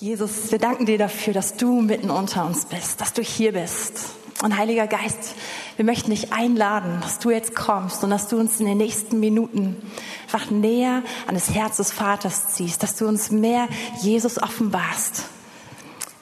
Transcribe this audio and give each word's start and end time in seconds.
Jesus, 0.00 0.50
wir 0.50 0.58
danken 0.58 0.86
dir 0.86 0.96
dafür, 0.96 1.34
dass 1.34 1.56
du 1.56 1.82
mitten 1.82 2.08
unter 2.08 2.46
uns 2.46 2.64
bist, 2.64 3.02
dass 3.02 3.12
du 3.12 3.20
hier 3.20 3.52
bist. 3.52 4.14
Und 4.42 4.56
Heiliger 4.56 4.86
Geist, 4.86 5.34
wir 5.76 5.84
möchten 5.84 6.10
dich 6.10 6.32
einladen, 6.32 7.00
dass 7.02 7.18
du 7.18 7.28
jetzt 7.28 7.54
kommst 7.54 8.02
und 8.02 8.08
dass 8.08 8.26
du 8.26 8.38
uns 8.38 8.58
in 8.60 8.64
den 8.64 8.78
nächsten 8.78 9.20
Minuten 9.20 9.76
einfach 10.22 10.50
näher 10.50 11.02
an 11.26 11.34
das 11.34 11.50
Herz 11.50 11.76
des 11.76 11.92
Vaters 11.92 12.54
ziehst, 12.54 12.82
dass 12.82 12.96
du 12.96 13.06
uns 13.06 13.30
mehr 13.30 13.68
Jesus 14.00 14.42
offenbarst. 14.42 15.24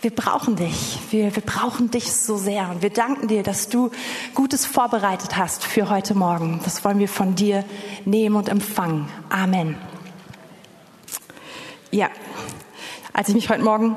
Wir 0.00 0.10
brauchen 0.10 0.56
dich. 0.56 0.98
Wir, 1.10 1.36
wir 1.36 1.42
brauchen 1.42 1.92
dich 1.92 2.12
so 2.12 2.36
sehr. 2.36 2.70
Und 2.70 2.82
wir 2.82 2.90
danken 2.90 3.28
dir, 3.28 3.44
dass 3.44 3.68
du 3.68 3.92
Gutes 4.34 4.66
vorbereitet 4.66 5.36
hast 5.36 5.62
für 5.62 5.88
heute 5.88 6.16
Morgen. 6.16 6.60
Das 6.64 6.84
wollen 6.84 6.98
wir 6.98 7.08
von 7.08 7.36
dir 7.36 7.64
nehmen 8.04 8.34
und 8.34 8.48
empfangen. 8.48 9.08
Amen. 9.28 9.76
Ja, 11.92 12.08
als 13.18 13.28
ich 13.28 13.34
mich 13.34 13.50
heute 13.50 13.64
Morgen 13.64 13.96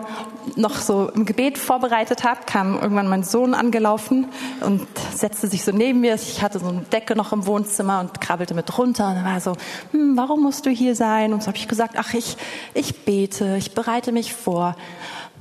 noch 0.56 0.78
so 0.78 1.08
im 1.10 1.28
Gebet 1.28 1.60
vorbereitet 1.60 2.24
habe, 2.24 2.40
kam 2.48 2.74
irgendwann 2.82 3.08
mein 3.08 3.22
Sohn 3.22 3.54
angelaufen 3.54 4.26
und 4.62 4.88
setzte 5.14 5.46
sich 5.46 5.64
so 5.64 5.72
neben 5.72 6.00
mir. 6.00 6.16
Ich 6.16 6.42
hatte 6.42 6.58
so 6.58 6.70
eine 6.70 6.82
Decke 6.82 7.16
noch 7.16 7.32
im 7.32 7.46
Wohnzimmer 7.46 8.00
und 8.00 8.20
krabbelte 8.20 8.56
mit 8.56 8.76
runter 8.80 9.10
und 9.10 9.18
er 9.18 9.24
war 9.24 9.40
so, 9.40 9.56
hm, 9.92 10.18
warum 10.18 10.42
musst 10.42 10.66
du 10.66 10.72
hier 10.72 10.96
sein? 10.96 11.34
Und 11.34 11.44
so 11.44 11.50
habe 11.50 11.58
ich 11.58 11.68
gesagt, 11.68 11.98
ach, 12.00 12.16
ich, 12.16 12.36
ich 12.74 13.06
bete, 13.06 13.58
ich 13.58 13.76
bereite 13.76 14.12
mich 14.12 14.34
vor. 14.34 14.76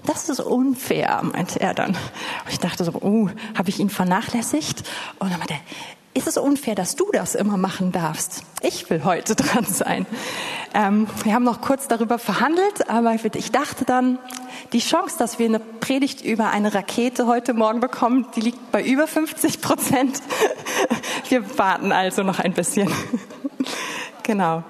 Das 0.05 0.29
ist 0.29 0.41
unfair, 0.41 1.23
meinte 1.23 1.59
er 1.59 1.73
dann. 1.73 1.93
Und 1.93 2.51
ich 2.51 2.59
dachte 2.59 2.85
so, 2.85 2.93
oh, 3.01 3.31
habe 3.57 3.71
ich 3.71 3.81
ihn 3.81 3.89
vernachlässigt? 3.89 4.83
Und 5.21 5.31
dann 5.31 5.39
meinte 5.39 5.55
er, 5.55 5.61
ist 6.13 6.27
es 6.27 6.37
unfair, 6.37 6.75
dass 6.75 6.97
du 6.97 7.07
das 7.13 7.35
immer 7.35 7.57
machen 7.57 7.93
darfst? 7.93 8.43
Ich 8.63 8.91
will 8.91 9.05
heute 9.05 9.35
dran 9.37 9.65
sein. 9.65 10.07
Ähm, 10.75 11.07
wir 11.25 11.35
haben 11.35 11.45
noch 11.45 11.61
kurz 11.61 11.89
darüber 11.89 12.19
verhandelt, 12.19 12.89
aber 12.89 13.15
ich 13.15 13.53
dachte 13.53 13.85
dann, 13.85 14.19
die 14.73 14.81
Chance, 14.81 15.17
dass 15.19 15.39
wir 15.39 15.47
eine 15.47 15.59
Predigt 15.59 16.21
über 16.25 16.51
eine 16.51 16.75
Rakete 16.75 17.27
heute 17.27 17.55
Morgen 17.55 17.81
bekommen, 17.81 18.27
die 18.37 18.41
liegt 18.41 18.73
bei 18.73 18.83
über 18.83 19.07
50 19.07 19.61
Prozent. 19.61 20.21
Wir 21.29 21.59
warten 21.59 21.93
also 21.93 22.23
noch 22.23 22.39
ein 22.39 22.53
bisschen. 22.53 22.91
Genau. 24.23 24.63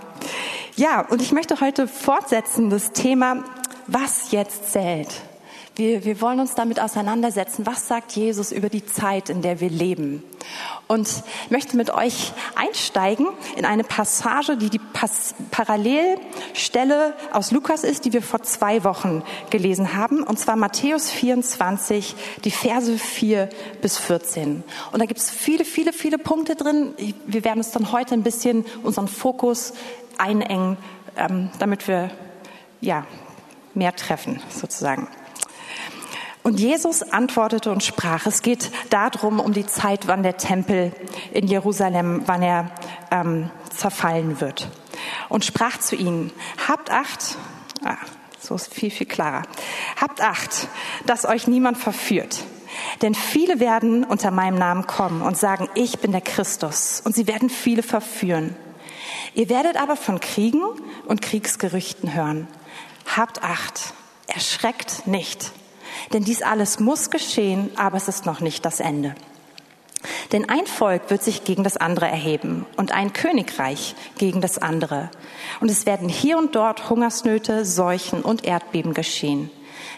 Ja, 0.77 1.01
und 1.03 1.21
ich 1.21 1.33
möchte 1.33 1.61
heute 1.61 1.87
fortsetzen 1.87 2.71
das 2.71 2.93
Thema, 2.93 3.45
was 3.89 4.31
jetzt 4.31 4.73
zählt. 4.73 5.09
Wir, 5.81 6.05
wir 6.05 6.21
wollen 6.21 6.41
uns 6.41 6.55
damit 6.55 6.79
auseinandersetzen. 6.79 7.65
Was 7.65 7.89
sagt 7.89 8.13
Jesus 8.13 8.53
über 8.53 8.69
die 8.69 8.85
Zeit, 8.85 9.31
in 9.31 9.41
der 9.41 9.61
wir 9.61 9.71
leben? 9.71 10.23
Und 10.89 11.09
möchte 11.49 11.75
mit 11.75 11.89
euch 11.89 12.35
einsteigen 12.55 13.29
in 13.57 13.65
eine 13.65 13.83
Passage, 13.83 14.59
die 14.59 14.69
die 14.69 14.79
Pas 14.79 15.35
Parallelstelle 15.51 17.15
aus 17.33 17.51
Lukas 17.51 17.83
ist, 17.83 18.05
die 18.05 18.13
wir 18.13 18.21
vor 18.21 18.43
zwei 18.43 18.85
Wochen 18.85 19.23
gelesen 19.49 19.95
haben. 19.95 20.23
Und 20.23 20.39
zwar 20.39 20.57
Matthäus 20.57 21.11
24, 21.11 22.15
die 22.45 22.51
Verse 22.51 22.99
4 22.99 23.49
bis 23.81 23.97
14. 23.97 24.63
Und 24.93 25.01
da 25.01 25.07
gibt 25.07 25.21
es 25.21 25.31
viele, 25.31 25.65
viele, 25.65 25.95
viele 25.95 26.19
Punkte 26.19 26.57
drin. 26.57 26.93
Wir 27.25 27.43
werden 27.43 27.61
uns 27.61 27.71
dann 27.71 27.91
heute 27.91 28.13
ein 28.13 28.23
bisschen 28.23 28.67
unseren 28.83 29.09
Fokus 29.09 29.73
einengen, 30.19 30.77
ähm, 31.17 31.49
damit 31.59 31.89
wir 31.89 32.11
ja, 32.83 33.07
mehr 33.73 33.97
treffen, 33.97 34.43
sozusagen. 34.51 35.09
Und 36.43 36.59
Jesus 36.59 37.03
antwortete 37.03 37.71
und 37.71 37.83
sprach, 37.83 38.27
es 38.27 38.43
geht 38.43 38.71
darum, 38.89 39.41
um 39.41 39.53
die 39.53 39.67
Zeit, 39.67 40.07
wann 40.07 40.23
der 40.23 40.39
Tempel 40.39 40.93
in 41.33 41.47
Jerusalem, 41.47 42.23
wann 42.27 42.43
er 42.43 42.71
ähm, 43.11 43.51
zerfallen 43.71 44.41
wird. 44.41 44.69
Und 45.29 45.45
sprach 45.45 45.79
zu 45.79 45.97
ihnen, 45.97 46.33
habt 46.67 46.91
Acht, 46.91 47.37
ah, 47.85 47.97
so 48.39 48.55
ist 48.55 48.73
viel, 48.73 48.91
viel 48.91 49.07
klarer, 49.07 49.43
habt 50.01 50.23
Acht, 50.23 50.69
dass 51.05 51.27
euch 51.27 51.47
niemand 51.47 51.77
verführt. 51.77 52.43
Denn 53.03 53.15
viele 53.15 53.61
werden 53.61 54.05
unter 54.05 54.31
meinem 54.31 54.59
Namen 54.59 54.87
kommen 54.87 55.21
und 55.21 55.37
sagen, 55.37 55.69
ich 55.75 55.99
bin 55.99 56.13
der 56.13 56.21
Christus. 56.21 57.03
Und 57.05 57.15
sie 57.15 57.27
werden 57.27 57.51
viele 57.51 57.83
verführen. 57.83 58.57
Ihr 59.35 59.49
werdet 59.49 59.77
aber 59.77 59.97
von 59.97 60.21
Kriegen 60.21 60.63
und 61.07 61.21
Kriegsgerüchten 61.21 62.15
hören. 62.15 62.49
Habt 63.17 63.43
Acht, 63.43 63.93
erschreckt 64.27 65.07
nicht 65.07 65.53
denn 66.13 66.25
dies 66.25 66.43
alles 66.43 66.81
muss 66.81 67.11
geschehen, 67.11 67.71
aber 67.77 67.97
es 67.97 68.09
ist 68.09 68.27
noch 68.27 68.41
nicht 68.41 68.65
das 68.65 68.81
Ende. 68.81 69.15
Denn 70.33 70.49
ein 70.49 70.67
Volk 70.67 71.11
wird 71.11 71.23
sich 71.23 71.45
gegen 71.45 71.65
das 71.65 71.77
andere 71.77 72.07
erheben 72.07 72.65
und 72.77 72.93
ein 72.93 73.13
Königreich 73.13 73.95
gegen 74.17 74.41
das 74.41 74.59
andere. 74.59 75.11
Und 75.61 75.71
es 75.71 75.85
werden 75.85 76.09
hier 76.09 76.39
und 76.39 76.55
dort 76.55 76.89
Hungersnöte, 76.89 77.65
Seuchen 77.65 78.23
und 78.23 78.45
Erdbeben 78.45 78.95
geschehen. 78.95 79.51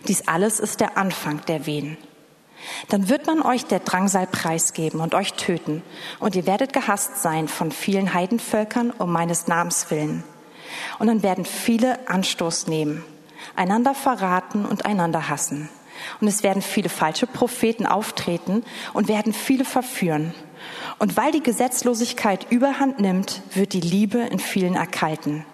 Dies 0.09 0.27
alles 0.27 0.59
ist 0.59 0.81
der 0.81 0.97
Anfang 0.97 1.45
der 1.47 1.67
Wehen. 1.67 1.97
Dann 2.89 3.09
wird 3.09 3.27
man 3.27 3.43
euch 3.43 3.65
der 3.67 3.81
Drangsal 3.81 4.27
preisgeben 4.27 5.01
und 5.01 5.15
euch 5.15 5.35
töten, 5.35 5.83
und 6.21 6.37
ihr 6.37 6.47
werdet 6.47 6.73
gehasst 6.73 7.23
sein 7.23 7.49
von 7.49 7.73
vielen 7.73 8.15
Heidenvölkern 8.15 8.91
um 8.91 9.13
meines 9.13 9.49
Namens 9.49 9.91
willen. 9.91 10.25
Und 10.99 11.09
dann 11.09 11.23
werden 11.23 11.45
viele 11.45 12.09
Anstoß 12.09 12.67
nehmen, 12.67 13.05
einander 13.57 13.95
verraten 13.95 14.65
und 14.65 14.87
einander 14.87 15.29
hassen. 15.29 15.69
Und 16.21 16.29
es 16.29 16.43
werden 16.43 16.63
viele 16.63 16.89
falsche 16.89 17.27
Propheten 17.27 17.87
auftreten 17.87 18.65
und 18.93 19.09
werden 19.09 19.33
viele 19.33 19.65
verführen. 19.65 20.35
Und 20.99 21.17
weil 21.17 21.33
die 21.33 21.43
Gesetzlosigkeit 21.43 22.47
überhand 22.51 23.01
nimmt, 23.01 23.43
wird 23.55 23.73
die 23.73 23.81
Liebe 23.81 24.19
in 24.19 24.39
vielen 24.39 24.75
erkalten. 24.75 25.45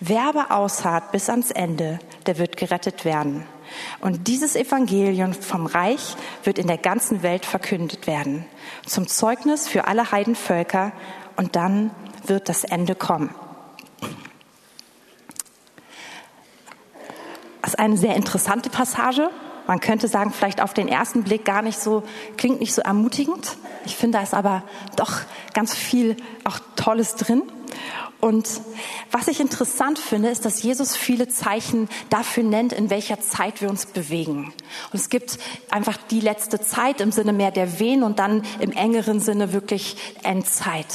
Wer 0.00 0.22
aber 0.28 0.50
ausharrt 0.50 1.12
bis 1.12 1.28
ans 1.28 1.50
Ende, 1.50 1.98
der 2.26 2.38
wird 2.38 2.56
gerettet 2.56 3.04
werden. 3.04 3.46
Und 4.00 4.28
dieses 4.28 4.56
Evangelium 4.56 5.32
vom 5.32 5.66
Reich 5.66 6.16
wird 6.44 6.58
in 6.58 6.66
der 6.66 6.78
ganzen 6.78 7.22
Welt 7.22 7.46
verkündet 7.46 8.06
werden, 8.06 8.44
zum 8.86 9.08
Zeugnis 9.08 9.68
für 9.68 9.86
alle 9.86 10.10
Heidenvölker, 10.10 10.92
und 11.36 11.56
dann 11.56 11.90
wird 12.26 12.48
das 12.48 12.62
Ende 12.62 12.94
kommen. 12.94 13.34
Das 17.62 17.70
ist 17.70 17.78
eine 17.78 17.96
sehr 17.96 18.14
interessante 18.14 18.70
Passage. 18.70 19.30
Man 19.66 19.80
könnte 19.80 20.08
sagen, 20.08 20.32
vielleicht 20.32 20.60
auf 20.60 20.74
den 20.74 20.88
ersten 20.88 21.22
Blick 21.22 21.44
gar 21.44 21.62
nicht 21.62 21.78
so, 21.78 22.02
klingt 22.36 22.60
nicht 22.60 22.74
so 22.74 22.82
ermutigend. 22.82 23.56
Ich 23.86 23.96
finde, 23.96 24.18
da 24.18 24.24
ist 24.24 24.34
aber 24.34 24.62
doch 24.96 25.12
ganz 25.54 25.74
viel 25.74 26.16
auch 26.44 26.58
Tolles 26.76 27.14
drin. 27.16 27.42
Und 28.24 28.62
was 29.10 29.28
ich 29.28 29.38
interessant 29.38 29.98
finde, 29.98 30.30
ist, 30.30 30.46
dass 30.46 30.62
Jesus 30.62 30.96
viele 30.96 31.28
Zeichen 31.28 31.90
dafür 32.08 32.42
nennt, 32.42 32.72
in 32.72 32.88
welcher 32.88 33.20
Zeit 33.20 33.60
wir 33.60 33.68
uns 33.68 33.84
bewegen. 33.84 34.46
Und 34.92 34.98
es 34.98 35.10
gibt 35.10 35.38
einfach 35.70 35.98
die 36.10 36.20
letzte 36.20 36.58
Zeit 36.58 37.02
im 37.02 37.12
Sinne 37.12 37.34
mehr 37.34 37.50
der 37.50 37.78
Wehen 37.78 38.02
und 38.02 38.18
dann 38.18 38.42
im 38.60 38.72
engeren 38.72 39.20
Sinne 39.20 39.52
wirklich 39.52 39.96
Endzeit. 40.22 40.86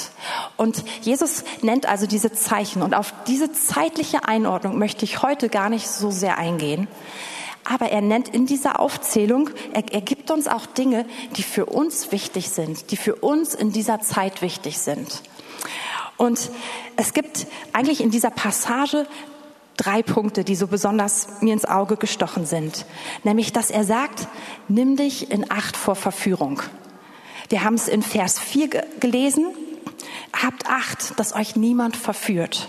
Und 0.57 0.83
Jesus 1.01 1.43
nennt 1.61 1.87
also 1.87 2.07
diese 2.07 2.31
Zeichen. 2.31 2.81
Und 2.81 2.95
auf 2.95 3.13
diese 3.27 3.51
zeitliche 3.51 4.27
Einordnung 4.27 4.79
möchte 4.79 5.05
ich 5.05 5.21
heute 5.21 5.49
gar 5.49 5.69
nicht 5.69 5.87
so 5.87 6.09
sehr 6.09 6.39
eingehen. 6.39 6.87
Aber 7.63 7.89
er 7.89 8.01
nennt 8.01 8.29
in 8.29 8.45
dieser 8.45 8.79
Aufzählung, 8.79 9.49
er, 9.73 9.83
er 9.91 10.01
gibt 10.01 10.31
uns 10.31 10.47
auch 10.47 10.65
Dinge, 10.65 11.05
die 11.37 11.43
für 11.43 11.65
uns 11.65 12.11
wichtig 12.11 12.49
sind, 12.49 12.91
die 12.91 12.97
für 12.97 13.15
uns 13.15 13.53
in 13.53 13.71
dieser 13.71 14.01
Zeit 14.01 14.41
wichtig 14.41 14.79
sind. 14.79 15.21
Und 16.17 16.51
es 16.97 17.13
gibt 17.13 17.47
eigentlich 17.71 18.01
in 18.01 18.11
dieser 18.11 18.29
Passage 18.31 19.07
drei 19.77 20.03
Punkte, 20.03 20.43
die 20.43 20.55
so 20.55 20.67
besonders 20.67 21.41
mir 21.41 21.53
ins 21.53 21.63
Auge 21.63 21.95
gestochen 21.95 22.45
sind. 22.45 22.85
Nämlich, 23.23 23.53
dass 23.53 23.71
er 23.71 23.85
sagt, 23.85 24.27
nimm 24.67 24.97
dich 24.97 25.31
in 25.31 25.49
Acht 25.49 25.77
vor 25.77 25.95
Verführung. 25.95 26.61
Wir 27.47 27.63
haben 27.63 27.75
es 27.75 27.87
in 27.87 28.03
Vers 28.03 28.37
4 28.39 28.67
gelesen. 28.99 29.45
Habt 30.33 30.67
Acht, 30.67 31.17
dass 31.17 31.33
euch 31.33 31.55
niemand 31.55 31.95
verführt. 31.95 32.67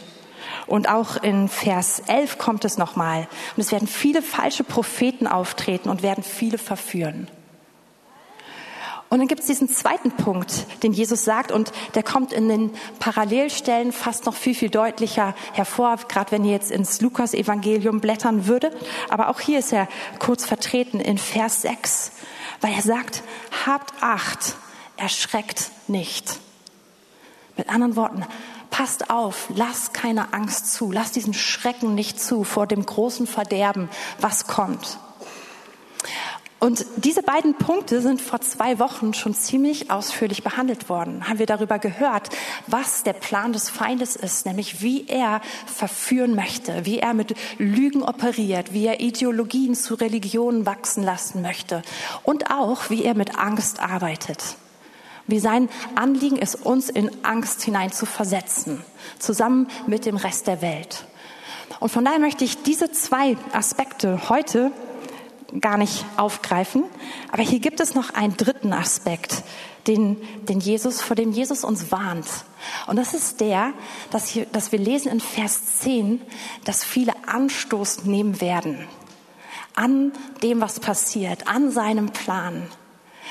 Und 0.71 0.89
auch 0.89 1.17
in 1.17 1.49
Vers 1.49 2.01
11 2.07 2.39
kommt 2.39 2.65
es 2.65 2.79
nochmal. 2.79 3.27
Und 3.57 3.61
es 3.61 3.73
werden 3.73 3.89
viele 3.89 4.23
falsche 4.23 4.63
Propheten 4.63 5.27
auftreten 5.27 5.89
und 5.89 6.05
werden 6.05 6.23
viele 6.23 6.59
verführen. 6.59 7.27
Und 9.09 9.19
dann 9.19 9.27
gibt 9.27 9.41
es 9.41 9.49
diesen 9.49 9.69
zweiten 9.69 10.13
Punkt, 10.13 10.67
den 10.85 10.93
Jesus 10.93 11.25
sagt, 11.25 11.51
und 11.51 11.73
der 11.97 12.05
kommt 12.05 12.33
in 12.33 12.49
den 12.49 12.71
Parallelstellen 13.01 13.91
fast 13.91 14.27
noch 14.27 14.37
viel, 14.37 14.55
viel 14.55 14.71
deutlicher 14.71 15.35
hervor, 15.55 15.97
gerade 16.07 16.31
wenn 16.31 16.45
ihr 16.45 16.53
jetzt 16.53 16.71
ins 16.71 17.01
Lukas-Evangelium 17.01 17.99
blättern 18.01 18.47
würdet. 18.47 18.77
Aber 19.09 19.29
auch 19.29 19.41
hier 19.41 19.59
ist 19.59 19.73
er 19.73 19.89
kurz 20.21 20.45
vertreten 20.45 21.01
in 21.01 21.19
Vers 21.19 21.63
6, 21.63 22.13
weil 22.61 22.75
er 22.75 22.83
sagt, 22.83 23.25
habt 23.67 23.93
Acht, 24.01 24.55
erschreckt 24.97 25.73
nicht. 25.89 26.39
Mit 27.57 27.69
anderen 27.69 27.97
Worten, 27.97 28.25
passt 28.81 29.11
auf, 29.11 29.51
lass 29.55 29.93
keine 29.93 30.33
Angst 30.33 30.73
zu, 30.73 30.91
lass 30.91 31.13
diesen 31.13 31.35
Schrecken 31.35 31.95
nicht 31.95 32.19
zu 32.19 32.45
vor 32.45 32.67
dem 32.67 32.87
großen 32.87 33.27
Verderben, 33.27 33.91
was 34.21 34.47
kommt. 34.47 34.99
Und 36.61 36.87
diese 36.97 37.23
beiden 37.23 37.57
Punkte 37.57 38.01
sind 38.01 38.23
vor 38.23 38.41
zwei 38.41 38.79
Wochen 38.79 39.13
schon 39.13 39.35
ziemlich 39.35 39.91
ausführlich 39.91 40.43
behandelt 40.43 40.89
worden. 40.89 41.29
Haben 41.29 41.39
wir 41.39 41.45
darüber 41.45 41.79
gehört, 41.79 42.31
was 42.69 43.03
der 43.03 43.13
Plan 43.13 43.53
des 43.53 43.69
Feindes 43.69 44.17
ist, 44.17 44.47
nämlich 44.47 44.81
wie 44.81 45.07
er 45.09 45.43
verführen 45.67 46.35
möchte, 46.35 46.87
wie 46.87 47.01
er 47.01 47.13
mit 47.13 47.35
Lügen 47.59 48.03
operiert, 48.03 48.73
wie 48.73 48.87
er 48.87 49.01
Ideologien 49.01 49.75
zu 49.75 49.93
Religionen 49.93 50.65
wachsen 50.65 51.03
lassen 51.03 51.43
möchte 51.43 51.83
und 52.23 52.51
auch, 52.51 52.89
wie 52.89 53.05
er 53.05 53.15
mit 53.15 53.39
Angst 53.39 53.79
arbeitet. 53.79 54.57
Wie 55.31 55.41
sein 55.41 55.69
Anliegen 55.95 56.37
ist, 56.37 56.55
uns 56.67 56.89
in 56.89 57.11
Angst 57.25 57.63
hinein 57.63 57.93
zu 57.93 58.07
versetzen, 58.07 58.83
zusammen 59.19 59.69
mit 59.87 60.07
dem 60.07 60.17
Rest 60.17 60.47
der 60.47 60.63
Welt. 60.63 61.05
Und 61.79 61.91
von 61.91 62.05
daher 62.05 62.19
möchte 62.19 62.45
ich 62.45 62.63
diese 62.63 62.91
zwei 62.91 63.37
Aspekte 63.53 64.29
heute 64.29 64.73
gar 65.61 65.79
nicht 65.79 66.05
aufgreifen. 66.17 66.85
Aber 67.33 67.43
hier 67.43 67.59
gibt 67.61 67.81
es 67.81 67.95
noch 67.95 68.11
einen 68.11 68.37
dritten 68.37 68.73
Aspekt, 68.73 69.43
den, 69.87 70.17
den 70.49 70.61
Jesus, 70.61 71.01
vor 71.01 71.17
dem 71.17 71.33
Jesus 71.33 71.65
uns 71.65 71.91
warnt. 71.91 72.27
Und 72.87 72.97
das 72.97 73.15
ist 73.15 73.41
der, 73.41 73.73
dass, 74.11 74.29
hier, 74.29 74.47
dass 74.47 74.73
wir 74.73 74.79
lesen 74.79 75.11
in 75.11 75.21
Vers 75.21 75.79
10, 75.81 76.21
dass 76.65 76.85
viele 76.85 77.13
Anstoß 77.27 78.05
nehmen 78.05 78.41
werden 78.41 78.87
an 79.75 80.13
dem, 80.43 80.61
was 80.61 80.81
passiert, 80.81 81.47
an 81.49 81.71
seinem 81.71 82.11
Plan. 82.11 82.67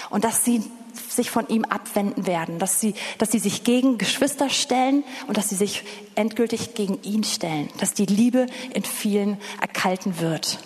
Und 0.09 0.23
dass 0.23 0.43
sie 0.43 0.63
sich 1.07 1.29
von 1.29 1.47
ihm 1.47 1.63
abwenden 1.65 2.27
werden, 2.27 2.59
dass 2.59 2.79
sie, 2.79 2.93
dass 3.17 3.31
sie 3.31 3.39
sich 3.39 3.63
gegen 3.63 3.97
Geschwister 3.97 4.49
stellen 4.49 5.03
und 5.27 5.37
dass 5.37 5.49
sie 5.49 5.55
sich 5.55 5.83
endgültig 6.15 6.73
gegen 6.73 7.01
ihn 7.03 7.23
stellen, 7.23 7.69
dass 7.79 7.93
die 7.93 8.05
Liebe 8.05 8.47
in 8.73 8.83
vielen 8.83 9.37
erkalten 9.61 10.19
wird. 10.19 10.59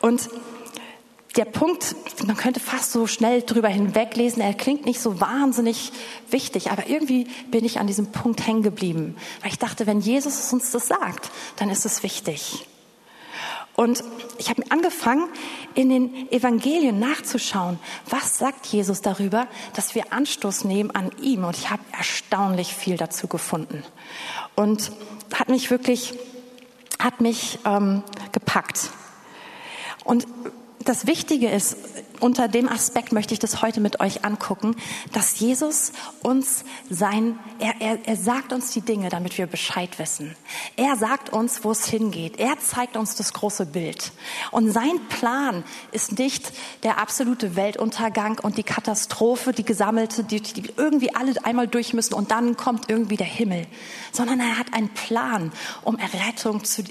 Und 0.00 0.28
der 1.36 1.44
Punkt, 1.44 1.94
man 2.26 2.36
könnte 2.36 2.60
fast 2.60 2.92
so 2.92 3.06
schnell 3.06 3.42
drüber 3.42 3.68
hinweglesen, 3.68 4.40
er 4.40 4.54
klingt 4.54 4.86
nicht 4.86 5.00
so 5.00 5.20
wahnsinnig 5.20 5.92
wichtig, 6.30 6.70
aber 6.70 6.88
irgendwie 6.88 7.26
bin 7.50 7.64
ich 7.64 7.78
an 7.78 7.86
diesem 7.86 8.10
Punkt 8.10 8.46
hängen 8.46 8.62
geblieben, 8.62 9.16
weil 9.42 9.50
ich 9.50 9.58
dachte, 9.58 9.86
wenn 9.86 10.00
Jesus 10.00 10.52
uns 10.52 10.70
das 10.70 10.88
sagt, 10.88 11.30
dann 11.56 11.68
ist 11.68 11.84
es 11.84 12.02
wichtig. 12.02 12.66
Und 13.76 14.02
ich 14.38 14.48
habe 14.48 14.62
angefangen, 14.70 15.28
in 15.74 15.90
den 15.90 16.32
Evangelien 16.32 16.98
nachzuschauen, 16.98 17.78
was 18.08 18.38
sagt 18.38 18.66
Jesus 18.66 19.02
darüber, 19.02 19.46
dass 19.74 19.94
wir 19.94 20.12
Anstoß 20.14 20.64
nehmen 20.64 20.90
an 20.90 21.10
ihm. 21.20 21.44
Und 21.44 21.56
ich 21.58 21.68
habe 21.70 21.82
erstaunlich 21.92 22.74
viel 22.74 22.96
dazu 22.96 23.28
gefunden. 23.28 23.84
Und 24.54 24.92
hat 25.34 25.50
mich 25.50 25.70
wirklich, 25.70 26.14
hat 26.98 27.20
mich 27.20 27.58
ähm, 27.66 28.02
gepackt. 28.32 28.90
Und 30.04 30.26
das 30.84 31.06
Wichtige 31.06 31.50
ist, 31.50 31.76
unter 32.20 32.48
dem 32.48 32.68
Aspekt 32.68 33.12
möchte 33.12 33.34
ich 33.34 33.40
das 33.40 33.62
heute 33.62 33.80
mit 33.80 34.00
euch 34.00 34.24
angucken, 34.24 34.76
dass 35.12 35.38
Jesus 35.38 35.92
uns 36.22 36.64
sein, 36.90 37.38
er, 37.58 37.80
er, 37.80 38.06
er 38.06 38.16
sagt 38.16 38.52
uns 38.52 38.70
die 38.70 38.80
Dinge, 38.80 39.08
damit 39.08 39.38
wir 39.38 39.46
Bescheid 39.46 39.98
wissen. 39.98 40.34
Er 40.76 40.96
sagt 40.96 41.30
uns, 41.30 41.64
wo 41.64 41.70
es 41.70 41.86
hingeht. 41.86 42.38
Er 42.38 42.58
zeigt 42.58 42.96
uns 42.96 43.14
das 43.14 43.32
große 43.32 43.66
Bild. 43.66 44.12
Und 44.50 44.70
sein 44.70 45.00
Plan 45.08 45.64
ist 45.92 46.18
nicht 46.18 46.52
der 46.82 46.98
absolute 46.98 47.56
Weltuntergang 47.56 48.38
und 48.40 48.58
die 48.58 48.62
Katastrophe, 48.62 49.52
die 49.52 49.64
gesammelte, 49.64 50.24
die, 50.24 50.40
die 50.40 50.64
irgendwie 50.76 51.14
alle 51.14 51.34
einmal 51.44 51.68
durch 51.68 51.92
müssen 51.92 52.14
und 52.14 52.30
dann 52.30 52.56
kommt 52.56 52.88
irgendwie 52.88 53.16
der 53.16 53.26
Himmel, 53.26 53.66
sondern 54.12 54.40
er 54.40 54.58
hat 54.58 54.72
einen 54.72 54.88
Plan, 54.90 55.52
um 55.82 55.98
Errettung 55.98 56.64
zu, 56.64 56.82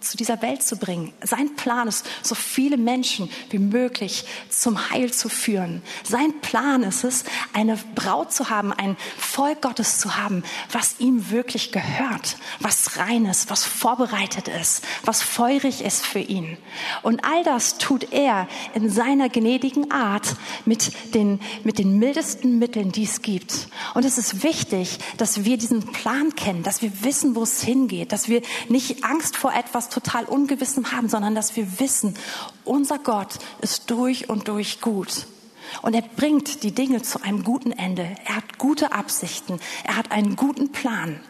zu 0.00 0.16
dieser 0.16 0.40
Welt 0.42 0.62
zu 0.62 0.76
bringen. 0.76 1.12
Sein 1.22 1.56
Plan 1.56 1.88
ist, 1.88 2.06
so 2.22 2.34
viele 2.34 2.76
Menschen 2.76 3.30
wie 3.50 3.58
möglich 3.58 4.24
zu 4.48 4.65
zum 4.66 4.90
Heil 4.90 5.12
zu 5.12 5.28
führen. 5.28 5.80
Sein 6.02 6.40
Plan 6.40 6.82
ist 6.82 7.04
es, 7.04 7.22
eine 7.52 7.76
Braut 7.94 8.32
zu 8.32 8.50
haben, 8.50 8.72
ein 8.72 8.96
Volk 9.16 9.62
Gottes 9.62 10.00
zu 10.00 10.16
haben, 10.16 10.42
was 10.72 10.96
ihm 10.98 11.30
wirklich 11.30 11.70
gehört, 11.70 12.36
was 12.58 12.96
rein 12.98 13.26
ist, 13.26 13.48
was 13.48 13.64
vorbereitet 13.64 14.48
ist, 14.48 14.82
was 15.04 15.22
feurig 15.22 15.84
ist 15.84 16.04
für 16.04 16.18
ihn. 16.18 16.58
Und 17.04 17.24
all 17.24 17.44
das 17.44 17.78
tut 17.78 18.12
er 18.12 18.48
in 18.74 18.90
seiner 18.90 19.28
gnädigen 19.28 19.92
Art 19.92 20.34
mit 20.64 21.14
den, 21.14 21.38
mit 21.62 21.78
den 21.78 22.00
mildesten 22.00 22.58
Mitteln, 22.58 22.90
die 22.90 23.04
es 23.04 23.22
gibt. 23.22 23.68
Und 23.94 24.04
es 24.04 24.18
ist 24.18 24.42
wichtig, 24.42 24.98
dass 25.16 25.44
wir 25.44 25.58
diesen 25.58 25.92
Plan 25.92 26.34
kennen, 26.34 26.64
dass 26.64 26.82
wir 26.82 27.04
wissen, 27.04 27.36
wo 27.36 27.44
es 27.44 27.62
hingeht, 27.62 28.10
dass 28.10 28.28
wir 28.28 28.42
nicht 28.68 29.04
Angst 29.04 29.36
vor 29.36 29.54
etwas 29.54 29.90
total 29.90 30.24
Ungewissem 30.24 30.90
haben, 30.90 31.08
sondern 31.08 31.36
dass 31.36 31.54
wir 31.54 31.78
wissen, 31.78 32.16
unser 32.66 32.98
Gott 32.98 33.38
ist 33.60 33.90
durch 33.90 34.28
und 34.28 34.48
durch 34.48 34.80
gut. 34.80 35.26
Und 35.82 35.94
er 35.94 36.02
bringt 36.02 36.62
die 36.62 36.72
Dinge 36.72 37.02
zu 37.02 37.22
einem 37.22 37.44
guten 37.44 37.72
Ende. 37.72 38.16
Er 38.24 38.36
hat 38.36 38.58
gute 38.58 38.92
Absichten. 38.92 39.60
Er 39.84 39.96
hat 39.96 40.12
einen 40.12 40.36
guten 40.36 40.72
Plan. 40.72 41.20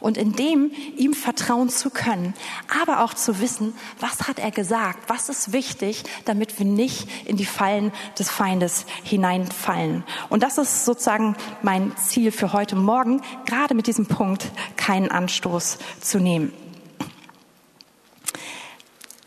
Und 0.00 0.16
in 0.16 0.32
dem 0.32 0.70
ihm 0.96 1.12
vertrauen 1.12 1.68
zu 1.68 1.90
können, 1.90 2.34
aber 2.82 3.02
auch 3.02 3.14
zu 3.14 3.40
wissen, 3.40 3.74
was 4.00 4.28
hat 4.28 4.38
er 4.38 4.50
gesagt, 4.50 5.08
was 5.08 5.28
ist 5.28 5.52
wichtig, 5.52 6.04
damit 6.24 6.58
wir 6.58 6.66
nicht 6.66 7.08
in 7.26 7.36
die 7.36 7.44
Fallen 7.44 7.92
des 8.18 8.30
Feindes 8.30 8.86
hineinfallen. 9.02 10.04
Und 10.28 10.44
das 10.44 10.58
ist 10.58 10.84
sozusagen 10.84 11.36
mein 11.62 11.96
Ziel 11.96 12.30
für 12.32 12.52
heute 12.52 12.76
Morgen, 12.76 13.22
gerade 13.44 13.74
mit 13.74 13.86
diesem 13.86 14.06
Punkt 14.06 14.50
keinen 14.76 15.10
Anstoß 15.10 15.78
zu 16.00 16.18
nehmen. 16.18 16.52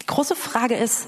Die 0.05 0.13
große 0.13 0.35
Frage 0.35 0.75
ist, 0.75 1.07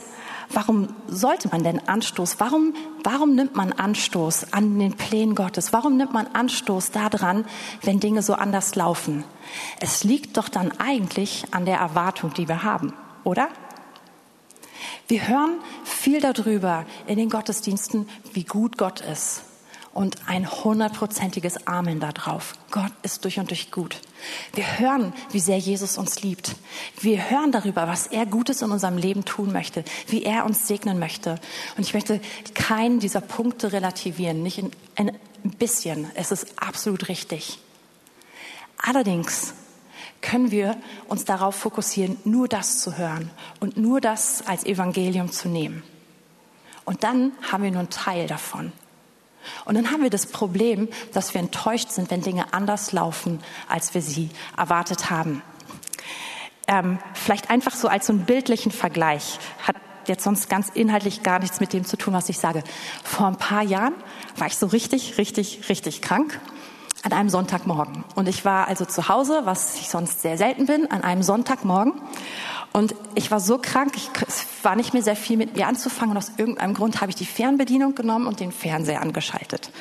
warum 0.49 0.87
sollte 1.07 1.49
man 1.49 1.63
denn 1.63 1.87
Anstoß? 1.87 2.39
Warum, 2.39 2.73
warum 3.03 3.35
nimmt 3.35 3.55
man 3.55 3.71
Anstoß 3.71 4.53
an 4.53 4.79
den 4.79 4.93
Plänen 4.93 5.35
Gottes? 5.35 5.71
Warum 5.71 5.97
nimmt 5.97 6.13
man 6.13 6.25
Anstoß 6.25 6.89
daran, 6.89 7.45
wenn 7.83 7.99
Dinge 7.99 8.23
so 8.23 8.33
anders 8.33 8.73
laufen? 8.73 9.23
Es 9.79 10.03
liegt 10.03 10.37
doch 10.37 10.49
dann 10.49 10.71
eigentlich 10.79 11.45
an 11.51 11.65
der 11.65 11.77
Erwartung, 11.77 12.33
die 12.33 12.47
wir 12.47 12.63
haben, 12.63 12.91
oder? 13.23 13.49
Wir 15.07 15.27
hören 15.27 15.59
viel 15.83 16.19
darüber 16.19 16.83
in 17.05 17.19
den 17.19 17.29
Gottesdiensten, 17.29 18.09
wie 18.33 18.45
gut 18.45 18.79
Gott 18.79 19.01
ist 19.01 19.43
und 19.97 20.27
ein 20.27 20.47
hundertprozentiges 20.47 21.65
Amen 21.65 21.99
darauf. 21.99 22.53
Gott 22.69 22.91
ist 23.01 23.25
durch 23.25 23.39
und 23.39 23.49
durch 23.49 23.71
gut. 23.71 23.99
Wir 24.53 24.77
hören, 24.77 25.11
wie 25.31 25.39
sehr 25.39 25.57
Jesus 25.57 25.97
uns 25.97 26.21
liebt. 26.21 26.55
Wir 27.01 27.31
hören 27.31 27.51
darüber, 27.51 27.87
was 27.87 28.05
er 28.05 28.27
Gutes 28.27 28.61
in 28.61 28.69
unserem 28.69 28.99
Leben 28.99 29.25
tun 29.25 29.51
möchte, 29.51 29.83
wie 30.05 30.21
er 30.21 30.45
uns 30.45 30.67
segnen 30.67 30.99
möchte. 30.99 31.39
Und 31.77 31.83
ich 31.83 31.95
möchte 31.95 32.21
keinen 32.53 32.99
dieser 32.99 33.21
Punkte 33.21 33.73
relativieren, 33.73 34.43
nicht 34.43 34.59
in, 34.59 34.69
ein 34.95 35.17
bisschen. 35.57 36.11
Es 36.13 36.31
ist 36.31 36.61
absolut 36.61 37.09
richtig. 37.09 37.57
Allerdings 38.77 39.55
können 40.21 40.51
wir 40.51 40.77
uns 41.07 41.25
darauf 41.25 41.55
fokussieren, 41.55 42.17
nur 42.23 42.47
das 42.47 42.81
zu 42.81 42.99
hören 42.99 43.31
und 43.59 43.77
nur 43.77 43.99
das 43.99 44.45
als 44.45 44.63
Evangelium 44.63 45.31
zu 45.31 45.49
nehmen. 45.49 45.81
Und 46.85 47.03
dann 47.03 47.31
haben 47.51 47.63
wir 47.63 47.71
nur 47.71 47.79
einen 47.79 47.89
Teil 47.89 48.27
davon. 48.27 48.71
Und 49.65 49.75
dann 49.75 49.91
haben 49.91 50.03
wir 50.03 50.09
das 50.09 50.25
Problem, 50.25 50.87
dass 51.13 51.33
wir 51.33 51.41
enttäuscht 51.41 51.89
sind, 51.89 52.11
wenn 52.11 52.21
Dinge 52.21 52.53
anders 52.53 52.91
laufen, 52.91 53.39
als 53.67 53.93
wir 53.93 54.01
sie 54.01 54.29
erwartet 54.55 55.09
haben. 55.09 55.41
Ähm, 56.67 56.99
vielleicht 57.13 57.49
einfach 57.49 57.73
so 57.73 57.87
als 57.87 58.07
so 58.07 58.13
einen 58.13 58.25
bildlichen 58.25 58.71
Vergleich. 58.71 59.39
Hat 59.65 59.75
jetzt 60.07 60.23
sonst 60.23 60.49
ganz 60.49 60.69
inhaltlich 60.69 61.23
gar 61.23 61.39
nichts 61.39 61.59
mit 61.59 61.73
dem 61.73 61.85
zu 61.85 61.97
tun, 61.97 62.13
was 62.13 62.29
ich 62.29 62.39
sage. 62.39 62.63
Vor 63.03 63.27
ein 63.27 63.37
paar 63.37 63.63
Jahren 63.63 63.93
war 64.37 64.47
ich 64.47 64.57
so 64.57 64.67
richtig, 64.67 65.17
richtig, 65.17 65.69
richtig 65.69 66.01
krank 66.01 66.39
an 67.03 67.13
einem 67.13 67.29
Sonntagmorgen. 67.29 68.03
Und 68.15 68.27
ich 68.27 68.43
war 68.43 68.67
also 68.67 68.85
zu 68.85 69.07
Hause, 69.07 69.41
was 69.45 69.75
ich 69.75 69.89
sonst 69.89 70.21
sehr 70.21 70.37
selten 70.37 70.65
bin, 70.65 70.91
an 70.91 71.03
einem 71.03 71.23
Sonntagmorgen. 71.23 71.93
Und 72.73 72.93
ich 73.15 73.31
war 73.31 73.39
so 73.39 73.57
krank, 73.57 73.93
ich, 73.95 74.09
es 74.27 74.45
war 74.61 74.75
nicht 74.75 74.93
mehr 74.93 75.03
sehr 75.03 75.15
viel 75.15 75.37
mit 75.37 75.55
mir 75.55 75.67
anzufangen. 75.67 76.11
Und 76.11 76.17
aus 76.17 76.33
irgendeinem 76.37 76.73
Grund 76.73 77.01
habe 77.01 77.09
ich 77.09 77.15
die 77.15 77.25
Fernbedienung 77.25 77.95
genommen 77.95 78.27
und 78.27 78.39
den 78.39 78.51
Fernseher 78.51 79.01
angeschaltet. 79.01 79.71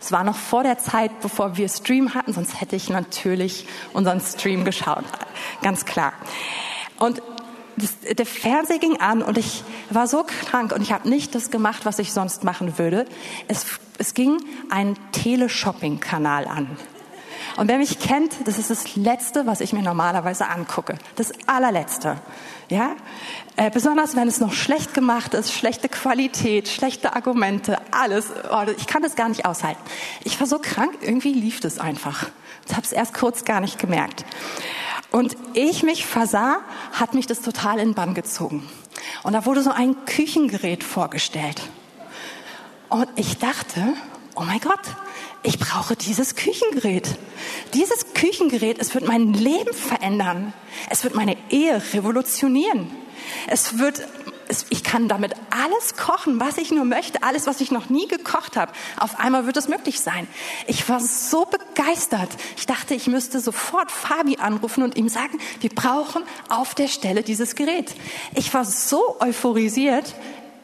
Es 0.00 0.12
war 0.12 0.24
noch 0.24 0.36
vor 0.36 0.62
der 0.62 0.78
Zeit, 0.78 1.20
bevor 1.20 1.56
wir 1.56 1.68
Stream 1.68 2.14
hatten, 2.14 2.32
sonst 2.32 2.60
hätte 2.60 2.76
ich 2.76 2.90
natürlich 2.90 3.66
unseren 3.92 4.20
Stream 4.20 4.64
geschaut. 4.64 5.04
Ganz 5.62 5.84
klar. 5.84 6.12
Und 6.98 7.22
das, 7.76 7.96
der 8.00 8.26
Fernseher 8.26 8.78
ging 8.78 9.00
an 9.00 9.22
und 9.22 9.36
ich 9.38 9.62
war 9.90 10.06
so 10.06 10.24
krank 10.24 10.72
und 10.72 10.82
ich 10.82 10.92
habe 10.92 11.08
nicht 11.08 11.34
das 11.34 11.50
gemacht, 11.50 11.84
was 11.84 11.98
ich 11.98 12.12
sonst 12.12 12.44
machen 12.44 12.78
würde. 12.78 13.06
Es, 13.48 13.66
es 13.98 14.14
ging 14.14 14.38
ein 14.70 14.96
Teleshopping-Kanal 15.12 16.46
an. 16.46 16.76
Und 17.56 17.68
wer 17.68 17.78
mich 17.78 17.98
kennt, 17.98 18.34
das 18.44 18.58
ist 18.58 18.70
das 18.70 18.96
Letzte, 18.96 19.46
was 19.46 19.60
ich 19.60 19.72
mir 19.72 19.82
normalerweise 19.82 20.48
angucke. 20.48 20.98
Das 21.16 21.32
allerletzte. 21.46 22.18
Ja? 22.68 22.96
Äh, 23.56 23.70
besonders 23.70 24.16
wenn 24.16 24.28
es 24.28 24.40
noch 24.40 24.52
schlecht 24.52 24.92
gemacht 24.92 25.34
ist, 25.34 25.52
schlechte 25.52 25.88
Qualität, 25.88 26.68
schlechte 26.68 27.14
Argumente, 27.14 27.78
alles. 27.92 28.26
Oh, 28.50 28.64
ich 28.76 28.86
kann 28.86 29.02
das 29.02 29.14
gar 29.14 29.28
nicht 29.28 29.46
aushalten. 29.46 29.80
Ich 30.24 30.38
war 30.40 30.46
so 30.46 30.58
krank, 30.58 30.98
irgendwie 31.00 31.32
lief 31.32 31.60
das 31.60 31.78
einfach. 31.78 32.26
Ich 32.68 32.72
habe 32.72 32.84
es 32.84 32.92
erst 32.92 33.14
kurz 33.14 33.44
gar 33.44 33.60
nicht 33.60 33.78
gemerkt. 33.78 34.24
Und 35.10 35.36
ich 35.54 35.82
mich 35.82 36.04
versah, 36.04 36.58
hat 36.92 37.14
mich 37.14 37.26
das 37.26 37.40
total 37.40 37.78
in 37.78 37.94
Bann 37.94 38.14
gezogen. 38.14 38.68
Und 39.22 39.32
da 39.32 39.46
wurde 39.46 39.62
so 39.62 39.70
ein 39.70 40.04
Küchengerät 40.04 40.84
vorgestellt. 40.84 41.62
Und 42.88 43.08
ich 43.16 43.38
dachte, 43.38 43.94
oh 44.34 44.42
mein 44.42 44.60
Gott, 44.60 44.80
ich 45.46 45.58
brauche 45.58 45.96
dieses 45.96 46.34
Küchengerät. 46.34 47.08
Dieses 47.72 48.14
Küchengerät, 48.14 48.78
es 48.78 48.94
wird 48.94 49.06
mein 49.06 49.32
Leben 49.32 49.72
verändern. 49.72 50.52
Es 50.90 51.04
wird 51.04 51.14
meine 51.14 51.36
Ehe 51.50 51.80
revolutionieren. 51.94 52.90
Es 53.46 53.78
wird 53.78 54.06
ich 54.70 54.84
kann 54.84 55.08
damit 55.08 55.32
alles 55.50 55.96
kochen, 55.96 56.38
was 56.38 56.56
ich 56.56 56.70
nur 56.70 56.84
möchte, 56.84 57.24
alles, 57.24 57.48
was 57.48 57.60
ich 57.60 57.72
noch 57.72 57.88
nie 57.88 58.06
gekocht 58.06 58.56
habe. 58.56 58.70
Auf 58.96 59.18
einmal 59.18 59.44
wird 59.44 59.56
es 59.56 59.66
möglich 59.66 59.98
sein. 59.98 60.28
Ich 60.68 60.88
war 60.88 61.00
so 61.00 61.46
begeistert. 61.46 62.28
Ich 62.56 62.64
dachte, 62.64 62.94
ich 62.94 63.08
müsste 63.08 63.40
sofort 63.40 63.90
Fabi 63.90 64.36
anrufen 64.36 64.84
und 64.84 64.96
ihm 64.96 65.08
sagen, 65.08 65.40
wir 65.60 65.70
brauchen 65.70 66.22
auf 66.48 66.76
der 66.76 66.86
Stelle 66.86 67.24
dieses 67.24 67.56
Gerät. 67.56 67.92
Ich 68.36 68.54
war 68.54 68.64
so 68.64 69.16
euphorisiert. 69.18 70.14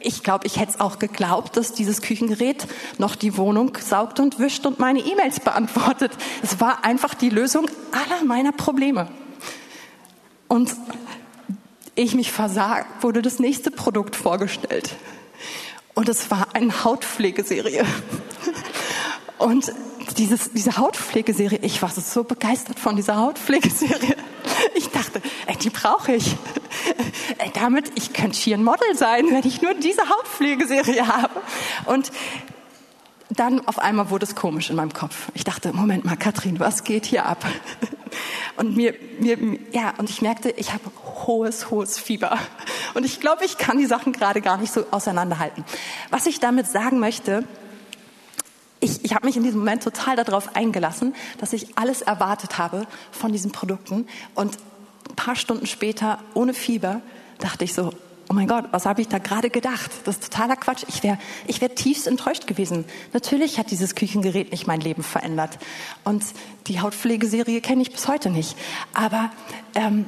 Ich 0.04 0.22
glaube, 0.22 0.46
ich 0.46 0.58
hätte 0.58 0.72
es 0.72 0.80
auch 0.80 0.98
geglaubt, 0.98 1.56
dass 1.56 1.72
dieses 1.72 2.02
Küchengerät 2.02 2.66
noch 2.98 3.16
die 3.16 3.36
Wohnung 3.36 3.76
saugt 3.80 4.20
und 4.20 4.38
wischt 4.38 4.66
und 4.66 4.78
meine 4.78 5.00
E-Mails 5.00 5.40
beantwortet. 5.40 6.12
Es 6.42 6.60
war 6.60 6.84
einfach 6.84 7.14
die 7.14 7.30
Lösung 7.30 7.66
aller 7.92 8.24
meiner 8.24 8.52
Probleme. 8.52 9.08
Und 10.48 10.74
ich 11.94 12.14
mich 12.14 12.32
versagt, 12.32 13.02
wurde 13.02 13.22
das 13.22 13.38
nächste 13.38 13.70
Produkt 13.70 14.16
vorgestellt. 14.16 14.94
Und 15.94 16.08
es 16.08 16.30
war 16.30 16.48
eine 16.54 16.84
Hautpflegeserie. 16.84 17.84
Und 19.38 19.72
dieses, 20.18 20.52
diese 20.52 20.76
Hautpflegeserie, 20.76 21.58
ich 21.62 21.82
war 21.82 21.90
so 21.90 22.24
begeistert 22.24 22.78
von 22.78 22.96
dieser 22.96 23.16
Hautpflegeserie. 23.16 24.16
Ich 24.74 24.88
dachte, 24.88 25.22
ey, 25.46 25.56
die 25.56 25.70
brauche 25.70 26.12
ich. 26.14 26.36
Ey, 27.38 27.50
damit, 27.54 27.92
ich 27.94 28.12
könnte 28.12 28.38
hier 28.38 28.56
ein 28.56 28.64
Model 28.64 28.96
sein, 28.96 29.26
wenn 29.30 29.46
ich 29.46 29.62
nur 29.62 29.74
diese 29.74 30.02
Hautpflegeserie 30.08 31.06
habe. 31.06 31.40
Und 31.86 32.10
dann 33.30 33.66
auf 33.66 33.78
einmal 33.78 34.10
wurde 34.10 34.26
es 34.26 34.34
komisch 34.34 34.70
in 34.70 34.76
meinem 34.76 34.92
Kopf. 34.92 35.28
Ich 35.34 35.44
dachte, 35.44 35.72
Moment 35.72 36.04
mal, 36.04 36.16
Katrin, 36.16 36.60
was 36.60 36.84
geht 36.84 37.06
hier 37.06 37.26
ab? 37.26 37.44
Und 38.56 38.76
mir, 38.76 38.94
mir, 39.20 39.38
ja, 39.72 39.94
und 39.96 40.10
ich 40.10 40.20
merkte, 40.20 40.50
ich 40.50 40.72
habe 40.72 40.84
hohes, 41.26 41.70
hohes 41.70 41.98
Fieber. 41.98 42.38
Und 42.94 43.04
ich 43.04 43.20
glaube, 43.20 43.44
ich 43.44 43.56
kann 43.56 43.78
die 43.78 43.86
Sachen 43.86 44.12
gerade 44.12 44.42
gar 44.42 44.58
nicht 44.58 44.72
so 44.72 44.84
auseinanderhalten. 44.90 45.64
Was 46.10 46.26
ich 46.26 46.40
damit 46.40 46.66
sagen 46.66 46.98
möchte, 46.98 47.44
ich, 48.82 49.04
ich 49.04 49.14
habe 49.14 49.26
mich 49.26 49.36
in 49.36 49.44
diesem 49.44 49.60
Moment 49.60 49.82
total 49.82 50.16
darauf 50.16 50.56
eingelassen, 50.56 51.14
dass 51.38 51.52
ich 51.52 51.78
alles 51.78 52.02
erwartet 52.02 52.58
habe 52.58 52.86
von 53.12 53.32
diesen 53.32 53.52
Produkten. 53.52 54.06
Und 54.34 54.58
ein 55.08 55.16
paar 55.16 55.36
Stunden 55.36 55.66
später, 55.66 56.18
ohne 56.34 56.52
Fieber, 56.52 57.00
dachte 57.38 57.64
ich 57.64 57.74
so, 57.74 57.92
oh 58.28 58.34
mein 58.34 58.48
Gott, 58.48 58.66
was 58.72 58.84
habe 58.84 59.00
ich 59.00 59.08
da 59.08 59.18
gerade 59.18 59.50
gedacht? 59.50 59.90
Das 60.04 60.16
ist 60.16 60.32
totaler 60.32 60.56
Quatsch. 60.56 60.84
Ich 60.88 61.02
wäre 61.02 61.18
ich 61.46 61.60
wär 61.60 61.74
tiefst 61.74 62.08
enttäuscht 62.08 62.46
gewesen. 62.46 62.84
Natürlich 63.12 63.58
hat 63.58 63.70
dieses 63.70 63.94
Küchengerät 63.94 64.50
nicht 64.50 64.66
mein 64.66 64.80
Leben 64.80 65.04
verändert. 65.04 65.58
Und 66.02 66.24
die 66.66 66.80
Hautpflegeserie 66.80 67.60
kenne 67.60 67.82
ich 67.82 67.92
bis 67.92 68.08
heute 68.08 68.30
nicht. 68.30 68.56
Aber 68.94 69.30
ähm, 69.76 70.06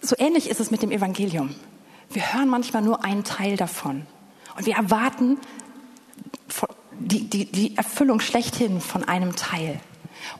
so 0.00 0.16
ähnlich 0.18 0.50
ist 0.50 0.58
es 0.58 0.70
mit 0.72 0.82
dem 0.82 0.90
Evangelium. 0.90 1.54
Wir 2.10 2.32
hören 2.32 2.48
manchmal 2.48 2.82
nur 2.82 3.04
einen 3.04 3.22
Teil 3.22 3.56
davon. 3.56 4.06
Und 4.56 4.66
wir 4.66 4.74
erwarten 4.74 5.38
die, 6.98 7.28
die, 7.28 7.46
die 7.46 7.76
Erfüllung 7.76 8.20
schlechthin 8.20 8.80
von 8.80 9.04
einem 9.04 9.36
Teil. 9.36 9.80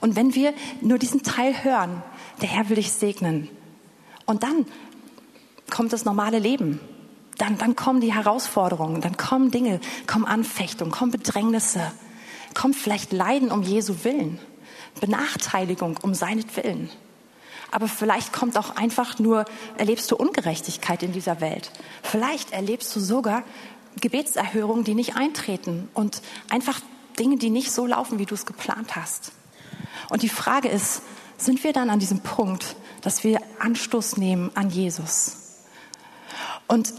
Und 0.01 0.17
wenn 0.17 0.35
wir 0.35 0.53
nur 0.81 0.99
diesen 0.99 1.23
Teil 1.23 1.65
hören, 1.65 2.03
der 2.41 2.49
Herr 2.49 2.69
will 2.69 2.77
dich 2.77 2.93
segnen. 2.93 3.49
Und 4.27 4.43
dann 4.43 4.67
kommt 5.71 5.93
das 5.93 6.05
normale 6.05 6.39
Leben. 6.39 6.81
Dann, 7.39 7.57
dann 7.57 7.75
kommen 7.75 8.01
die 8.01 8.13
Herausforderungen, 8.13 9.01
dann 9.01 9.17
kommen 9.17 9.51
Dinge, 9.51 9.81
kommen 10.07 10.27
Anfechtungen, 10.27 10.93
kommen 10.93 11.11
Bedrängnisse, 11.11 11.91
kommt 12.53 12.77
vielleicht 12.77 13.13
Leiden 13.13 13.51
um 13.51 13.63
Jesu 13.63 14.05
Willen, 14.05 14.39
Benachteiligung 15.01 15.99
um 16.03 16.13
seinetwillen. 16.13 16.91
Aber 17.71 17.89
vielleicht 17.89 18.33
kommt 18.33 18.59
auch 18.59 18.77
einfach 18.77 19.19
nur, 19.19 19.47
erlebst 19.79 20.11
du 20.11 20.17
Ungerechtigkeit 20.17 21.03
in 21.03 21.13
dieser 21.13 21.41
Welt. 21.41 21.71
Vielleicht 22.03 22.53
erlebst 22.53 22.95
du 22.95 23.01
sogar 23.01 23.43
Gebetserhörungen, 24.01 24.85
die 24.85 24.95
nicht 24.95 25.17
eintreten 25.17 25.89
und 25.95 26.23
einfach 26.49 26.81
Dinge, 27.19 27.37
die 27.37 27.51
nicht 27.51 27.73
so 27.73 27.87
laufen, 27.87 28.19
wie 28.19 28.27
du 28.27 28.35
es 28.35 28.47
geplant 28.47 28.97
hast. 28.97 29.33
Und 30.09 30.23
die 30.23 30.29
Frage 30.29 30.69
ist, 30.69 31.03
sind 31.37 31.65
wir 31.65 31.73
dann 31.73 31.91
an 31.91 31.99
diesem 31.99 32.21
Punkt, 32.21 32.77
dass 33.03 33.25
wir 33.25 33.41
Anstoß 33.59 34.17
nehmen 34.17 34.51
an 34.55 34.71
Jesus? 34.71 35.37
Und 36.67 36.93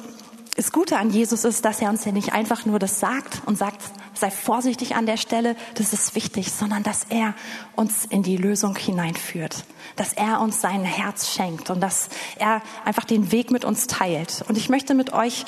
das 0.55 0.71
Gute 0.71 0.97
an 0.97 1.09
Jesus 1.09 1.45
ist, 1.45 1.63
dass 1.63 1.81
er 1.81 1.89
uns 1.89 2.03
ja 2.05 2.11
nicht 2.11 2.33
einfach 2.33 2.65
nur 2.65 2.77
das 2.77 2.99
sagt 2.99 3.41
und 3.45 3.57
sagt, 3.57 3.81
sei 4.13 4.29
vorsichtig 4.29 4.95
an 4.95 5.05
der 5.05 5.17
Stelle, 5.17 5.55
das 5.75 5.93
ist 5.93 6.13
wichtig, 6.13 6.51
sondern 6.51 6.83
dass 6.83 7.05
er 7.09 7.33
uns 7.75 8.05
in 8.05 8.21
die 8.21 8.37
Lösung 8.37 8.75
hineinführt, 8.75 9.63
dass 9.95 10.13
er 10.13 10.41
uns 10.41 10.59
sein 10.59 10.83
Herz 10.83 11.33
schenkt 11.33 11.69
und 11.69 11.79
dass 11.79 12.09
er 12.37 12.61
einfach 12.83 13.05
den 13.05 13.31
Weg 13.31 13.49
mit 13.49 13.63
uns 13.63 13.87
teilt. 13.87 14.43
Und 14.47 14.57
ich 14.57 14.69
möchte 14.69 14.93
mit 14.93 15.13
euch 15.13 15.45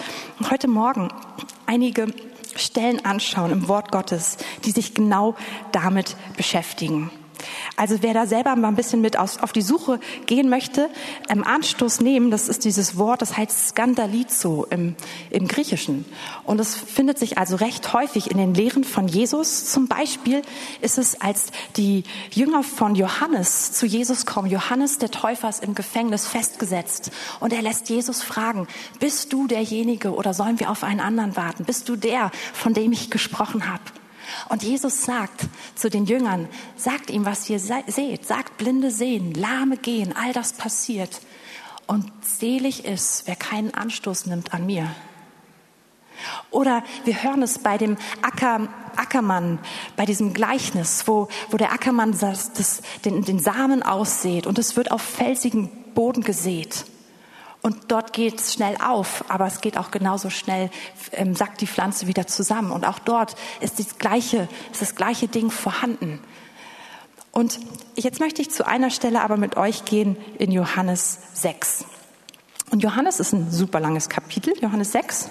heute 0.49 0.67
Morgen 0.67 1.09
einige 1.65 2.07
Stellen 2.55 3.03
anschauen 3.03 3.51
im 3.51 3.67
Wort 3.67 3.91
Gottes, 3.91 4.37
die 4.63 4.71
sich 4.71 4.93
genau 4.93 5.35
damit 5.71 6.15
beschäftigen. 6.37 7.11
Also 7.75 7.97
wer 8.01 8.13
da 8.13 8.25
selber 8.25 8.55
mal 8.55 8.69
ein 8.69 8.75
bisschen 8.75 9.01
mit 9.01 9.17
auf 9.17 9.51
die 9.53 9.61
Suche 9.61 9.99
gehen 10.25 10.49
möchte, 10.49 10.89
ähm, 11.29 11.43
Anstoß 11.43 12.01
nehmen, 12.01 12.31
das 12.31 12.49
ist 12.49 12.65
dieses 12.65 12.97
Wort, 12.97 13.21
das 13.21 13.37
heißt 13.37 13.69
Skandalizo 13.69 14.65
im, 14.69 14.95
im 15.29 15.47
Griechischen. 15.47 16.05
Und 16.43 16.59
es 16.59 16.75
findet 16.75 17.19
sich 17.19 17.37
also 17.37 17.55
recht 17.55 17.93
häufig 17.93 18.31
in 18.31 18.37
den 18.37 18.53
Lehren 18.53 18.83
von 18.83 19.07
Jesus. 19.07 19.65
Zum 19.65 19.87
Beispiel 19.87 20.41
ist 20.81 20.97
es, 20.97 21.19
als 21.21 21.47
die 21.77 22.03
Jünger 22.31 22.63
von 22.63 22.95
Johannes 22.95 23.71
zu 23.73 23.85
Jesus 23.85 24.25
kommen. 24.25 24.49
Johannes 24.49 24.97
der 24.97 25.11
Täufer 25.11 25.49
ist 25.49 25.63
im 25.63 25.75
Gefängnis 25.75 26.27
festgesetzt 26.27 27.11
und 27.39 27.53
er 27.53 27.61
lässt 27.61 27.89
Jesus 27.89 28.21
fragen, 28.21 28.67
bist 28.99 29.33
du 29.33 29.47
derjenige 29.47 30.13
oder 30.13 30.33
sollen 30.33 30.59
wir 30.59 30.69
auf 30.69 30.83
einen 30.83 30.99
anderen 30.99 31.35
warten? 31.35 31.65
Bist 31.65 31.89
du 31.89 31.95
der, 31.95 32.31
von 32.53 32.73
dem 32.73 32.91
ich 32.91 33.09
gesprochen 33.09 33.71
habe? 33.71 33.83
Und 34.49 34.63
Jesus 34.63 35.03
sagt 35.03 35.45
zu 35.75 35.89
den 35.89 36.05
Jüngern, 36.05 36.47
sagt 36.75 37.09
ihm, 37.09 37.25
was 37.25 37.49
ihr 37.49 37.59
seht, 37.59 38.25
sagt 38.25 38.57
Blinde 38.57 38.91
sehen, 38.91 39.33
Lahme 39.33 39.77
gehen, 39.77 40.15
all 40.15 40.33
das 40.33 40.53
passiert. 40.53 41.21
Und 41.87 42.11
selig 42.21 42.85
ist, 42.85 43.23
wer 43.25 43.35
keinen 43.35 43.73
Anstoß 43.73 44.25
nimmt 44.27 44.53
an 44.53 44.65
mir. 44.65 44.89
Oder 46.51 46.83
wir 47.05 47.23
hören 47.23 47.41
es 47.41 47.59
bei 47.59 47.77
dem 47.77 47.97
Acker, 48.21 48.67
Ackermann, 48.95 49.59
bei 49.95 50.05
diesem 50.05 50.33
Gleichnis, 50.33 51.03
wo, 51.07 51.27
wo 51.49 51.57
der 51.57 51.73
Ackermann 51.73 52.17
das, 52.17 52.53
das, 52.53 52.81
den, 53.03 53.23
den 53.23 53.39
Samen 53.39 53.83
aussät 53.83 54.47
und 54.47 54.59
es 54.59 54.75
wird 54.75 54.91
auf 54.91 55.01
felsigen 55.01 55.69
Boden 55.93 56.23
gesät. 56.23 56.85
Und 57.63 57.91
dort 57.93 58.11
geht 58.11 58.41
es 58.41 58.53
schnell 58.53 58.75
auf, 58.83 59.23
aber 59.29 59.47
es 59.47 59.61
geht 59.61 59.77
auch 59.77 59.89
genauso 59.89 60.29
schnell, 60.29 60.69
ähm, 61.13 61.33
sackt 61.33 61.61
die 61.61 61.67
Pflanze 61.67 62.07
wieder 62.07 62.27
zusammen. 62.27 62.71
Und 62.71 62.85
auch 62.85 62.99
dort 62.99 63.35
ist, 63.61 63.79
das 63.79 63.97
gleiche, 63.97 64.49
ist 64.73 64.81
das 64.81 64.95
gleiche 64.95 65.29
Ding 65.29 65.49
vorhanden. 65.49 66.19
Und 67.31 67.61
jetzt 67.95 68.19
möchte 68.19 68.41
ich 68.41 68.51
zu 68.51 68.67
einer 68.67 68.89
Stelle 68.89 69.21
aber 69.21 69.37
mit 69.37 69.55
euch 69.55 69.85
gehen 69.85 70.17
in 70.39 70.51
Johannes 70.51 71.17
6. 71.35 71.85
Und 72.69 72.83
Johannes 72.83 73.21
ist 73.21 73.31
ein 73.31 73.49
super 73.49 73.79
langes 73.79 74.09
Kapitel, 74.09 74.53
Johannes 74.61 74.91
6. 74.91 75.29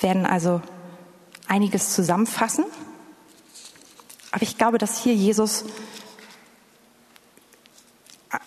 Wir 0.00 0.10
werden 0.10 0.26
also 0.26 0.60
einiges 1.48 1.94
zusammenfassen. 1.94 2.66
Aber 4.32 4.42
ich 4.42 4.58
glaube, 4.58 4.76
dass 4.76 5.02
hier 5.02 5.14
Jesus 5.14 5.64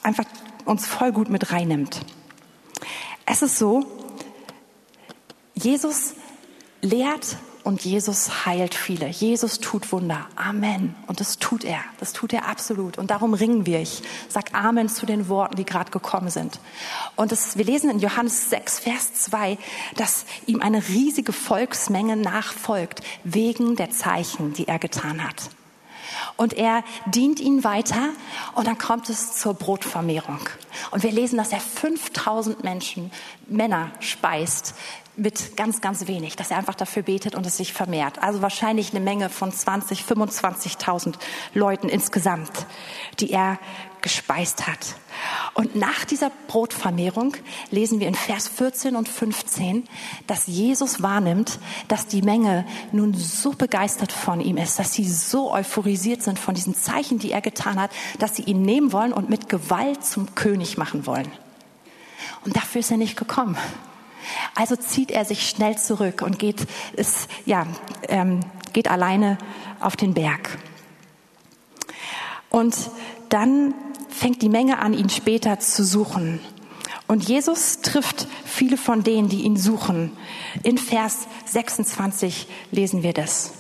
einfach 0.04 0.26
uns 0.66 0.86
voll 0.86 1.12
gut 1.12 1.30
mit 1.30 1.52
reinnimmt. 1.52 2.02
Es 3.26 3.42
ist 3.42 3.58
so, 3.58 3.86
Jesus 5.54 6.14
lehrt 6.82 7.38
und 7.64 7.84
Jesus 7.84 8.46
heilt 8.46 8.76
viele. 8.76 9.08
Jesus 9.08 9.60
tut 9.60 9.92
Wunder. 9.92 10.28
Amen. 10.36 10.94
Und 11.08 11.20
das 11.20 11.40
tut 11.40 11.64
er. 11.64 11.80
Das 12.00 12.14
tut 12.14 12.32
er 12.32 12.48
absolut. 12.48 13.00
Und 13.00 13.10
darum 13.10 13.34
ringen 13.34 13.66
wir. 13.66 13.80
Ich 13.80 14.04
sag 14.30 14.54
Amen 14.54 14.88
zu 14.88 15.08
den 15.08 15.30
Worten, 15.30 15.56
die 15.56 15.66
gerade 15.66 15.90
gekommen 15.90 16.30
sind. 16.30 16.60
Und 17.16 17.32
das, 17.32 17.58
wir 17.58 17.66
lesen 17.66 17.90
in 17.90 17.98
Johannes 17.98 18.52
6, 18.52 18.82
Vers 18.82 19.16
2, 19.16 19.58
dass 19.96 20.26
ihm 20.46 20.62
eine 20.62 20.88
riesige 20.88 21.34
Volksmenge 21.34 22.16
nachfolgt, 22.16 23.02
wegen 23.24 23.76
der 23.76 23.90
Zeichen, 23.90 24.54
die 24.54 24.68
er 24.68 24.78
getan 24.78 25.24
hat. 25.24 25.50
Und 26.38 26.54
er 26.54 26.84
dient 27.06 27.40
ihnen 27.40 27.64
weiter 27.64 28.10
und 28.54 28.68
dann 28.68 28.78
kommt 28.78 29.10
es 29.10 29.36
zur 29.38 29.54
Brotvermehrung. 29.54 30.40
Und 30.92 31.04
wir 31.04 31.12
lesen, 31.12 31.38
dass 31.38 31.52
er 31.52 31.60
5000 31.60 32.64
Menschen, 32.64 33.12
Männer 33.48 33.92
speist, 34.00 34.76
mit 35.18 35.56
ganz, 35.56 35.82
ganz 35.82 36.08
wenig, 36.08 36.36
dass 36.36 36.52
er 36.52 36.58
einfach 36.58 36.76
dafür 36.76 37.04
betet 37.04 37.36
und 37.36 37.46
es 37.46 37.58
sich 37.58 37.74
vermehrt. 37.74 38.22
Also 38.22 38.42
wahrscheinlich 38.42 38.92
eine 38.92 39.00
Menge 39.00 39.30
von 39.30 39.52
20, 39.52 40.02
25.000 40.02 41.16
Leuten 41.54 41.90
insgesamt, 41.90 42.66
die 43.20 43.32
er 43.32 43.60
gespeist 44.02 44.68
hat. 44.68 44.96
Und 45.56 45.76
nach 45.76 46.06
dieser 46.06 46.32
Brotvermehrung 46.48 47.36
lesen 47.72 48.00
wir 48.00 48.08
in 48.08 48.14
Vers 48.14 48.48
14 48.48 48.96
und 48.96 49.10
15, 49.10 49.86
dass 50.28 50.46
Jesus 50.46 51.02
wahrnimmt, 51.02 51.58
dass 51.88 52.06
die 52.06 52.22
Menge 52.22 52.66
nun 52.92 53.16
so 53.16 53.52
begeistert 53.52 54.12
von 54.12 54.42
ihm 54.42 54.58
ist, 54.58 54.78
dass 54.78 54.94
sie 54.94 55.10
so 55.10 55.52
euphorisiert 55.52 56.22
sind 56.22 56.38
von 56.38 56.54
diesen 56.54 56.76
Zeichen, 56.76 57.18
die 57.18 57.32
er 57.32 57.42
getan 57.42 57.82
hat, 57.82 57.90
dass 58.20 58.36
sie 58.36 58.44
ihn 58.44 58.62
nehmen 58.62 58.92
wollen 58.92 59.14
und 59.14 59.30
mit 59.30 59.50
Gewalt 59.50 60.06
zum 60.06 60.36
König 60.36 60.78
machen 60.78 61.08
wollen. 61.08 61.32
Und 62.44 62.56
dafür 62.56 62.82
ist 62.82 62.92
er 62.92 62.98
nicht 62.98 63.18
gekommen. 63.18 63.58
Also 64.56 64.76
zieht 64.76 65.12
er 65.12 65.26
sich 65.26 65.50
schnell 65.50 65.78
zurück 65.78 66.22
und 66.22 66.40
geht, 66.40 66.68
ist, 66.94 67.28
ja, 67.46 67.68
ähm, 68.08 68.42
geht 68.74 68.90
alleine 68.90 69.38
auf 69.80 69.96
den 69.96 70.14
Berg. 70.14 70.58
Und 72.50 72.90
dann 73.30 73.74
fängt 74.10 74.42
die 74.42 74.50
Menge 74.50 74.80
an, 74.80 74.94
ihn 74.94 75.10
später 75.10 75.60
zu 75.60 75.84
suchen. 75.84 76.40
Und 77.08 77.28
Jesus 77.28 77.82
trifft 77.82 78.28
viele 78.46 78.78
von 78.78 79.04
denen, 79.04 79.30
die 79.30 79.44
ihn 79.44 79.58
suchen. 79.58 80.12
In 80.64 80.78
Vers 80.78 81.28
26 81.46 82.48
lesen 82.72 83.04
wir 83.04 83.14
das. 83.14 83.52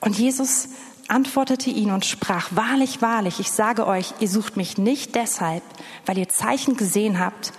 Und 0.00 0.18
Jesus 0.18 0.68
antwortete 1.08 1.70
ihn 1.70 1.90
und 1.90 2.06
sprach, 2.06 2.48
wahrlich, 2.52 3.02
wahrlich, 3.02 3.40
ich 3.40 3.50
sage 3.50 3.86
euch, 3.86 4.14
ihr 4.20 4.28
sucht 4.28 4.56
mich 4.56 4.78
nicht 4.78 5.14
deshalb, 5.14 5.62
weil 6.06 6.16
ihr 6.18 6.28
Zeichen 6.28 6.76
gesehen 6.76 7.18
habt, 7.18 7.52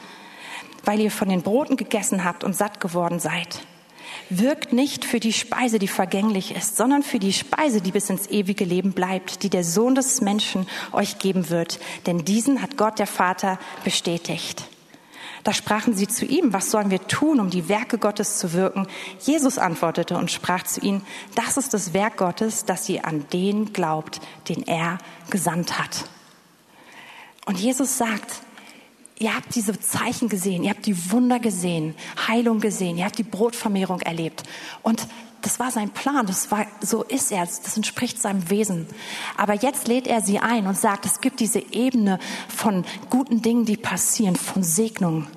weil 0.83 0.99
ihr 0.99 1.11
von 1.11 1.29
den 1.29 1.41
Broten 1.41 1.77
gegessen 1.77 2.23
habt 2.23 2.43
und 2.43 2.55
satt 2.55 2.79
geworden 2.79 3.19
seid. 3.19 3.61
Wirkt 4.29 4.71
nicht 4.71 5.03
für 5.03 5.19
die 5.19 5.33
Speise, 5.33 5.77
die 5.77 5.87
vergänglich 5.87 6.55
ist, 6.55 6.77
sondern 6.77 7.03
für 7.03 7.19
die 7.19 7.33
Speise, 7.33 7.81
die 7.81 7.91
bis 7.91 8.09
ins 8.09 8.27
ewige 8.27 8.63
Leben 8.63 8.93
bleibt, 8.93 9.43
die 9.43 9.49
der 9.49 9.63
Sohn 9.63 9.95
des 9.95 10.21
Menschen 10.21 10.67
euch 10.91 11.19
geben 11.19 11.49
wird. 11.49 11.79
Denn 12.05 12.23
diesen 12.23 12.61
hat 12.61 12.77
Gott 12.77 12.99
der 12.99 13.07
Vater 13.07 13.59
bestätigt. 13.83 14.63
Da 15.43 15.53
sprachen 15.53 15.95
sie 15.95 16.07
zu 16.07 16.25
ihm, 16.25 16.53
was 16.53 16.69
sollen 16.69 16.91
wir 16.91 17.07
tun, 17.07 17.39
um 17.39 17.49
die 17.49 17.67
Werke 17.67 17.97
Gottes 17.97 18.37
zu 18.37 18.53
wirken? 18.53 18.87
Jesus 19.19 19.57
antwortete 19.57 20.15
und 20.17 20.29
sprach 20.29 20.63
zu 20.63 20.81
ihnen, 20.81 21.05
das 21.35 21.57
ist 21.57 21.73
das 21.73 21.93
Werk 21.93 22.17
Gottes, 22.17 22.65
dass 22.65 22.87
ihr 22.89 23.05
an 23.05 23.25
den 23.33 23.73
glaubt, 23.73 24.21
den 24.49 24.63
er 24.63 24.99
gesandt 25.29 25.79
hat. 25.79 26.05
Und 27.45 27.59
Jesus 27.59 27.97
sagt, 27.97 28.41
Ihr 29.21 29.35
habt 29.35 29.53
diese 29.53 29.79
Zeichen 29.79 30.29
gesehen, 30.29 30.63
ihr 30.63 30.71
habt 30.71 30.87
die 30.87 31.11
Wunder 31.11 31.39
gesehen, 31.39 31.93
Heilung 32.27 32.59
gesehen, 32.59 32.97
ihr 32.97 33.05
habt 33.05 33.19
die 33.19 33.23
Brotvermehrung 33.23 34.01
erlebt. 34.01 34.41
Und 34.81 35.07
das 35.43 35.59
war 35.59 35.69
sein 35.69 35.91
Plan, 35.91 36.25
das 36.25 36.49
war, 36.49 36.65
so 36.81 37.03
ist 37.03 37.31
er, 37.31 37.41
das 37.45 37.77
entspricht 37.77 38.19
seinem 38.19 38.49
Wesen. 38.49 38.87
Aber 39.37 39.53
jetzt 39.53 39.87
lädt 39.87 40.07
er 40.07 40.21
sie 40.21 40.39
ein 40.39 40.65
und 40.65 40.75
sagt, 40.75 41.05
es 41.05 41.21
gibt 41.21 41.39
diese 41.39 41.59
Ebene 41.59 42.17
von 42.47 42.83
guten 43.11 43.43
Dingen, 43.43 43.65
die 43.65 43.77
passieren, 43.77 44.35
von 44.35 44.63
Segnungen. 44.63 45.27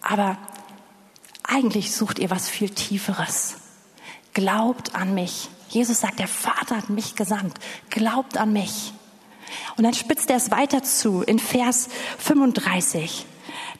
Aber 0.00 0.38
eigentlich 1.42 1.94
sucht 1.94 2.18
ihr 2.18 2.30
was 2.30 2.48
viel 2.48 2.70
Tieferes. 2.70 3.56
Glaubt 4.32 4.94
an 4.94 5.12
mich. 5.12 5.50
Jesus 5.68 6.00
sagt, 6.00 6.20
der 6.20 6.28
Vater 6.28 6.78
hat 6.78 6.88
mich 6.88 7.16
gesandt. 7.16 7.58
Glaubt 7.90 8.38
an 8.38 8.54
mich. 8.54 8.94
Und 9.76 9.84
dann 9.84 9.94
spitzt 9.94 10.30
er 10.30 10.36
es 10.36 10.50
weiter 10.50 10.82
zu 10.82 11.22
in 11.22 11.38
Vers 11.38 11.88
35. 12.18 13.26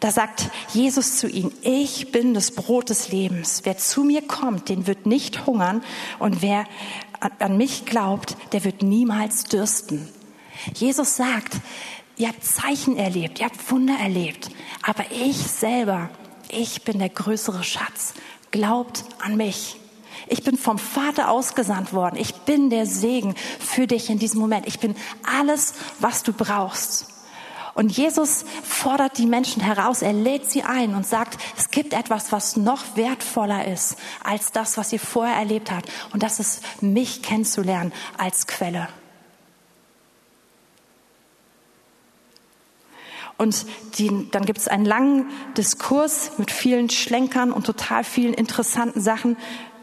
Da 0.00 0.10
sagt 0.10 0.50
Jesus 0.72 1.18
zu 1.18 1.28
ihnen, 1.28 1.52
ich 1.62 2.12
bin 2.12 2.34
das 2.34 2.50
Brot 2.50 2.90
des 2.90 3.10
Lebens. 3.10 3.60
Wer 3.64 3.78
zu 3.78 4.04
mir 4.04 4.22
kommt, 4.22 4.68
den 4.68 4.86
wird 4.86 5.06
nicht 5.06 5.46
hungern. 5.46 5.82
Und 6.18 6.42
wer 6.42 6.66
an 7.38 7.56
mich 7.56 7.86
glaubt, 7.86 8.36
der 8.52 8.64
wird 8.64 8.82
niemals 8.82 9.44
dürsten. 9.44 10.08
Jesus 10.74 11.16
sagt, 11.16 11.54
ihr 12.16 12.28
habt 12.28 12.44
Zeichen 12.44 12.96
erlebt, 12.96 13.40
ihr 13.40 13.46
habt 13.46 13.70
Wunder 13.70 13.96
erlebt. 13.98 14.50
Aber 14.82 15.04
ich 15.10 15.36
selber, 15.38 16.10
ich 16.48 16.82
bin 16.82 16.98
der 16.98 17.08
größere 17.08 17.64
Schatz. 17.64 18.14
Glaubt 18.50 19.04
an 19.20 19.36
mich. 19.36 19.76
Ich 20.26 20.42
bin 20.42 20.56
vom 20.56 20.78
Vater 20.78 21.30
ausgesandt 21.30 21.92
worden. 21.92 22.16
Ich 22.16 22.34
bin 22.34 22.70
der 22.70 22.86
Segen 22.86 23.34
für 23.58 23.86
dich 23.86 24.10
in 24.10 24.18
diesem 24.18 24.40
Moment. 24.40 24.66
Ich 24.66 24.80
bin 24.80 24.94
alles, 25.22 25.74
was 26.00 26.22
du 26.22 26.32
brauchst. 26.32 27.06
Und 27.74 27.90
Jesus 27.90 28.44
fordert 28.62 29.18
die 29.18 29.26
Menschen 29.26 29.60
heraus, 29.60 30.00
er 30.00 30.12
lädt 30.12 30.48
sie 30.48 30.62
ein 30.62 30.94
und 30.94 31.06
sagt, 31.06 31.38
es 31.56 31.70
gibt 31.70 31.92
etwas, 31.92 32.30
was 32.30 32.56
noch 32.56 32.96
wertvoller 32.96 33.66
ist 33.66 33.96
als 34.22 34.52
das, 34.52 34.76
was 34.76 34.92
ihr 34.92 35.00
vorher 35.00 35.36
erlebt 35.36 35.72
habt. 35.72 35.90
Und 36.12 36.22
das 36.22 36.38
ist, 36.38 36.62
mich 36.82 37.22
kennenzulernen 37.22 37.92
als 38.16 38.46
Quelle. 38.46 38.88
Und 43.36 43.66
die, 43.98 44.30
dann 44.30 44.44
gibt 44.44 44.60
es 44.60 44.68
einen 44.68 44.84
langen 44.84 45.28
Diskurs 45.56 46.38
mit 46.38 46.52
vielen 46.52 46.88
Schlenkern 46.88 47.50
und 47.50 47.66
total 47.66 48.04
vielen 48.04 48.32
interessanten 48.32 49.00
Sachen, 49.00 49.36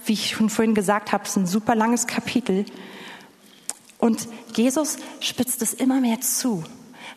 wie 0.05 0.13
ich 0.13 0.31
schon 0.31 0.49
vorhin 0.49 0.75
gesagt 0.75 1.11
habe, 1.11 1.25
ist 1.25 1.37
ein 1.37 1.47
super 1.47 1.75
langes 1.75 2.07
Kapitel. 2.07 2.65
Und 3.97 4.27
Jesus 4.55 4.97
spitzt 5.19 5.61
es 5.61 5.73
immer 5.73 6.01
mehr 6.01 6.21
zu, 6.21 6.63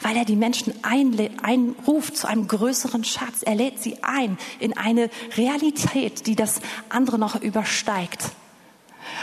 weil 0.00 0.16
er 0.16 0.24
die 0.24 0.36
Menschen 0.36 0.74
einruft 0.82 2.16
zu 2.16 2.28
einem 2.28 2.46
größeren 2.46 3.04
Schatz. 3.04 3.42
Er 3.42 3.54
lädt 3.54 3.82
sie 3.82 4.02
ein 4.02 4.38
in 4.60 4.76
eine 4.76 5.08
Realität, 5.36 6.26
die 6.26 6.36
das 6.36 6.60
andere 6.90 7.18
noch 7.18 7.40
übersteigt. 7.40 8.32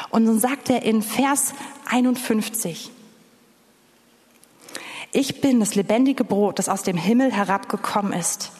Und 0.09 0.25
dann 0.25 0.39
sagt 0.39 0.69
er 0.69 0.83
in 0.83 1.01
Vers 1.01 1.53
51, 1.85 2.91
ich 5.13 5.41
bin 5.41 5.59
das 5.59 5.75
lebendige 5.75 6.23
Brot, 6.23 6.57
das 6.57 6.69
aus 6.69 6.83
dem 6.83 6.97
Himmel 6.97 7.31
herabgekommen 7.31 8.13
ist. 8.13 8.51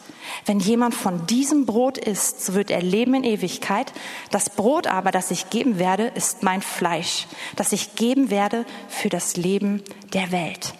Wenn 0.44 0.58
jemand 0.58 0.94
von 0.94 1.26
diesem 1.26 1.66
Brot 1.66 1.98
isst, 1.98 2.44
so 2.44 2.54
wird 2.54 2.70
er 2.70 2.82
leben 2.82 3.14
in 3.14 3.24
Ewigkeit. 3.24 3.92
Das 4.30 4.50
Brot 4.50 4.86
aber, 4.86 5.10
das 5.10 5.30
ich 5.30 5.50
geben 5.50 5.78
werde, 5.78 6.08
ist 6.14 6.42
mein 6.42 6.62
Fleisch, 6.62 7.26
das 7.56 7.72
ich 7.72 7.94
geben 7.94 8.30
werde 8.30 8.64
für 8.88 9.08
das 9.08 9.36
Leben 9.36 9.82
der 10.12 10.32
Welt. 10.32 10.74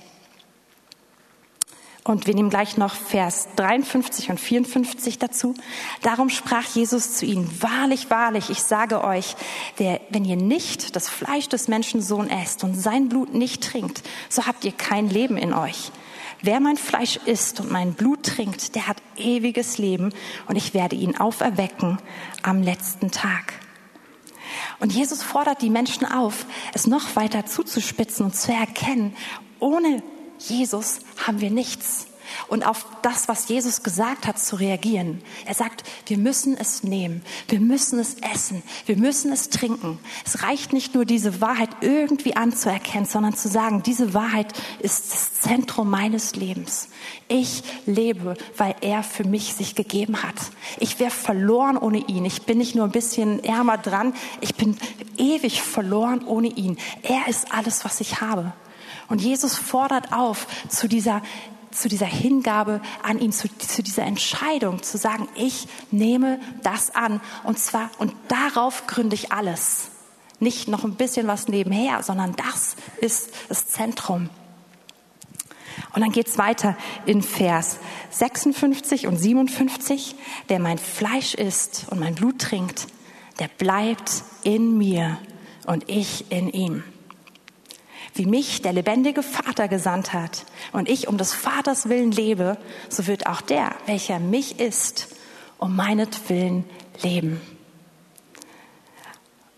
Und 2.04 2.26
wir 2.26 2.34
nehmen 2.34 2.50
gleich 2.50 2.76
noch 2.76 2.96
Vers 2.96 3.46
53 3.54 4.30
und 4.30 4.40
54 4.40 5.20
dazu. 5.20 5.54
Darum 6.02 6.30
sprach 6.30 6.66
Jesus 6.74 7.14
zu 7.14 7.24
ihnen, 7.24 7.48
wahrlich, 7.62 8.10
wahrlich, 8.10 8.50
ich 8.50 8.60
sage 8.60 9.04
euch, 9.04 9.36
der, 9.78 10.00
wenn 10.10 10.24
ihr 10.24 10.34
nicht 10.34 10.96
das 10.96 11.08
Fleisch 11.08 11.48
des 11.48 11.68
Menschensohn 11.68 12.28
esst 12.28 12.64
und 12.64 12.74
sein 12.74 13.08
Blut 13.08 13.34
nicht 13.34 13.62
trinkt, 13.62 14.02
so 14.28 14.46
habt 14.46 14.64
ihr 14.64 14.72
kein 14.72 15.08
Leben 15.08 15.36
in 15.36 15.54
euch. 15.54 15.92
Wer 16.42 16.58
mein 16.58 16.76
Fleisch 16.76 17.20
isst 17.24 17.60
und 17.60 17.70
mein 17.70 17.94
Blut 17.94 18.24
trinkt, 18.24 18.74
der 18.74 18.88
hat 18.88 18.96
ewiges 19.16 19.78
Leben 19.78 20.12
und 20.48 20.56
ich 20.56 20.74
werde 20.74 20.96
ihn 20.96 21.16
auferwecken 21.16 21.98
am 22.42 22.62
letzten 22.62 23.12
Tag. 23.12 23.54
Und 24.80 24.92
Jesus 24.92 25.22
fordert 25.22 25.62
die 25.62 25.70
Menschen 25.70 26.04
auf, 26.04 26.44
es 26.74 26.88
noch 26.88 27.14
weiter 27.14 27.46
zuzuspitzen 27.46 28.26
und 28.26 28.34
zu 28.34 28.52
erkennen, 28.52 29.14
ohne 29.60 30.02
Jesus 30.38 31.00
haben 31.24 31.40
wir 31.40 31.50
nichts 31.50 32.08
und 32.48 32.66
auf 32.66 32.86
das, 33.02 33.28
was 33.28 33.48
Jesus 33.48 33.82
gesagt 33.82 34.26
hat, 34.26 34.38
zu 34.38 34.56
reagieren. 34.56 35.22
Er 35.46 35.54
sagt, 35.54 35.84
wir 36.06 36.18
müssen 36.18 36.56
es 36.56 36.82
nehmen, 36.82 37.22
wir 37.48 37.60
müssen 37.60 37.98
es 37.98 38.16
essen, 38.34 38.62
wir 38.86 38.96
müssen 38.96 39.32
es 39.32 39.50
trinken. 39.50 39.98
Es 40.24 40.42
reicht 40.42 40.72
nicht 40.72 40.94
nur, 40.94 41.04
diese 41.04 41.40
Wahrheit 41.40 41.70
irgendwie 41.80 42.36
anzuerkennen, 42.36 43.06
sondern 43.06 43.34
zu 43.34 43.48
sagen, 43.48 43.82
diese 43.82 44.14
Wahrheit 44.14 44.52
ist 44.80 45.12
das 45.12 45.40
Zentrum 45.40 45.90
meines 45.90 46.36
Lebens. 46.36 46.88
Ich 47.28 47.62
lebe, 47.86 48.34
weil 48.56 48.74
er 48.80 49.02
für 49.02 49.24
mich 49.24 49.54
sich 49.54 49.74
gegeben 49.74 50.22
hat. 50.22 50.36
Ich 50.78 51.00
wäre 51.00 51.10
verloren 51.10 51.76
ohne 51.76 51.98
ihn. 51.98 52.24
Ich 52.24 52.42
bin 52.42 52.58
nicht 52.58 52.74
nur 52.74 52.84
ein 52.84 52.92
bisschen 52.92 53.42
ärmer 53.44 53.78
dran, 53.78 54.14
ich 54.40 54.54
bin 54.54 54.76
ewig 55.16 55.62
verloren 55.62 56.24
ohne 56.24 56.48
ihn. 56.48 56.78
Er 57.02 57.28
ist 57.28 57.52
alles, 57.52 57.84
was 57.84 58.00
ich 58.00 58.20
habe. 58.20 58.52
Und 59.08 59.20
Jesus 59.20 59.56
fordert 59.56 60.12
auf 60.12 60.46
zu 60.68 60.88
dieser 60.88 61.22
zu 61.72 61.88
dieser 61.88 62.06
Hingabe 62.06 62.80
an 63.02 63.18
ihn, 63.18 63.32
zu, 63.32 63.48
zu 63.58 63.82
dieser 63.82 64.04
Entscheidung 64.04 64.82
zu 64.82 64.98
sagen, 64.98 65.28
ich 65.34 65.68
nehme 65.90 66.40
das 66.62 66.94
an 66.94 67.20
und 67.44 67.58
zwar, 67.58 67.90
und 67.98 68.14
darauf 68.28 68.86
gründe 68.86 69.14
ich 69.14 69.32
alles. 69.32 69.90
Nicht 70.40 70.68
noch 70.68 70.84
ein 70.84 70.96
bisschen 70.96 71.26
was 71.26 71.48
nebenher, 71.48 72.02
sondern 72.02 72.34
das 72.36 72.76
ist 73.00 73.30
das 73.48 73.68
Zentrum. 73.68 74.28
Und 75.94 76.00
dann 76.00 76.12
geht's 76.12 76.38
weiter 76.38 76.76
in 77.06 77.22
Vers 77.22 77.78
56 78.10 79.06
und 79.06 79.16
57. 79.16 80.16
Wer 80.48 80.58
mein 80.58 80.78
Fleisch 80.78 81.34
isst 81.34 81.86
und 81.90 82.00
mein 82.00 82.14
Blut 82.14 82.38
trinkt, 82.38 82.86
der 83.38 83.48
bleibt 83.48 84.24
in 84.42 84.76
mir 84.76 85.18
und 85.66 85.88
ich 85.88 86.30
in 86.30 86.48
ihm 86.48 86.82
wie 88.14 88.26
mich 88.26 88.62
der 88.62 88.72
lebendige 88.72 89.22
Vater 89.22 89.68
gesandt 89.68 90.12
hat 90.12 90.44
und 90.72 90.88
ich 90.88 91.08
um 91.08 91.18
des 91.18 91.32
Vaters 91.32 91.88
willen 91.88 92.12
lebe, 92.12 92.58
so 92.88 93.06
wird 93.06 93.26
auch 93.26 93.40
der, 93.40 93.74
welcher 93.86 94.18
mich 94.18 94.60
isst 94.60 95.08
um 95.58 95.76
meinetwillen 95.76 96.64
leben. 97.02 97.40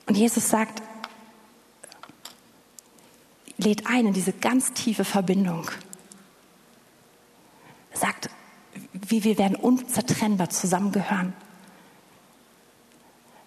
Und 0.07 0.17
Jesus 0.17 0.51
sagt, 0.51 0.83
lädt 3.57 3.87
ein 3.87 4.09
in 4.09 4.13
diese 4.13 4.33
ganz 4.33 4.73
tiefe 4.73 5.05
Verbindung. 5.05 5.71
Er 7.93 7.99
sagt, 7.99 8.29
wie 8.93 9.25
wir 9.25 9.39
werden 9.39 9.57
unzertrennbar 9.57 10.51
zusammengehören. 10.51 11.33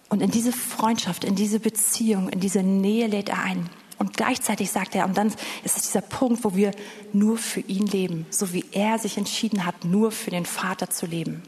Und 0.08 0.22
in 0.22 0.30
diese 0.30 0.52
Freundschaft, 0.52 1.24
in 1.24 1.34
diese 1.34 1.60
Beziehung, 1.60 2.28
in 2.28 2.40
diese 2.40 2.62
Nähe 2.62 3.06
lädt 3.06 3.28
er 3.28 3.42
ein. 3.42 3.68
Und 3.98 4.16
gleichzeitig 4.16 4.70
sagt 4.70 4.94
er, 4.94 5.04
und 5.06 5.16
dann 5.16 5.28
ist 5.64 5.76
es 5.76 5.82
dieser 5.82 6.00
Punkt, 6.00 6.44
wo 6.44 6.54
wir 6.54 6.70
nur 7.12 7.36
für 7.36 7.60
ihn 7.60 7.86
leben, 7.86 8.26
so 8.30 8.52
wie 8.52 8.64
er 8.72 8.98
sich 8.98 9.18
entschieden 9.18 9.66
hat, 9.66 9.84
nur 9.84 10.12
für 10.12 10.30
den 10.30 10.46
Vater 10.46 10.88
zu 10.88 11.06
leben. 11.06 11.42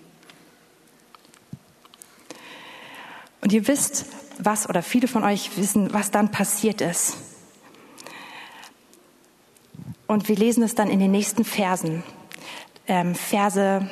Und 3.41 3.53
ihr 3.53 3.69
wisst, 3.69 4.07
was, 4.39 4.69
oder 4.69 4.83
viele 4.83 5.09
von 5.09 5.23
euch 5.23 5.57
wissen, 5.57 5.93
was 5.93 6.11
dann 6.11 6.31
passiert 6.31 6.81
ist. 6.81 7.17
Und 10.07 10.29
wir 10.29 10.37
lesen 10.37 10.65
es 10.65 10.75
dann 10.75 10.91
in 10.91 10.99
den 10.99 11.13
nächsten 11.13 11.45
Versen, 11.45 12.03
ähm, 12.89 13.15
Verse 13.15 13.89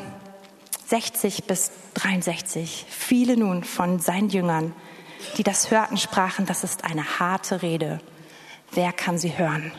60 0.86 1.44
bis 1.44 1.70
63. 1.94 2.86
Viele 2.88 3.36
nun 3.36 3.62
von 3.62 4.00
seinen 4.00 4.28
Jüngern, 4.28 4.72
die 5.36 5.42
das 5.44 5.70
hörten, 5.70 5.96
sprachen, 5.96 6.46
das 6.46 6.64
ist 6.64 6.84
eine 6.84 7.20
harte 7.20 7.62
Rede. 7.62 8.00
Wer 8.72 8.92
kann 8.92 9.18
sie 9.18 9.36
hören? 9.36 9.72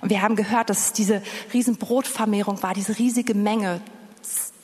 Und 0.00 0.10
wir 0.10 0.22
haben 0.22 0.36
gehört, 0.36 0.70
dass 0.70 0.86
es 0.86 0.92
diese 0.92 1.22
Riesenbrotvermehrung 1.52 2.62
war, 2.62 2.74
diese 2.74 2.98
riesige 2.98 3.34
Menge, 3.34 3.80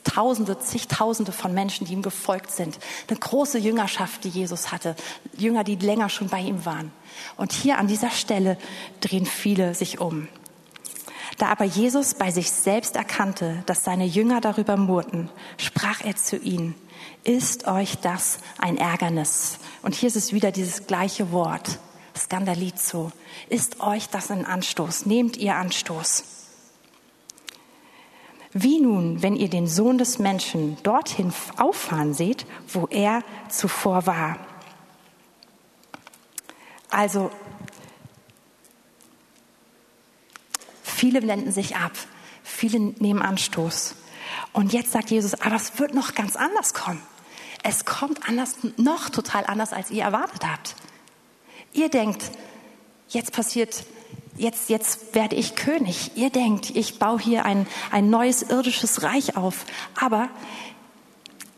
Tausende, 0.02 0.58
zigtausende 0.58 1.30
von 1.30 1.52
Menschen, 1.52 1.86
die 1.86 1.92
ihm 1.92 2.02
gefolgt 2.02 2.50
sind. 2.50 2.78
Eine 3.08 3.18
große 3.18 3.58
Jüngerschaft, 3.58 4.24
die 4.24 4.28
Jesus 4.28 4.72
hatte. 4.72 4.96
Jünger, 5.36 5.62
die 5.62 5.76
länger 5.76 6.08
schon 6.08 6.28
bei 6.28 6.40
ihm 6.40 6.64
waren. 6.64 6.90
Und 7.36 7.52
hier 7.52 7.78
an 7.78 7.86
dieser 7.86 8.10
Stelle 8.10 8.56
drehen 9.00 9.26
viele 9.26 9.74
sich 9.74 10.00
um. 10.00 10.26
Da 11.38 11.46
aber 11.46 11.64
Jesus 11.64 12.14
bei 12.14 12.30
sich 12.30 12.50
selbst 12.50 12.96
erkannte, 12.96 13.62
dass 13.66 13.84
seine 13.84 14.04
Jünger 14.04 14.40
darüber 14.40 14.76
murrten, 14.76 15.28
sprach 15.58 16.00
er 16.02 16.16
zu 16.16 16.36
ihnen, 16.36 16.74
ist 17.22 17.68
euch 17.68 17.98
das 17.98 18.38
ein 18.58 18.78
Ärgernis? 18.78 19.58
Und 19.82 19.94
hier 19.94 20.08
ist 20.08 20.16
es 20.16 20.32
wieder 20.32 20.50
dieses 20.50 20.86
gleiche 20.86 21.30
Wort, 21.30 21.78
Skandalizo. 22.16 23.12
Ist 23.48 23.80
euch 23.80 24.08
das 24.08 24.30
ein 24.30 24.46
Anstoß? 24.46 25.06
Nehmt 25.06 25.36
ihr 25.36 25.56
Anstoß? 25.56 26.24
Wie 28.52 28.80
nun, 28.80 29.22
wenn 29.22 29.36
ihr 29.36 29.48
den 29.48 29.68
Sohn 29.68 29.96
des 29.96 30.18
Menschen 30.18 30.76
dorthin 30.82 31.32
auffahren 31.56 32.14
seht, 32.14 32.46
wo 32.68 32.86
er 32.88 33.22
zuvor 33.48 34.06
war? 34.06 34.38
Also, 36.90 37.30
viele 40.82 41.26
wenden 41.26 41.52
sich 41.52 41.76
ab, 41.76 41.92
viele 42.42 42.80
nehmen 42.80 43.22
Anstoß. 43.22 43.94
Und 44.52 44.72
jetzt 44.72 44.90
sagt 44.90 45.10
Jesus, 45.10 45.34
aber 45.34 45.54
es 45.54 45.78
wird 45.78 45.94
noch 45.94 46.14
ganz 46.14 46.34
anders 46.34 46.74
kommen. 46.74 47.00
Es 47.62 47.84
kommt 47.84 48.28
anders, 48.28 48.56
noch 48.76 49.10
total 49.10 49.44
anders, 49.46 49.72
als 49.72 49.90
ihr 49.90 50.02
erwartet 50.02 50.44
habt. 50.44 50.74
Ihr 51.72 51.88
denkt, 51.88 52.30
jetzt 53.08 53.32
passiert 53.32 53.84
jetzt, 54.40 54.70
jetzt 54.70 55.14
werde 55.14 55.36
ich 55.36 55.54
König. 55.54 56.12
Ihr 56.16 56.30
denkt, 56.30 56.70
ich 56.70 56.98
baue 56.98 57.20
hier 57.20 57.44
ein, 57.44 57.66
ein 57.90 58.10
neues 58.10 58.42
irdisches 58.42 59.02
Reich 59.02 59.36
auf. 59.36 59.66
Aber 60.00 60.28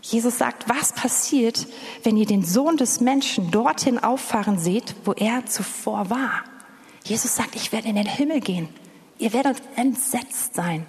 Jesus 0.02 0.38
sagt, 0.38 0.68
was 0.68 0.92
passiert, 0.92 1.66
wenn 2.02 2.16
ihr 2.16 2.26
den 2.26 2.44
Sohn 2.44 2.76
des 2.76 3.00
Menschen 3.00 3.50
dorthin 3.50 4.02
auffahren 4.02 4.58
seht, 4.58 4.94
wo 5.04 5.12
er 5.12 5.46
zuvor 5.46 6.10
war? 6.10 6.44
Jesus 7.04 7.36
sagt, 7.36 7.54
ich 7.56 7.72
werde 7.72 7.88
in 7.88 7.96
den 7.96 8.06
Himmel 8.06 8.40
gehen. 8.40 8.68
Ihr 9.18 9.32
werdet 9.32 9.62
entsetzt 9.76 10.54
sein. 10.54 10.86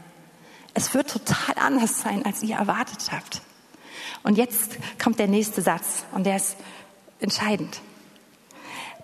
Es 0.73 0.93
wird 0.95 1.09
total 1.09 1.55
anders 1.59 2.01
sein, 2.01 2.25
als 2.25 2.41
ihr 2.41 2.55
erwartet 2.55 3.11
habt. 3.11 3.41
Und 4.23 4.37
jetzt 4.37 4.77
kommt 5.01 5.19
der 5.19 5.27
nächste 5.27 5.61
Satz 5.61 6.05
und 6.13 6.25
der 6.25 6.37
ist 6.37 6.55
entscheidend. 7.19 7.81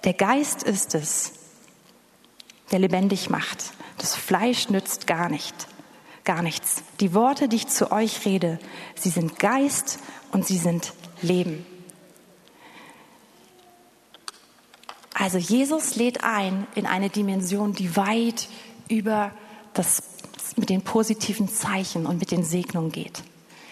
Der 0.03 0.13
Geist 0.13 0.63
ist 0.63 0.95
es, 0.95 1.33
der 2.71 2.79
lebendig 2.79 3.29
macht. 3.29 3.73
Das 3.97 4.15
Fleisch 4.15 4.69
nützt 4.69 5.07
gar 5.07 5.29
nicht, 5.29 5.67
gar 6.23 6.41
nichts. 6.41 6.83
Die 6.99 7.13
Worte, 7.13 7.49
die 7.49 7.57
ich 7.57 7.67
zu 7.67 7.91
euch 7.91 8.25
rede, 8.25 8.59
sie 8.95 9.09
sind 9.09 9.39
Geist 9.39 9.99
und 10.31 10.45
sie 10.45 10.57
sind 10.57 10.93
Leben. 11.21 11.65
Also 15.13 15.37
Jesus 15.37 15.95
lädt 15.95 16.23
ein 16.23 16.65
in 16.75 16.85
eine 16.85 17.09
Dimension, 17.09 17.73
die 17.73 17.97
weit 17.97 18.47
über 18.87 19.31
das 19.73 20.01
mit 20.55 20.69
den 20.69 20.81
positiven 20.81 21.49
Zeichen 21.49 22.05
und 22.05 22.19
mit 22.19 22.31
den 22.31 22.45
Segnungen 22.45 22.91
geht. 22.91 23.23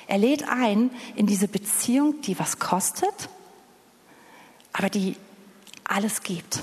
Er 0.08 0.18
lädt 0.18 0.48
ein 0.48 0.92
in 1.16 1.26
diese 1.26 1.48
Beziehung, 1.48 2.22
die 2.22 2.38
was 2.38 2.60
kostet, 2.60 3.30
aber 4.74 4.90
die 4.90 5.16
alles 5.88 6.24
gibt. 6.24 6.62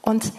Und 0.00 0.32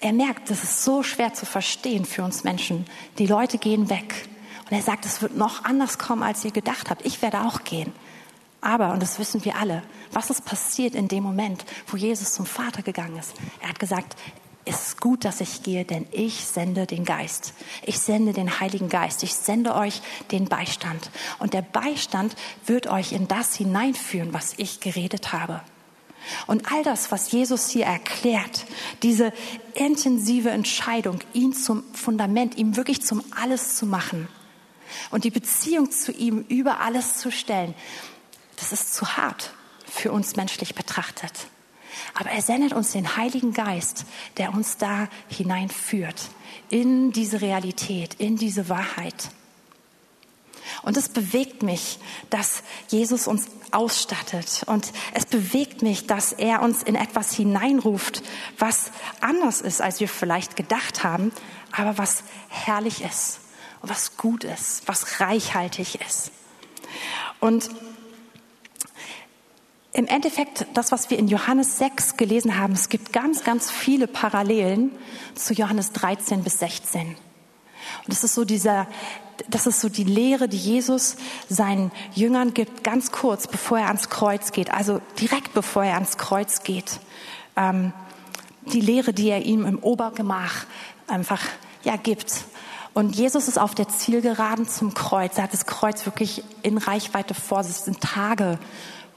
er 0.00 0.12
merkt, 0.12 0.50
das 0.50 0.62
ist 0.62 0.84
so 0.84 1.02
schwer 1.02 1.34
zu 1.34 1.46
verstehen 1.46 2.04
für 2.04 2.22
uns 2.22 2.44
Menschen. 2.44 2.86
Die 3.18 3.26
Leute 3.26 3.58
gehen 3.58 3.88
weg. 3.90 4.28
Und 4.68 4.76
er 4.76 4.82
sagt, 4.82 5.06
es 5.06 5.22
wird 5.22 5.36
noch 5.36 5.64
anders 5.64 5.98
kommen, 5.98 6.22
als 6.22 6.44
ihr 6.44 6.50
gedacht 6.50 6.90
habt. 6.90 7.06
Ich 7.06 7.22
werde 7.22 7.42
auch 7.42 7.64
gehen. 7.64 7.92
Aber, 8.60 8.92
und 8.92 9.00
das 9.00 9.18
wissen 9.18 9.44
wir 9.44 9.56
alle, 9.56 9.82
was 10.12 10.30
ist 10.30 10.44
passiert 10.44 10.94
in 10.94 11.08
dem 11.08 11.22
Moment, 11.22 11.64
wo 11.86 11.96
Jesus 11.96 12.32
zum 12.32 12.46
Vater 12.46 12.82
gegangen 12.82 13.16
ist? 13.16 13.34
Er 13.60 13.68
hat 13.68 13.78
gesagt, 13.78 14.16
es 14.64 14.88
ist 14.88 15.00
gut, 15.00 15.24
dass 15.24 15.40
ich 15.40 15.62
gehe, 15.62 15.84
denn 15.84 16.06
ich 16.10 16.44
sende 16.44 16.86
den 16.86 17.04
Geist. 17.04 17.54
Ich 17.84 18.00
sende 18.00 18.32
den 18.32 18.58
Heiligen 18.58 18.88
Geist. 18.88 19.22
Ich 19.22 19.34
sende 19.34 19.76
euch 19.76 20.02
den 20.32 20.46
Beistand. 20.46 21.10
Und 21.38 21.54
der 21.54 21.62
Beistand 21.62 22.34
wird 22.66 22.88
euch 22.88 23.12
in 23.12 23.28
das 23.28 23.54
hineinführen, 23.54 24.34
was 24.34 24.54
ich 24.56 24.80
geredet 24.80 25.32
habe. 25.32 25.62
Und 26.46 26.72
all 26.72 26.82
das, 26.82 27.12
was 27.12 27.30
Jesus 27.30 27.68
hier 27.68 27.86
erklärt, 27.86 28.66
diese 29.02 29.32
intensive 29.74 30.50
Entscheidung, 30.50 31.20
ihn 31.32 31.52
zum 31.52 31.82
Fundament, 31.92 32.56
ihm 32.56 32.76
wirklich 32.76 33.02
zum 33.02 33.22
Alles 33.30 33.76
zu 33.76 33.86
machen 33.86 34.28
und 35.10 35.24
die 35.24 35.30
Beziehung 35.30 35.90
zu 35.90 36.12
ihm 36.12 36.44
über 36.48 36.80
alles 36.80 37.18
zu 37.18 37.30
stellen, 37.30 37.74
das 38.56 38.72
ist 38.72 38.94
zu 38.94 39.16
hart 39.16 39.52
für 39.86 40.12
uns 40.12 40.36
menschlich 40.36 40.74
betrachtet. 40.74 41.48
Aber 42.14 42.30
er 42.30 42.42
sendet 42.42 42.72
uns 42.72 42.92
den 42.92 43.16
Heiligen 43.16 43.52
Geist, 43.52 44.04
der 44.36 44.52
uns 44.52 44.76
da 44.76 45.08
hineinführt, 45.28 46.28
in 46.68 47.12
diese 47.12 47.40
Realität, 47.40 48.14
in 48.14 48.36
diese 48.36 48.68
Wahrheit. 48.68 49.30
Und 50.82 50.96
es 50.96 51.08
bewegt 51.08 51.62
mich, 51.62 51.98
dass 52.30 52.62
Jesus 52.88 53.26
uns 53.26 53.46
ausstattet. 53.70 54.62
Und 54.66 54.92
es 55.14 55.26
bewegt 55.26 55.82
mich, 55.82 56.06
dass 56.06 56.32
er 56.32 56.62
uns 56.62 56.82
in 56.82 56.94
etwas 56.94 57.32
hineinruft, 57.34 58.22
was 58.58 58.90
anders 59.20 59.60
ist, 59.60 59.80
als 59.80 60.00
wir 60.00 60.08
vielleicht 60.08 60.56
gedacht 60.56 61.04
haben, 61.04 61.32
aber 61.72 61.98
was 61.98 62.22
herrlich 62.48 63.02
ist, 63.02 63.40
was 63.82 64.16
gut 64.16 64.44
ist, 64.44 64.82
was 64.86 65.20
reichhaltig 65.20 66.00
ist. 66.06 66.30
Und 67.40 67.70
im 69.92 70.06
Endeffekt, 70.06 70.66
das, 70.74 70.92
was 70.92 71.08
wir 71.08 71.18
in 71.18 71.26
Johannes 71.26 71.78
6 71.78 72.18
gelesen 72.18 72.58
haben, 72.58 72.74
es 72.74 72.90
gibt 72.90 73.14
ganz, 73.14 73.44
ganz 73.44 73.70
viele 73.70 74.06
Parallelen 74.06 74.90
zu 75.34 75.54
Johannes 75.54 75.92
13 75.92 76.44
bis 76.44 76.58
16. 76.58 77.16
Und 78.04 78.12
das 78.12 78.24
ist 78.24 78.34
so 78.34 78.44
dieser, 78.44 78.86
das 79.48 79.66
ist 79.66 79.80
so 79.80 79.88
die 79.88 80.04
Lehre, 80.04 80.48
die 80.48 80.56
Jesus 80.56 81.16
seinen 81.48 81.90
Jüngern 82.14 82.54
gibt, 82.54 82.84
ganz 82.84 83.12
kurz, 83.12 83.46
bevor 83.46 83.78
er 83.78 83.88
ans 83.88 84.08
Kreuz 84.08 84.52
geht, 84.52 84.72
also 84.72 85.00
direkt 85.20 85.54
bevor 85.54 85.84
er 85.84 85.94
ans 85.94 86.16
Kreuz 86.16 86.62
geht. 86.62 87.00
Ähm, 87.56 87.92
die 88.72 88.80
Lehre, 88.80 89.12
die 89.12 89.28
er 89.28 89.42
ihm 89.42 89.64
im 89.64 89.78
Obergemach 89.78 90.66
einfach 91.06 91.42
ja 91.84 91.96
gibt. 91.96 92.44
Und 92.94 93.14
Jesus 93.14 93.46
ist 93.46 93.58
auf 93.58 93.74
der 93.74 93.88
Zielgeraden 93.88 94.66
zum 94.66 94.94
Kreuz. 94.94 95.36
Er 95.36 95.44
hat 95.44 95.52
das 95.52 95.66
Kreuz 95.66 96.06
wirklich 96.06 96.42
in 96.62 96.78
Reichweite 96.78 97.34
vor 97.34 97.62
sich. 97.62 97.76
Es 97.76 97.84
sind 97.84 98.00
Tage 98.00 98.58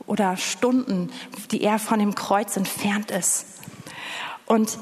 oder 0.05 0.37
Stunden, 0.37 1.11
die 1.51 1.61
er 1.61 1.79
von 1.79 1.99
dem 1.99 2.13
Kreuz 2.13 2.57
entfernt 2.57 3.09
ist. 3.09 3.45
Und 4.45 4.77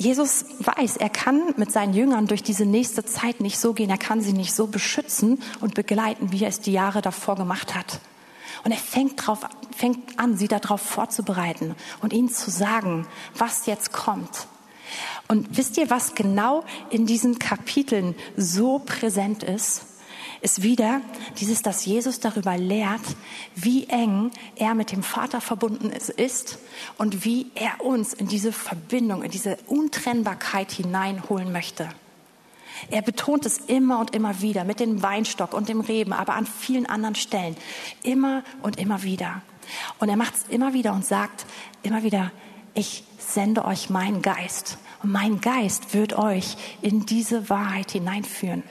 Jesus 0.00 0.46
weiß, 0.60 0.96
er 0.96 1.10
kann 1.10 1.52
mit 1.58 1.72
seinen 1.72 1.92
Jüngern 1.92 2.26
durch 2.26 2.42
diese 2.42 2.64
nächste 2.64 3.04
Zeit 3.04 3.40
nicht 3.40 3.58
so 3.58 3.74
gehen, 3.74 3.90
er 3.90 3.98
kann 3.98 4.22
sie 4.22 4.32
nicht 4.32 4.54
so 4.54 4.66
beschützen 4.66 5.42
und 5.60 5.74
begleiten, 5.74 6.32
wie 6.32 6.42
er 6.42 6.48
es 6.48 6.58
die 6.58 6.72
Jahre 6.72 7.02
davor 7.02 7.36
gemacht 7.36 7.74
hat. 7.74 8.00
Und 8.64 8.72
er 8.72 8.78
fängt, 8.78 9.26
drauf, 9.26 9.40
fängt 9.76 10.18
an, 10.18 10.38
sie 10.38 10.48
darauf 10.48 10.80
vorzubereiten 10.80 11.74
und 12.00 12.14
ihnen 12.14 12.30
zu 12.30 12.50
sagen, 12.50 13.06
was 13.36 13.66
jetzt 13.66 13.92
kommt. 13.92 14.46
Und 15.28 15.58
wisst 15.58 15.76
ihr, 15.76 15.90
was 15.90 16.14
genau 16.14 16.64
in 16.88 17.04
diesen 17.04 17.38
Kapiteln 17.38 18.14
so 18.38 18.78
präsent 18.78 19.42
ist? 19.42 19.82
Ist 20.42 20.62
wieder 20.62 21.00
dieses, 21.38 21.62
dass 21.62 21.84
Jesus 21.84 22.20
darüber 22.20 22.56
lehrt, 22.56 23.00
wie 23.54 23.86
eng 23.88 24.30
er 24.56 24.74
mit 24.74 24.92
dem 24.92 25.02
Vater 25.02 25.40
verbunden 25.40 25.90
ist 25.90 26.58
und 26.98 27.24
wie 27.24 27.50
er 27.54 27.84
uns 27.84 28.14
in 28.14 28.26
diese 28.26 28.52
Verbindung, 28.52 29.22
in 29.22 29.30
diese 29.30 29.58
Untrennbarkeit 29.66 30.72
hineinholen 30.72 31.52
möchte. 31.52 31.88
Er 32.88 33.02
betont 33.02 33.44
es 33.44 33.58
immer 33.58 34.00
und 34.00 34.14
immer 34.14 34.40
wieder 34.40 34.64
mit 34.64 34.80
dem 34.80 35.02
Weinstock 35.02 35.52
und 35.52 35.68
dem 35.68 35.80
Reben, 35.80 36.12
aber 36.12 36.34
an 36.34 36.46
vielen 36.46 36.86
anderen 36.86 37.14
Stellen. 37.14 37.56
Immer 38.02 38.42
und 38.62 38.78
immer 38.78 39.02
wieder. 39.02 39.42
Und 39.98 40.08
er 40.08 40.16
macht 40.16 40.34
es 40.34 40.44
immer 40.48 40.72
wieder 40.72 40.94
und 40.94 41.04
sagt 41.04 41.44
immer 41.82 42.02
wieder, 42.02 42.32
ich 42.74 43.04
sende 43.18 43.64
euch 43.64 43.90
meinen 43.90 44.22
Geist. 44.22 44.78
Und 45.02 45.12
mein 45.12 45.40
Geist 45.40 45.94
wird 45.94 46.14
euch 46.14 46.56
in 46.82 47.06
diese 47.06 47.50
Wahrheit 47.50 47.90
hineinführen. 47.90 48.62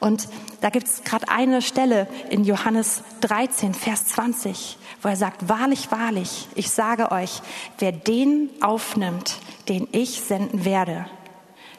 Und 0.00 0.28
da 0.60 0.70
gibt 0.70 0.86
es 0.86 1.04
gerade 1.04 1.28
eine 1.28 1.62
Stelle 1.62 2.08
in 2.30 2.44
Johannes 2.44 3.02
13, 3.20 3.74
Vers 3.74 4.06
20, 4.06 4.78
wo 5.02 5.08
er 5.08 5.16
sagt, 5.16 5.48
wahrlich, 5.48 5.90
wahrlich, 5.90 6.48
ich 6.54 6.70
sage 6.70 7.12
euch, 7.12 7.42
wer 7.78 7.92
den 7.92 8.50
aufnimmt, 8.60 9.36
den 9.68 9.88
ich 9.92 10.20
senden 10.20 10.64
werde, 10.64 11.06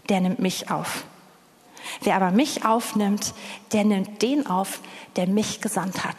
der 0.10 0.22
nimmt 0.22 0.40
mich 0.40 0.72
auf. 0.72 1.06
Wer 2.02 2.16
aber 2.16 2.32
mich 2.32 2.66
aufnimmt, 2.66 3.34
der 3.72 3.84
nimmt 3.84 4.22
den 4.22 4.46
auf, 4.48 4.82
der 5.16 5.28
mich 5.28 5.62
gesandt 5.62 6.04
hat. 6.04 6.18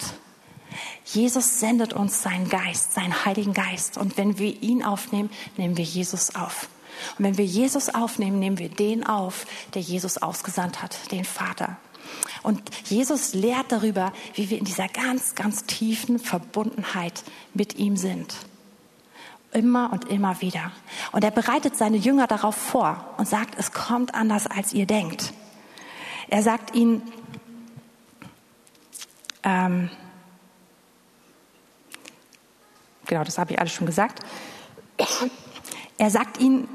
Jesus 1.05 1.61
sendet 1.61 1.93
uns 1.93 2.23
seinen 2.23 2.49
Geist, 2.49 2.93
seinen 2.93 3.25
Heiligen 3.25 3.55
Geist. 3.55 3.97
Und 3.97 4.17
wenn 4.17 4.39
wir 4.39 4.63
ihn 4.63 4.85
aufnehmen, 4.85 5.31
nehmen 5.57 5.77
wir 5.77 5.85
Jesus 5.85 6.35
auf. 6.35 6.69
Und 7.19 7.25
wenn 7.25 7.39
wir 7.39 7.45
Jesus 7.45 7.95
aufnehmen, 7.95 8.39
nehmen 8.39 8.59
wir 8.59 8.69
den 8.69 9.07
auf, 9.07 9.47
der 9.75 9.83
Jesus 9.83 10.19
ausgesandt 10.19 10.83
hat, 10.83 11.13
den 11.13 11.25
Vater. 11.25 11.77
Und 12.43 12.63
Jesus 12.87 13.35
lehrt 13.35 13.71
darüber, 13.71 14.13
wie 14.35 14.51
wir 14.51 14.59
in 14.59 14.65
dieser 14.65 14.89
ganz, 14.89 15.35
ganz 15.35 15.65
tiefen 15.65 16.19
Verbundenheit 16.19 17.23
mit 17.55 17.77
ihm 17.77 17.97
sind. 17.97 18.35
Immer 19.53 19.93
und 19.93 20.09
immer 20.09 20.41
wieder. 20.41 20.73
Und 21.13 21.25
er 21.25 21.31
bereitet 21.31 21.77
seine 21.77 21.97
Jünger 21.97 22.27
darauf 22.27 22.55
vor 22.55 23.15
und 23.17 23.27
sagt, 23.27 23.55
es 23.59 23.73
kommt 23.73 24.15
anders, 24.15 24.47
als 24.47 24.73
ihr 24.73 24.87
denkt. 24.87 25.33
Er 26.29 26.43
sagt 26.43 26.75
ihnen, 26.75 27.03
ähm, 29.43 29.91
genau, 33.07 33.25
das 33.25 33.39
habe 33.39 33.53
ich 33.53 33.59
alles 33.59 33.73
schon 33.73 33.87
gesagt. 33.87 34.21
Er 35.97 36.11
sagt 36.11 36.39
ihnen, 36.39 36.69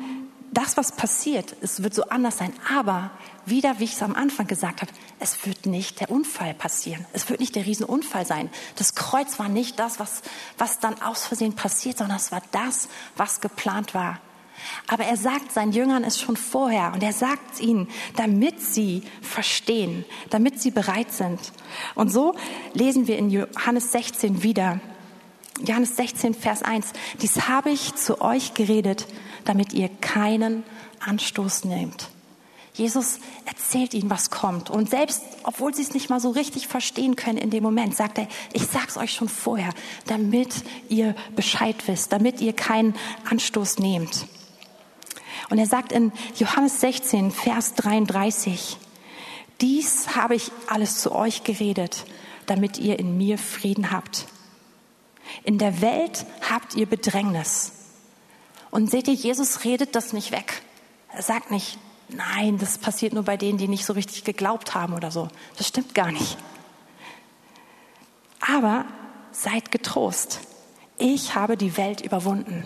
das, 0.54 0.78
was 0.78 0.92
passiert, 0.92 1.56
es 1.62 1.84
wird 1.84 1.94
so 1.94 2.04
anders 2.04 2.38
sein. 2.38 2.54
Aber 2.74 3.12
wieder, 3.46 3.80
wie 3.80 3.86
ich 3.86 3.94
es 3.94 4.04
am 4.04 4.16
Anfang 4.16 4.48
gesagt 4.48 4.82
habe, 4.82 4.92
es 5.20 5.46
wird 5.46 5.66
nicht 5.66 6.00
der 6.00 6.10
Unfall 6.10 6.54
passieren. 6.54 7.06
Es 7.14 7.30
wird 7.30 7.40
nicht 7.40 7.56
der 7.56 7.66
Riesenunfall 7.66 8.26
sein. 8.26 8.50
Das 8.76 8.96
Kreuz 8.96 9.40
war 9.40 9.50
nicht 9.50 9.80
das, 9.80 10.00
was, 10.00 10.22
was 10.58 10.80
dann 10.80 11.02
aus 11.02 11.26
Versehen 11.26 11.56
passiert, 11.56 11.98
sondern 11.98 12.18
es 12.18 12.32
war 12.32 12.42
das, 12.52 12.90
was 13.16 13.42
geplant 13.42 13.94
war. 13.94 14.20
Aber 14.88 15.04
er 15.04 15.18
sagt 15.18 15.52
seinen 15.52 15.72
Jüngern 15.72 16.04
es 16.04 16.20
schon 16.20 16.38
vorher 16.38 16.94
und 16.94 17.04
er 17.04 17.14
sagt 17.14 17.56
es 17.56 17.60
ihnen, 17.60 17.90
damit 18.16 18.62
sie 18.62 19.04
verstehen, 19.22 20.06
damit 20.30 20.62
sie 20.62 20.72
bereit 20.72 21.12
sind. 21.12 21.40
Und 21.96 22.12
so 22.12 22.36
lesen 22.74 23.08
wir 23.08 23.18
in 23.18 23.30
Johannes 23.30 23.92
16 23.92 24.44
wieder. 24.44 24.80
Johannes 25.62 25.96
16, 25.96 26.34
Vers 26.34 26.64
1. 26.64 26.94
Dies 27.22 27.48
habe 27.48 27.70
ich 27.70 27.96
zu 27.96 28.22
euch 28.22 28.54
geredet, 28.54 29.08
damit 29.46 29.74
ihr 29.74 29.90
keinen 29.90 30.64
Anstoß 31.00 31.66
nehmt. 31.66 32.10
Jesus 32.74 33.20
erzählt 33.46 33.94
ihnen, 33.94 34.10
was 34.10 34.32
kommt. 34.32 34.72
Und 34.72 34.90
selbst, 34.90 35.22
obwohl 35.44 35.76
sie 35.76 35.84
es 35.84 35.94
nicht 35.94 36.10
mal 36.10 36.20
so 36.20 36.32
richtig 36.32 36.68
verstehen 36.68 37.16
können 37.16 37.38
in 37.38 37.52
dem 37.52 37.64
Moment, 37.64 37.96
sagt 37.96 38.18
er, 38.18 38.28
ich 38.52 38.66
sag's 38.66 38.98
euch 38.98 39.14
schon 39.14 39.30
vorher, 39.30 39.74
damit 40.08 40.64
ihr 40.90 41.16
Bescheid 41.36 41.76
wisst, 41.86 42.12
damit 42.12 42.42
ihr 42.42 42.54
keinen 42.54 42.96
Anstoß 43.30 43.78
nehmt. 43.78 44.26
Und 45.50 45.60
er 45.60 45.68
sagt 45.68 45.92
in 45.92 46.12
Johannes 46.36 46.82
16, 46.82 47.32
Vers 47.32 47.76
33, 47.76 48.78
dies 49.62 50.16
habe 50.16 50.34
ich 50.34 50.52
alles 50.68 51.00
zu 51.00 51.12
euch 51.12 51.44
geredet, 51.44 52.06
damit 52.48 52.80
ihr 52.80 52.98
in 52.98 53.18
mir 53.18 53.38
Frieden 53.38 53.92
habt. 53.92 54.26
In 55.44 55.60
der 55.60 55.82
Welt 55.82 56.26
habt 56.50 56.76
ihr 56.76 56.88
Bedrängnis. 56.88 57.83
Und 58.74 58.90
seht 58.90 59.08
ihr, 59.08 59.14
Jesus 59.14 59.66
redet 59.66 59.96
das 59.96 60.14
nicht 60.14 60.32
weg. 60.32 60.64
Er 61.10 61.22
sagt 61.22 61.52
nicht, 61.52 61.78
nein, 62.10 62.58
das 62.58 62.80
passiert 62.80 63.14
nur 63.14 63.22
bei 63.22 63.38
denen, 63.38 63.60
die 63.60 63.68
nicht 63.68 63.86
so 63.86 63.94
richtig 63.94 64.24
geglaubt 64.24 64.74
haben 64.74 64.96
oder 64.96 65.12
so. 65.12 65.28
Das 65.58 65.68
stimmt 65.68 65.94
gar 65.94 66.12
nicht. 66.12 66.38
Aber 68.42 68.86
seid 69.32 69.72
getrost. 69.72 70.40
Ich 70.98 71.36
habe 71.36 71.56
die 71.56 71.78
Welt 71.78 72.02
überwunden. 72.02 72.66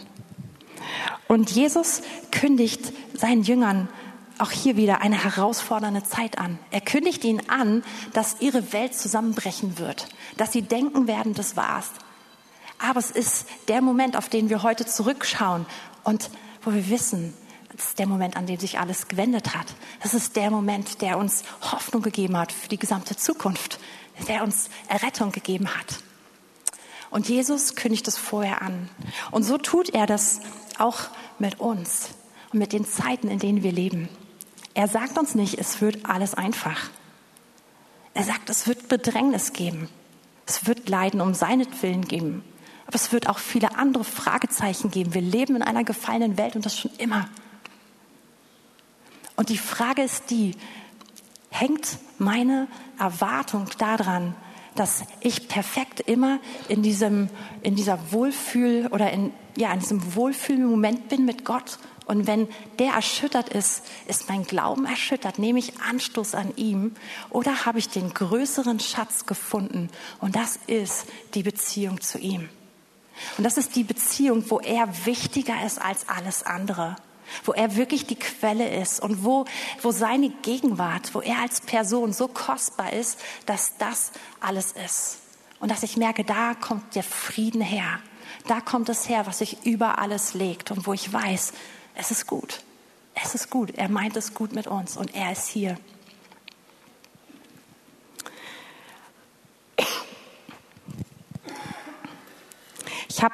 Und 1.27 1.51
Jesus 1.51 2.01
kündigt 2.31 2.93
seinen 3.13 3.43
Jüngern 3.43 3.89
auch 4.37 4.51
hier 4.51 4.77
wieder 4.77 5.01
eine 5.01 5.21
herausfordernde 5.21 6.03
Zeit 6.03 6.37
an. 6.37 6.57
Er 6.71 6.79
kündigt 6.79 7.25
ihnen 7.25 7.49
an, 7.49 7.83
dass 8.13 8.37
ihre 8.39 8.71
Welt 8.71 8.95
zusammenbrechen 8.95 9.77
wird, 9.77 10.07
dass 10.37 10.53
sie 10.53 10.61
denken 10.61 11.05
werden, 11.05 11.33
das 11.33 11.57
war's. 11.57 11.89
Aber 12.79 12.99
es 12.99 13.11
ist 13.11 13.47
der 13.67 13.81
Moment, 13.81 14.15
auf 14.15 14.29
den 14.29 14.49
wir 14.49 14.63
heute 14.63 14.85
zurückschauen 14.85 15.65
und 16.07 16.29
wo 16.61 16.73
wir 16.73 16.89
wissen, 16.89 17.33
das 17.75 17.89
ist 17.89 17.99
der 17.99 18.07
Moment, 18.07 18.37
an 18.37 18.47
dem 18.47 18.57
sich 18.57 18.79
alles 18.79 19.09
gewendet 19.09 19.53
hat. 19.53 19.67
Das 20.01 20.13
ist 20.13 20.37
der 20.37 20.49
Moment, 20.49 21.01
der 21.01 21.17
uns 21.17 21.43
Hoffnung 21.61 22.01
gegeben 22.01 22.37
hat 22.37 22.53
für 22.53 22.69
die 22.69 22.79
gesamte 22.79 23.17
Zukunft, 23.17 23.77
der 24.29 24.41
uns 24.41 24.69
Errettung 24.87 25.33
gegeben 25.33 25.67
hat. 25.67 25.99
Und 27.09 27.27
Jesus 27.27 27.75
kündigt 27.75 28.07
es 28.07 28.17
vorher 28.17 28.61
an. 28.61 28.89
Und 29.31 29.43
so 29.43 29.57
tut 29.57 29.89
er 29.89 30.05
das 30.05 30.39
auch 30.77 31.09
mit 31.39 31.59
uns 31.59 32.11
und 32.53 32.59
mit 32.59 32.71
den 32.71 32.85
Zeiten, 32.85 33.27
in 33.27 33.39
denen 33.39 33.61
wir 33.61 33.73
leben. 33.73 34.07
Er 34.75 34.87
sagt 34.87 35.17
uns 35.17 35.35
nicht, 35.35 35.59
es 35.59 35.81
wird 35.81 36.05
alles 36.05 36.35
einfach. 36.35 36.89
Er 38.13 38.23
sagt, 38.23 38.49
es 38.49 38.65
wird 38.65 38.87
Bedrängnis 38.87 39.51
geben. 39.51 39.89
Es 40.45 40.67
wird 40.67 40.87
Leiden 40.87 41.19
um 41.19 41.33
seinetwillen 41.33 42.07
geben. 42.07 42.45
Aber 42.87 42.95
es 42.95 43.11
wird 43.11 43.27
auch 43.27 43.37
viele 43.37 43.77
andere 43.77 44.05
Fragezeichen 44.05 44.89
geben. 44.91 45.13
Wir 45.13 45.21
leben 45.21 45.57
in 45.57 45.61
einer 45.61 45.83
gefallenen 45.83 46.37
Welt 46.37 46.55
und 46.55 46.65
das 46.65 46.77
schon 46.77 46.91
immer. 46.97 47.29
Und 49.35 49.49
die 49.49 49.57
Frage 49.57 50.01
ist 50.01 50.29
die, 50.29 50.55
hängt 51.49 51.99
meine 52.17 52.67
Erwartung 52.97 53.67
daran, 53.77 54.35
dass 54.75 55.03
ich 55.21 55.47
perfekt 55.47 55.99
immer 55.99 56.39
in 56.69 56.81
diesem, 56.81 57.29
in 57.61 57.75
dieser 57.75 58.11
Wohlfühl 58.11 58.87
oder 58.87 59.11
in, 59.11 59.33
ja, 59.57 59.73
in 59.73 59.79
diesem 59.79 60.15
Wohlfühlmoment 60.15 61.09
bin 61.09 61.25
mit 61.25 61.45
Gott. 61.45 61.79
Und 62.05 62.25
wenn 62.25 62.47
der 62.79 62.93
erschüttert 62.93 63.49
ist, 63.49 63.83
ist 64.07 64.29
mein 64.29 64.43
Glauben 64.43 64.85
erschüttert, 64.85 65.39
nehme 65.39 65.59
ich 65.59 65.81
Anstoß 65.81 66.35
an 66.35 66.53
ihm 66.55 66.95
oder 67.29 67.65
habe 67.65 67.79
ich 67.79 67.89
den 67.89 68.13
größeren 68.13 68.79
Schatz 68.79 69.25
gefunden? 69.25 69.89
Und 70.19 70.35
das 70.35 70.57
ist 70.67 71.05
die 71.33 71.43
Beziehung 71.43 71.99
zu 71.99 72.17
ihm. 72.17 72.47
Und 73.37 73.43
das 73.43 73.57
ist 73.57 73.75
die 73.75 73.83
Beziehung, 73.83 74.49
wo 74.49 74.59
er 74.59 75.05
wichtiger 75.05 75.65
ist 75.65 75.81
als 75.81 76.07
alles 76.09 76.43
andere 76.43 76.95
wo 77.43 77.53
er 77.53 77.75
wirklich 77.75 78.05
die 78.05 78.15
Quelle 78.15 78.69
ist 78.81 79.01
und 79.01 79.23
wo, 79.23 79.45
wo 79.81 79.91
seine 79.91 80.29
Gegenwart, 80.29 81.13
wo 81.13 81.21
er 81.21 81.39
als 81.39 81.61
Person 81.61 82.13
so 82.13 82.27
kostbar 82.27 82.93
ist, 82.93 83.19
dass 83.45 83.77
das 83.77 84.11
alles 84.39 84.71
ist. 84.71 85.17
Und 85.59 85.71
dass 85.71 85.83
ich 85.83 85.97
merke, 85.97 86.23
da 86.23 86.53
kommt 86.53 86.95
der 86.95 87.03
Frieden 87.03 87.61
her. 87.61 87.99
Da 88.47 88.61
kommt 88.61 88.89
es 88.89 89.09
her, 89.09 89.25
was 89.25 89.39
sich 89.39 89.65
über 89.65 89.99
alles 89.99 90.33
legt 90.33 90.71
und 90.71 90.85
wo 90.85 90.93
ich 90.93 91.11
weiß, 91.11 91.53
es 91.95 92.11
ist 92.11 92.27
gut. 92.27 92.61
Es 93.15 93.33
ist 93.33 93.49
gut. 93.49 93.71
Er 93.75 93.89
meint 93.89 94.15
es 94.15 94.33
gut 94.33 94.53
mit 94.53 94.67
uns 94.67 94.95
und 94.95 95.15
er 95.15 95.31
ist 95.31 95.47
hier. 95.47 95.77
Ich 103.17 103.23
habe 103.23 103.33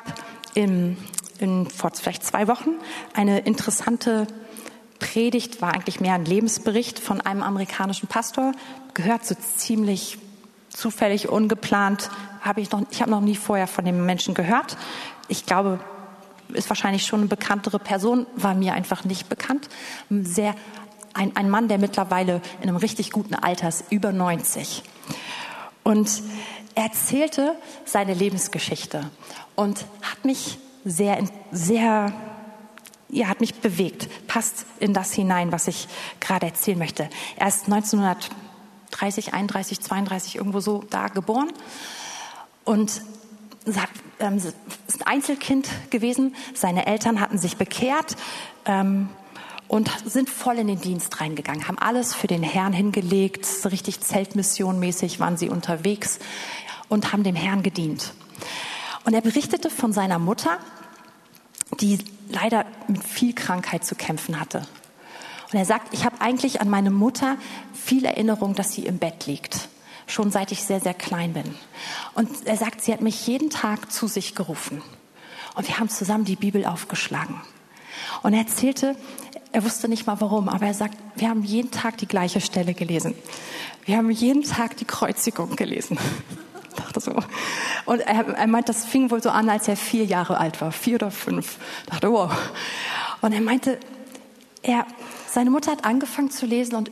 im 0.53 0.95
in, 1.39 1.69
vor 1.69 1.91
vielleicht 1.93 2.23
zwei 2.23 2.47
Wochen 2.47 2.69
eine 3.13 3.39
interessante 3.39 4.27
Predigt, 4.99 5.61
war 5.61 5.73
eigentlich 5.73 5.99
mehr 5.99 6.13
ein 6.13 6.23
Lebensbericht 6.23 6.99
von 6.99 7.19
einem 7.19 7.43
amerikanischen 7.43 8.07
Pastor, 8.07 8.53
gehört 8.93 9.25
so 9.25 9.35
ziemlich 9.35 10.19
zufällig, 10.69 11.27
ungeplant, 11.27 12.09
habe 12.39 12.61
ich 12.61 12.71
noch, 12.71 12.83
ich 12.91 13.01
habe 13.01 13.11
noch 13.11 13.19
nie 13.19 13.35
vorher 13.35 13.67
von 13.67 13.83
dem 13.83 14.05
Menschen 14.05 14.33
gehört. 14.33 14.77
Ich 15.27 15.45
glaube, 15.45 15.81
ist 16.53 16.69
wahrscheinlich 16.69 17.05
schon 17.05 17.19
eine 17.19 17.27
bekanntere 17.27 17.77
Person, 17.77 18.25
war 18.37 18.55
mir 18.55 18.75
einfach 18.75 19.03
nicht 19.03 19.27
bekannt. 19.27 19.67
Sehr, 20.09 20.55
ein, 21.13 21.35
ein 21.35 21.49
Mann, 21.49 21.67
der 21.67 21.77
mittlerweile 21.77 22.41
in 22.61 22.69
einem 22.69 22.77
richtig 22.77 23.11
guten 23.11 23.35
Alter 23.35 23.67
ist, 23.67 23.91
über 23.91 24.13
90. 24.13 24.81
Und 25.83 26.23
er 26.75 26.83
erzählte 26.85 27.55
seine 27.85 28.13
Lebensgeschichte 28.13 29.09
und 29.55 29.85
hat 30.01 30.25
mich 30.25 30.57
sehr, 30.85 31.23
sehr, 31.51 32.13
ja, 33.09 33.27
hat 33.27 33.41
mich 33.41 33.55
bewegt, 33.55 34.09
passt 34.27 34.65
in 34.79 34.93
das 34.93 35.13
hinein, 35.13 35.51
was 35.51 35.67
ich 35.67 35.87
gerade 36.19 36.47
erzählen 36.47 36.79
möchte. 36.79 37.09
Er 37.37 37.47
ist 37.47 37.65
1900 37.65 38.29
30, 38.93 39.33
31, 39.33 39.81
32 39.81 40.35
irgendwo 40.35 40.59
so 40.59 40.83
da 40.89 41.07
geboren 41.07 41.51
und 42.63 43.01
ähm, 44.19 44.37
ist 44.37 44.55
ein 44.99 45.07
Einzelkind 45.07 45.67
gewesen. 45.89 46.35
Seine 46.53 46.85
Eltern 46.85 47.19
hatten 47.19 47.37
sich 47.37 47.57
bekehrt 47.57 48.15
ähm, 48.65 49.09
und 49.67 49.89
sind 50.05 50.29
voll 50.29 50.57
in 50.59 50.67
den 50.67 50.79
Dienst 50.79 51.19
reingegangen, 51.19 51.67
haben 51.67 51.77
alles 51.77 52.13
für 52.13 52.27
den 52.27 52.43
Herrn 52.43 52.73
hingelegt, 52.73 53.45
so 53.45 53.69
richtig 53.69 54.01
Zeltmissionmäßig 54.01 55.19
waren 55.19 55.37
sie 55.37 55.49
unterwegs 55.49 56.19
und 56.89 57.11
haben 57.11 57.23
dem 57.23 57.35
Herrn 57.35 57.63
gedient. 57.63 58.13
Und 59.05 59.13
er 59.13 59.21
berichtete 59.21 59.69
von 59.69 59.93
seiner 59.93 60.19
Mutter, 60.19 60.57
die 61.79 61.99
leider 62.29 62.65
mit 62.87 63.03
viel 63.03 63.33
Krankheit 63.33 63.83
zu 63.83 63.95
kämpfen 63.95 64.39
hatte. 64.39 64.65
Und 65.51 65.59
er 65.59 65.65
sagt, 65.65 65.93
ich 65.93 66.05
habe 66.05 66.21
eigentlich 66.21 66.61
an 66.61 66.69
meine 66.69 66.91
Mutter 66.91 67.37
viel 67.73 68.05
Erinnerung, 68.05 68.55
dass 68.55 68.73
sie 68.73 68.85
im 68.85 68.97
Bett 68.97 69.25
liegt 69.25 69.69
schon 70.07 70.31
seit 70.31 70.51
ich 70.51 70.63
sehr, 70.63 70.79
sehr 70.79 70.93
klein 70.93 71.33
bin. 71.33 71.55
Und 72.13 72.29
er 72.45 72.57
sagt, 72.57 72.81
sie 72.81 72.93
hat 72.93 73.01
mich 73.01 73.25
jeden 73.27 73.49
Tag 73.49 73.91
zu 73.91 74.07
sich 74.07 74.35
gerufen. 74.35 74.81
Und 75.55 75.67
wir 75.67 75.79
haben 75.79 75.89
zusammen 75.89 76.25
die 76.25 76.35
Bibel 76.35 76.65
aufgeschlagen. 76.65 77.41
Und 78.21 78.33
er 78.33 78.39
erzählte, 78.39 78.95
er 79.53 79.63
wusste 79.63 79.87
nicht 79.87 80.07
mal 80.07 80.19
warum, 80.19 80.49
aber 80.49 80.65
er 80.65 80.73
sagt, 80.73 80.97
wir 81.15 81.29
haben 81.29 81.43
jeden 81.43 81.69
Tag 81.69 81.97
die 81.97 82.07
gleiche 82.07 82.41
Stelle 82.41 82.73
gelesen. 82.73 83.13
Wir 83.85 83.97
haben 83.97 84.09
jeden 84.09 84.41
Tag 84.41 84.77
die 84.77 84.85
Kreuzigung 84.85 85.55
gelesen. 85.55 85.99
Dachte 86.75 86.99
so. 86.99 87.15
Und 87.85 87.99
er, 87.99 88.29
er 88.29 88.47
meint, 88.47 88.67
das 88.67 88.83
fing 88.83 89.11
wohl 89.11 89.21
so 89.21 89.29
an, 89.29 89.49
als 89.49 89.67
er 89.67 89.77
vier 89.77 90.05
Jahre 90.05 90.39
alt 90.39 90.59
war, 90.59 90.71
vier 90.71 90.95
oder 90.95 91.11
fünf. 91.11 91.57
Dachte, 91.85 92.11
wow. 92.11 92.31
Und 93.21 93.31
er 93.31 93.41
meinte, 93.41 93.79
er, 94.63 94.87
seine 95.27 95.51
Mutter 95.51 95.71
hat 95.71 95.85
angefangen 95.85 96.31
zu 96.31 96.47
lesen 96.47 96.73
und 96.73 96.91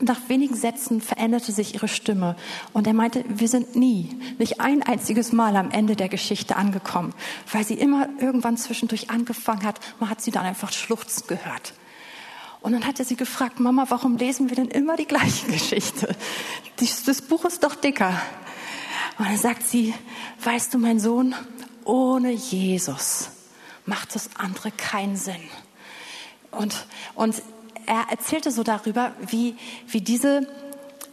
nach 0.00 0.18
wenigen 0.28 0.56
Sätzen 0.56 1.00
veränderte 1.00 1.52
sich 1.52 1.74
ihre 1.74 1.86
Stimme 1.86 2.34
und 2.72 2.88
er 2.88 2.94
meinte, 2.94 3.24
wir 3.28 3.48
sind 3.48 3.76
nie, 3.76 4.18
nicht 4.38 4.60
ein 4.60 4.82
einziges 4.82 5.30
Mal 5.30 5.54
am 5.56 5.70
Ende 5.70 5.94
der 5.94 6.08
Geschichte 6.08 6.56
angekommen, 6.56 7.14
weil 7.52 7.64
sie 7.64 7.74
immer 7.74 8.08
irgendwann 8.18 8.56
zwischendurch 8.56 9.10
angefangen 9.10 9.62
hat, 9.62 9.78
man 10.00 10.10
hat 10.10 10.22
sie 10.22 10.30
dann 10.30 10.46
einfach 10.46 10.72
schluchzen 10.72 11.26
gehört. 11.28 11.74
Und 12.60 12.72
dann 12.72 12.86
hat 12.86 12.98
er 12.98 13.04
sie 13.04 13.16
gefragt, 13.16 13.58
Mama, 13.58 13.86
warum 13.88 14.16
lesen 14.16 14.50
wir 14.50 14.56
denn 14.56 14.68
immer 14.68 14.96
die 14.96 15.06
gleiche 15.06 15.46
Geschichte? 15.50 16.14
Das 16.76 17.22
Buch 17.22 17.44
ist 17.44 17.62
doch 17.64 17.74
dicker. 17.74 18.20
Und 19.18 19.26
dann 19.28 19.38
sagt 19.38 19.66
sie, 19.66 19.94
weißt 20.44 20.72
du, 20.74 20.78
mein 20.78 21.00
Sohn, 21.00 21.34
ohne 21.84 22.30
Jesus 22.30 23.30
macht 23.84 24.14
das 24.14 24.30
andere 24.36 24.70
keinen 24.70 25.16
Sinn. 25.16 25.42
Und, 26.50 26.86
und 27.14 27.42
er 27.86 28.06
erzählte 28.10 28.50
so 28.50 28.62
darüber, 28.62 29.12
wie, 29.26 29.56
wie, 29.86 30.00
diese, 30.00 30.46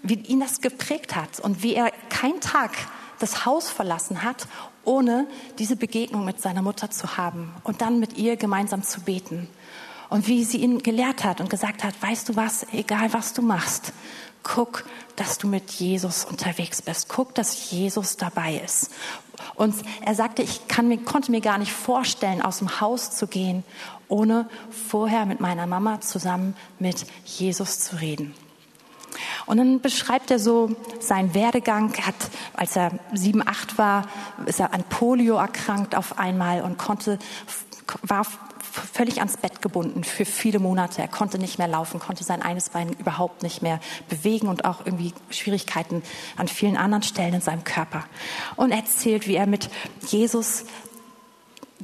wie 0.03 0.15
ihn 0.15 0.39
das 0.39 0.61
geprägt 0.61 1.15
hat 1.15 1.39
und 1.39 1.63
wie 1.63 1.73
er 1.73 1.91
keinen 2.09 2.39
Tag 2.39 2.71
das 3.19 3.45
Haus 3.45 3.69
verlassen 3.69 4.23
hat, 4.23 4.47
ohne 4.83 5.27
diese 5.59 5.75
Begegnung 5.75 6.23
mit 6.23 6.41
seiner 6.41 6.61
Mutter 6.61 6.89
zu 6.91 7.17
haben 7.17 7.53
und 7.63 7.81
dann 7.81 7.99
mit 7.99 8.17
ihr 8.17 8.37
gemeinsam 8.37 8.83
zu 8.83 9.01
beten. 9.01 9.49
Und 10.09 10.27
wie 10.27 10.43
sie 10.43 10.57
ihn 10.57 10.79
gelehrt 10.79 11.23
hat 11.23 11.41
und 11.41 11.49
gesagt 11.49 11.83
hat, 11.83 12.01
weißt 12.01 12.29
du 12.29 12.35
was, 12.35 12.65
egal 12.71 13.13
was 13.13 13.33
du 13.33 13.41
machst, 13.41 13.93
guck, 14.43 14.85
dass 15.15 15.37
du 15.37 15.47
mit 15.47 15.71
Jesus 15.71 16.23
unterwegs 16.23 16.81
bist. 16.81 17.09
Guck, 17.09 17.35
dass 17.35 17.71
Jesus 17.71 18.17
dabei 18.17 18.61
ist. 18.63 18.91
Und 19.55 19.75
er 20.01 20.15
sagte, 20.15 20.41
ich 20.41 20.67
kann 20.67 20.87
mir, 20.87 20.97
konnte 20.99 21.31
mir 21.31 21.41
gar 21.41 21.57
nicht 21.57 21.71
vorstellen, 21.71 22.41
aus 22.41 22.59
dem 22.59 22.79
Haus 22.79 23.11
zu 23.11 23.27
gehen, 23.27 23.63
ohne 24.07 24.49
vorher 24.89 25.25
mit 25.25 25.39
meiner 25.39 25.67
Mama 25.67 26.01
zusammen 26.01 26.55
mit 26.79 27.05
Jesus 27.25 27.79
zu 27.79 27.97
reden. 27.97 28.33
Und 29.45 29.57
dann 29.57 29.81
beschreibt 29.81 30.31
er 30.31 30.39
so 30.39 30.75
seinen 30.99 31.33
Werdegang. 31.33 31.93
Er 31.97 32.07
hat, 32.07 32.15
als 32.53 32.75
er 32.75 32.91
sieben, 33.13 33.45
acht 33.47 33.77
war, 33.77 34.07
ist 34.45 34.59
er 34.59 34.73
an 34.73 34.83
Polio 34.83 35.37
erkrankt 35.37 35.95
auf 35.95 36.19
einmal 36.19 36.61
und 36.61 36.77
konnte, 36.77 37.17
war 38.03 38.25
völlig 38.77 39.19
ans 39.19 39.37
Bett 39.37 39.61
gebunden 39.61 40.03
für 40.03 40.25
viele 40.25 40.59
Monate. 40.59 41.01
Er 41.01 41.07
konnte 41.07 41.37
nicht 41.39 41.57
mehr 41.57 41.67
laufen, 41.67 41.99
konnte 41.99 42.23
sein 42.23 42.41
eines 42.41 42.69
Bein 42.69 42.93
überhaupt 42.93 43.43
nicht 43.43 43.61
mehr 43.61 43.79
bewegen 44.09 44.47
und 44.47 44.65
auch 44.65 44.85
irgendwie 44.85 45.13
Schwierigkeiten 45.29 46.03
an 46.35 46.47
vielen 46.47 46.77
anderen 46.77 47.03
Stellen 47.03 47.35
in 47.35 47.41
seinem 47.41 47.63
Körper. 47.63 48.05
Und 48.55 48.71
er 48.71 48.79
erzählt, 48.79 49.27
wie 49.27 49.35
er 49.35 49.47
mit 49.47 49.69
Jesus 50.07 50.65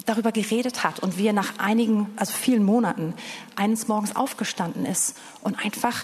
darüber 0.06 0.32
geredet 0.32 0.84
hat 0.84 1.00
und 1.00 1.18
wie 1.18 1.28
er 1.28 1.34
nach 1.34 1.60
einigen, 1.60 2.08
also 2.16 2.34
vielen 2.34 2.64
Monaten 2.64 3.14
eines 3.56 3.88
Morgens 3.88 4.16
aufgestanden 4.16 4.86
ist 4.86 5.18
und 5.42 5.64
einfach 5.64 6.04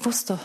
wusste, 0.00 0.38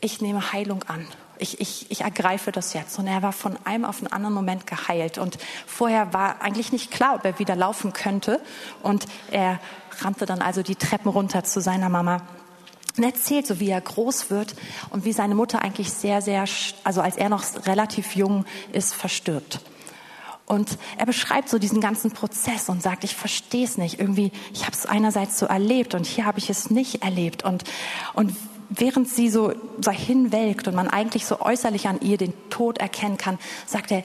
ich 0.00 0.20
nehme 0.20 0.52
Heilung 0.52 0.82
an. 0.84 1.06
Ich, 1.40 1.60
ich, 1.60 1.90
ich 1.90 2.02
ergreife 2.02 2.52
das 2.52 2.72
jetzt. 2.74 2.98
Und 2.98 3.06
er 3.06 3.22
war 3.22 3.32
von 3.32 3.56
einem 3.64 3.84
auf 3.84 3.98
den 3.98 4.12
anderen 4.12 4.34
Moment 4.34 4.66
geheilt. 4.66 5.18
Und 5.18 5.38
vorher 5.66 6.12
war 6.12 6.42
eigentlich 6.42 6.72
nicht 6.72 6.90
klar, 6.90 7.14
ob 7.16 7.24
er 7.24 7.38
wieder 7.38 7.56
laufen 7.56 7.92
könnte. 7.92 8.40
Und 8.82 9.06
er 9.30 9.58
rannte 10.00 10.26
dann 10.26 10.42
also 10.42 10.62
die 10.62 10.76
Treppen 10.76 11.10
runter 11.10 11.44
zu 11.44 11.60
seiner 11.60 11.88
Mama 11.88 12.22
und 12.96 13.04
erzählt 13.04 13.46
so, 13.46 13.60
wie 13.60 13.70
er 13.70 13.80
groß 13.80 14.30
wird 14.30 14.54
und 14.90 15.04
wie 15.04 15.12
seine 15.12 15.34
Mutter 15.34 15.62
eigentlich 15.62 15.90
sehr, 15.90 16.20
sehr, 16.22 16.44
also 16.84 17.00
als 17.00 17.16
er 17.16 17.28
noch 17.28 17.44
relativ 17.66 18.16
jung 18.16 18.44
ist, 18.72 18.94
verstirbt. 18.94 19.60
Und 20.44 20.78
er 20.98 21.06
beschreibt 21.06 21.48
so 21.48 21.58
diesen 21.60 21.80
ganzen 21.80 22.10
Prozess 22.10 22.68
und 22.68 22.82
sagt, 22.82 23.04
ich 23.04 23.14
verstehe 23.14 23.64
es 23.64 23.78
nicht. 23.78 24.00
Irgendwie, 24.00 24.32
ich 24.52 24.66
habe 24.66 24.72
es 24.72 24.84
einerseits 24.84 25.38
so 25.38 25.46
erlebt 25.46 25.94
und 25.94 26.04
hier 26.04 26.26
habe 26.26 26.38
ich 26.38 26.50
es 26.50 26.70
nicht 26.70 27.04
erlebt. 27.04 27.44
Und, 27.44 27.62
und 28.14 28.34
während 28.70 29.08
sie 29.08 29.28
so, 29.28 29.52
so 29.80 29.90
hinwelkt 29.90 30.68
und 30.68 30.74
man 30.74 30.88
eigentlich 30.88 31.26
so 31.26 31.40
äußerlich 31.40 31.88
an 31.88 32.00
ihr 32.00 32.16
den 32.16 32.32
Tod 32.48 32.78
erkennen 32.78 33.18
kann, 33.18 33.38
sagt 33.66 33.90
er, 33.90 34.04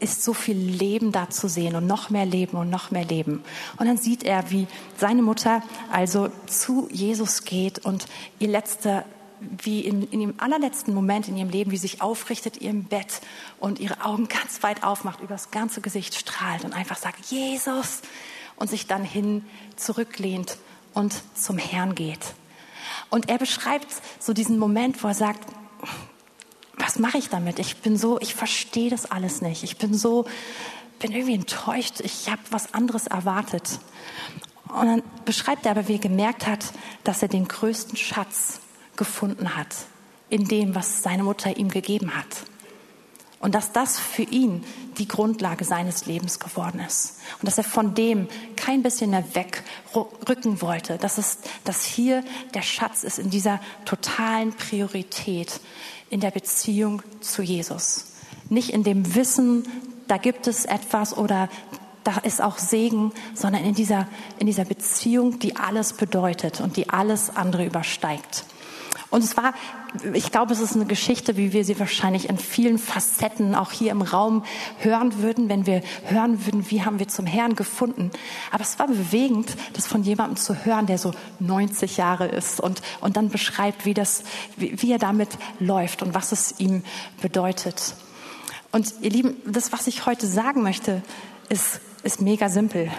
ist 0.00 0.22
so 0.22 0.32
viel 0.32 0.56
Leben 0.56 1.12
da 1.12 1.28
zu 1.28 1.48
sehen 1.48 1.74
und 1.74 1.86
noch 1.86 2.10
mehr 2.10 2.26
Leben 2.26 2.56
und 2.56 2.70
noch 2.70 2.90
mehr 2.90 3.04
Leben. 3.04 3.42
Und 3.78 3.86
dann 3.86 3.96
sieht 3.96 4.22
er, 4.22 4.50
wie 4.50 4.66
seine 4.96 5.22
Mutter 5.22 5.62
also 5.92 6.28
zu 6.46 6.88
Jesus 6.90 7.44
geht 7.44 7.84
und 7.84 8.06
ihr 8.38 8.48
letzter 8.48 9.04
wie 9.40 9.82
in, 9.82 10.02
in 10.10 10.18
dem 10.18 10.34
allerletzten 10.38 10.92
Moment 10.92 11.28
in 11.28 11.36
ihrem 11.36 11.50
Leben, 11.50 11.70
wie 11.70 11.76
sich 11.76 12.02
aufrichtet 12.02 12.60
ihrem 12.60 12.84
Bett 12.84 13.20
und 13.60 13.78
ihre 13.78 14.04
Augen 14.04 14.26
ganz 14.26 14.64
weit 14.64 14.82
aufmacht, 14.82 15.20
übers 15.20 15.52
ganze 15.52 15.80
Gesicht 15.80 16.16
strahlt 16.16 16.64
und 16.64 16.72
einfach 16.72 16.96
sagt, 16.96 17.26
Jesus, 17.26 18.02
und 18.56 18.68
sich 18.68 18.88
dann 18.88 19.04
hin 19.04 19.44
zurücklehnt 19.76 20.58
und 20.92 21.14
zum 21.34 21.58
Herrn 21.58 21.94
geht. 21.94 22.34
Und 23.10 23.28
er 23.28 23.38
beschreibt 23.38 23.88
so 24.18 24.32
diesen 24.32 24.58
Moment, 24.58 25.02
wo 25.02 25.08
er 25.08 25.14
sagt, 25.14 25.40
was 26.76 26.98
mache 26.98 27.18
ich 27.18 27.28
damit? 27.28 27.58
Ich 27.58 27.78
bin 27.78 27.96
so, 27.96 28.20
ich 28.20 28.34
verstehe 28.34 28.90
das 28.90 29.10
alles 29.10 29.40
nicht. 29.42 29.64
Ich 29.64 29.78
bin 29.78 29.94
so, 29.94 30.26
bin 30.98 31.12
irgendwie 31.12 31.34
enttäuscht. 31.34 32.00
Ich 32.00 32.28
habe 32.30 32.42
was 32.50 32.74
anderes 32.74 33.06
erwartet. 33.06 33.80
Und 34.68 34.86
dann 34.86 35.02
beschreibt 35.24 35.64
er 35.64 35.72
aber, 35.72 35.88
wie 35.88 35.94
er 35.94 35.98
gemerkt 35.98 36.46
hat, 36.46 36.66
dass 37.04 37.22
er 37.22 37.28
den 37.28 37.48
größten 37.48 37.96
Schatz 37.96 38.60
gefunden 38.96 39.56
hat 39.56 39.74
in 40.28 40.46
dem, 40.46 40.74
was 40.74 41.02
seine 41.02 41.22
Mutter 41.22 41.56
ihm 41.56 41.68
gegeben 41.68 42.14
hat. 42.14 42.44
Und 43.40 43.54
dass 43.54 43.72
das 43.72 43.98
für 44.00 44.22
ihn 44.22 44.64
die 44.98 45.06
Grundlage 45.06 45.64
seines 45.64 46.06
Lebens 46.06 46.40
geworden 46.40 46.80
ist. 46.80 47.18
Und 47.40 47.46
dass 47.46 47.56
er 47.56 47.64
von 47.64 47.94
dem 47.94 48.28
kein 48.56 48.82
bisschen 48.82 49.10
mehr 49.10 49.24
wegrücken 49.32 50.60
wollte. 50.60 50.98
Dass, 50.98 51.18
es, 51.18 51.38
dass 51.62 51.84
hier 51.84 52.24
der 52.54 52.62
Schatz 52.62 53.04
ist 53.04 53.18
in 53.18 53.30
dieser 53.30 53.60
totalen 53.84 54.52
Priorität 54.52 55.60
in 56.10 56.20
der 56.20 56.32
Beziehung 56.32 57.02
zu 57.20 57.42
Jesus. 57.42 58.06
Nicht 58.48 58.70
in 58.70 58.82
dem 58.82 59.14
Wissen, 59.14 59.64
da 60.08 60.16
gibt 60.16 60.46
es 60.46 60.64
etwas 60.64 61.16
oder 61.16 61.48
da 62.02 62.16
ist 62.22 62.40
auch 62.40 62.56
Segen, 62.56 63.12
sondern 63.34 63.64
in 63.64 63.74
dieser, 63.74 64.08
in 64.38 64.46
dieser 64.46 64.64
Beziehung, 64.64 65.38
die 65.38 65.56
alles 65.56 65.92
bedeutet 65.92 66.60
und 66.60 66.76
die 66.76 66.88
alles 66.88 67.28
andere 67.36 67.66
übersteigt. 67.66 68.44
Und 69.10 69.22
es 69.22 69.36
war, 69.36 69.52
ich 70.12 70.30
glaube, 70.30 70.52
es 70.52 70.60
ist 70.60 70.74
eine 70.74 70.84
Geschichte, 70.84 71.36
wie 71.36 71.52
wir 71.52 71.64
sie 71.64 71.78
wahrscheinlich 71.78 72.28
in 72.28 72.38
vielen 72.38 72.78
Facetten 72.78 73.54
auch 73.54 73.72
hier 73.72 73.90
im 73.90 74.02
Raum 74.02 74.44
hören 74.78 75.22
würden, 75.22 75.48
wenn 75.48 75.66
wir 75.66 75.82
hören 76.04 76.44
würden, 76.46 76.70
wie 76.70 76.82
haben 76.84 76.98
wir 76.98 77.08
zum 77.08 77.26
Herrn 77.26 77.56
gefunden. 77.56 78.10
Aber 78.50 78.62
es 78.62 78.78
war 78.78 78.86
bewegend, 78.86 79.56
das 79.72 79.86
von 79.86 80.02
jemandem 80.02 80.36
zu 80.36 80.64
hören, 80.64 80.86
der 80.86 80.98
so 80.98 81.12
90 81.40 81.96
Jahre 81.96 82.26
ist 82.26 82.60
und, 82.60 82.82
und 83.00 83.16
dann 83.16 83.30
beschreibt, 83.30 83.84
wie, 83.86 83.94
das, 83.94 84.24
wie, 84.56 84.80
wie 84.80 84.92
er 84.92 84.98
damit 84.98 85.30
läuft 85.58 86.02
und 86.02 86.14
was 86.14 86.32
es 86.32 86.58
ihm 86.58 86.82
bedeutet. 87.22 87.94
Und 88.72 88.94
ihr 89.00 89.10
Lieben, 89.10 89.36
das, 89.46 89.72
was 89.72 89.86
ich 89.86 90.06
heute 90.06 90.26
sagen 90.26 90.62
möchte, 90.62 91.02
ist, 91.48 91.80
ist 92.02 92.20
mega 92.20 92.48
simpel 92.48 92.90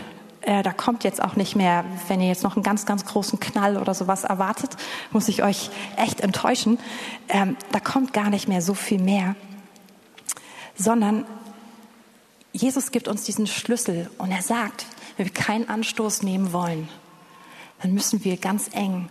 äh, 0.41 0.63
da 0.63 0.71
kommt 0.71 1.03
jetzt 1.03 1.21
auch 1.21 1.35
nicht 1.35 1.55
mehr, 1.55 1.83
wenn 2.07 2.21
ihr 2.21 2.27
jetzt 2.27 2.43
noch 2.43 2.55
einen 2.55 2.63
ganz, 2.63 2.85
ganz 2.85 3.05
großen 3.05 3.39
Knall 3.39 3.77
oder 3.77 3.93
sowas 3.93 4.23
erwartet, 4.23 4.75
muss 5.11 5.27
ich 5.27 5.43
euch 5.43 5.69
echt 5.97 6.21
enttäuschen. 6.21 6.79
Ähm, 7.27 7.57
da 7.71 7.79
kommt 7.79 8.13
gar 8.13 8.29
nicht 8.29 8.47
mehr 8.47 8.61
so 8.61 8.73
viel 8.73 9.01
mehr, 9.01 9.35
sondern 10.75 11.25
Jesus 12.51 12.91
gibt 12.91 13.07
uns 13.07 13.23
diesen 13.23 13.47
Schlüssel 13.47 14.09
und 14.17 14.31
er 14.31 14.41
sagt, 14.41 14.85
wenn 15.17 15.25
wir 15.25 15.33
keinen 15.33 15.69
Anstoß 15.69 16.23
nehmen 16.23 16.53
wollen, 16.53 16.89
dann 17.81 17.93
müssen 17.93 18.23
wir 18.23 18.37
ganz 18.37 18.69
eng 18.73 19.09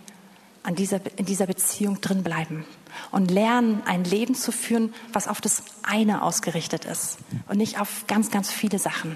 an 0.63 0.75
dieser, 0.75 0.99
in 1.17 1.25
dieser 1.25 1.47
Beziehung 1.47 2.01
drin 2.01 2.23
bleiben 2.23 2.65
und 3.11 3.31
lernen, 3.31 3.81
ein 3.85 4.03
Leben 4.03 4.35
zu 4.35 4.51
führen, 4.51 4.93
was 5.13 5.27
auf 5.27 5.41
das 5.41 5.63
eine 5.83 6.21
ausgerichtet 6.21 6.85
ist 6.85 7.17
und 7.47 7.57
nicht 7.57 7.79
auf 7.79 8.05
ganz, 8.07 8.29
ganz 8.29 8.51
viele 8.51 8.79
Sachen. 8.79 9.15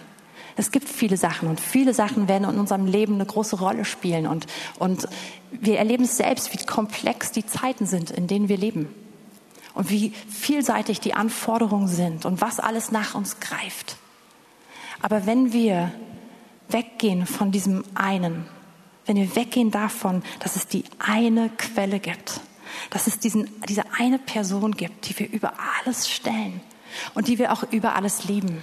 Es 0.56 0.72
gibt 0.72 0.88
viele 0.88 1.18
Sachen 1.18 1.50
und 1.50 1.60
viele 1.60 1.94
Sachen 1.94 2.28
werden 2.28 2.50
in 2.50 2.60
unserem 2.60 2.86
Leben 2.86 3.16
eine 3.16 3.26
große 3.26 3.58
Rolle 3.58 3.86
spielen 3.86 4.28
und, 4.28 4.46
und 4.80 5.08
wir 5.52 5.78
erleben 5.78 6.04
es 6.04 6.18
selbst, 6.18 6.54
wie 6.54 6.64
komplex 6.66 7.32
die 7.32 7.46
Zeiten 7.46 7.86
sind, 7.86 8.12
in 8.12 8.28
denen 8.28 8.50
wir 8.50 8.58
leben 8.58 8.90
und 9.74 9.90
wie 9.90 10.14
vielseitig 10.30 11.00
die 11.00 11.14
Anforderungen 11.14 11.88
sind 11.88 12.26
und 12.26 12.42
was 12.42 12.60
alles 12.60 12.92
nach 12.92 13.16
uns 13.16 13.40
greift. 13.40 13.98
Aber 15.02 15.26
wenn 15.26 15.54
wir 15.54 15.92
weggehen 16.70 17.26
von 17.26 17.52
diesem 17.52 17.84
einen, 17.96 18.46
wenn 19.06 19.18
wir 19.18 19.36
weggehen 19.36 19.72
davon, 19.72 20.24
dass 20.40 20.56
es 20.56 20.68
die 20.68 20.86
eine 21.00 21.50
Quelle 21.50 22.00
gibt, 22.00 22.42
dass 22.90 23.08
es 23.08 23.20
diesen, 23.20 23.50
diese 23.68 23.84
eine 23.98 24.20
Person 24.20 24.72
gibt, 24.72 25.10
die 25.10 25.20
wir 25.20 25.30
über 25.30 25.54
alles 25.80 26.10
stellen 26.10 26.62
und 27.16 27.28
die 27.28 27.40
wir 27.40 27.52
auch 27.52 27.64
über 27.72 27.96
alles 27.96 28.26
lieben 28.26 28.62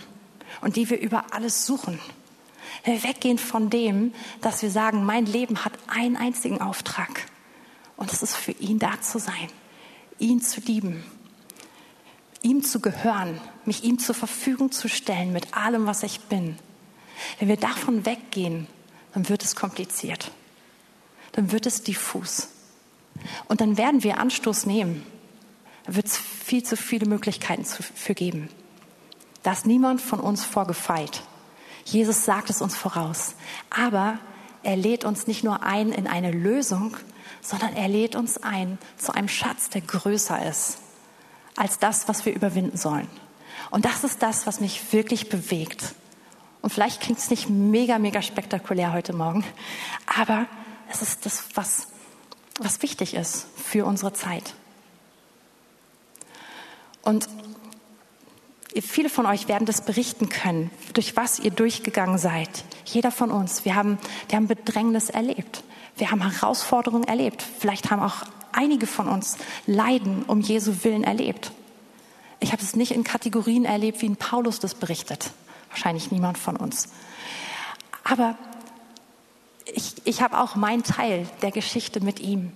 und 0.61 0.77
die 0.77 0.91
wir 0.91 1.01
über 1.01 1.33
alles 1.33 1.67
suchen. 1.67 1.99
Wir 2.85 3.03
weggehen 3.03 3.39
von 3.39 3.71
dem, 3.71 4.15
dass 4.41 4.63
wir 4.63 4.71
sagen, 4.71 5.05
mein 5.05 5.27
Leben 5.27 5.65
hat 5.65 5.73
einen 5.87 6.17
einzigen 6.17 6.61
Auftrag 6.61 7.27
und 7.97 8.13
es 8.13 8.23
ist 8.23 8.37
für 8.37 8.53
ihn 8.53 8.79
da 8.79 9.01
zu 9.01 9.19
sein, 9.19 9.49
ihn 10.19 10.41
zu 10.41 10.61
lieben, 10.61 11.05
ihm 12.43 12.63
zu 12.63 12.81
gehören, 12.81 13.41
mich 13.65 13.85
ihm 13.85 13.99
zur 13.99 14.15
Verfügung 14.15 14.73
zu 14.73 14.89
stellen 14.89 15.33
mit 15.33 15.55
allem, 15.55 15.87
was 15.87 16.03
ich 16.03 16.21
bin. 16.21 16.57
Wenn 17.39 17.49
wir 17.49 17.57
davon 17.57 18.07
weggehen, 18.07 18.67
dann 19.13 19.29
wird 19.29 19.43
es 19.43 19.55
kompliziert. 19.55 20.31
Dann 21.33 21.53
wird 21.53 21.67
es 21.67 21.83
diffus. 21.83 22.49
Und 23.49 23.61
dann 23.61 23.77
werden 23.77 24.03
wir 24.03 24.19
Anstoß 24.19 24.67
nehmen. 24.67 25.05
Da 25.85 25.95
wird 25.95 26.07
es 26.07 26.17
viel 26.17 26.63
zu 26.63 26.77
viele 26.77 27.07
Möglichkeiten 27.07 27.65
für 27.65 28.15
geben. 28.15 28.49
Da 29.43 29.53
ist 29.53 29.67
niemand 29.67 30.01
von 30.01 30.21
uns 30.21 30.45
vorgefeit. 30.45 31.23
Jesus 31.85 32.25
sagt 32.25 32.51
es 32.51 32.61
uns 32.61 32.77
voraus. 32.77 33.35
Aber 33.71 34.19
er 34.63 34.77
lädt 34.77 35.05
uns 35.05 35.27
nicht 35.27 35.45
nur 35.45 35.63
ein 35.63 35.93
in 35.93 36.07
eine 36.07 36.31
Lösung, 36.31 36.97
sondern 37.41 37.75
er 37.75 37.89
lädt 37.89 38.17
uns 38.17 38.43
ein 38.43 38.79
zu 38.99 39.15
einem 39.15 39.29
Schatz, 39.29 39.71
der 39.71 39.81
größer 39.81 40.47
ist 40.49 40.79
als 41.57 41.79
das, 41.79 42.09
was 42.09 42.25
wir 42.25 42.35
überwinden 42.35 42.77
sollen. 42.77 43.09
Und 43.71 43.85
das 43.85 44.03
ist 44.03 44.23
das, 44.23 44.47
was 44.47 44.61
mich 44.61 44.93
wirklich 44.93 45.29
bewegt. 45.29 45.95
Und 46.63 46.73
vielleicht 46.73 47.01
klingt 47.01 47.19
es 47.19 47.31
nicht 47.31 47.49
mega, 47.49 47.99
mega 47.99 48.23
spektakulär 48.23 48.93
heute 48.93 49.13
Morgen, 49.13 49.45
aber 50.07 50.47
es 50.91 51.03
ist 51.03 51.27
das, 51.27 51.45
was, 51.55 51.89
was 52.59 52.83
wichtig 52.83 53.15
ist 53.15 53.47
für 53.57 53.85
unsere 53.85 54.13
Zeit. 54.13 54.55
Und 57.03 57.29
viele 58.81 59.09
von 59.09 59.27
euch 59.27 59.49
werden 59.49 59.67
das 59.67 59.83
berichten 59.83 60.29
können, 60.29 60.71
durch 60.95 61.17
was 61.17 61.39
ihr 61.39 61.51
durchgegangen 61.51 62.19
seid. 62.19 62.65
Jeder 62.85 63.11
von 63.11 63.31
uns. 63.31 63.65
Wir 63.65 63.75
haben, 63.75 63.99
wir 64.29 64.37
haben 64.37 64.47
Bedrängnis 64.47 65.11
erlebt. 65.11 65.65
Wir 65.97 66.11
haben 66.11 66.23
Herausforderungen 66.23 67.05
erlebt. 67.05 67.45
Vielleicht 67.59 67.91
haben 67.91 68.03
auch 68.03 68.23
einige 68.53 68.87
von 68.87 69.09
uns 69.09 69.37
Leiden 69.67 70.23
um 70.25 70.41
Jesu 70.41 70.73
Willen 70.83 71.05
erlebt. 71.05 71.53
Ich 72.39 72.53
habe 72.53 72.63
es 72.63 72.75
nicht 72.75 72.93
in 72.93 73.05
Kategorien 73.05 73.65
erlebt, 73.65 74.01
wie 74.03 74.09
ein 74.09 74.17
Paulus 74.17 74.61
das 74.61 74.75
berichtet. 74.75 75.31
Wahrscheinlich 75.69 76.11
niemand 76.11 76.39
von 76.39 76.57
uns. 76.57 76.89
Aber 78.03 78.37
ich, 79.67 79.95
ich 80.05 80.23
habe 80.23 80.39
auch 80.39 80.57
meinen 80.57 80.83
Teil 80.83 81.29
der 81.43 81.51
Geschichte 81.51 82.01
mit 82.01 82.21
ihm. 82.21 82.53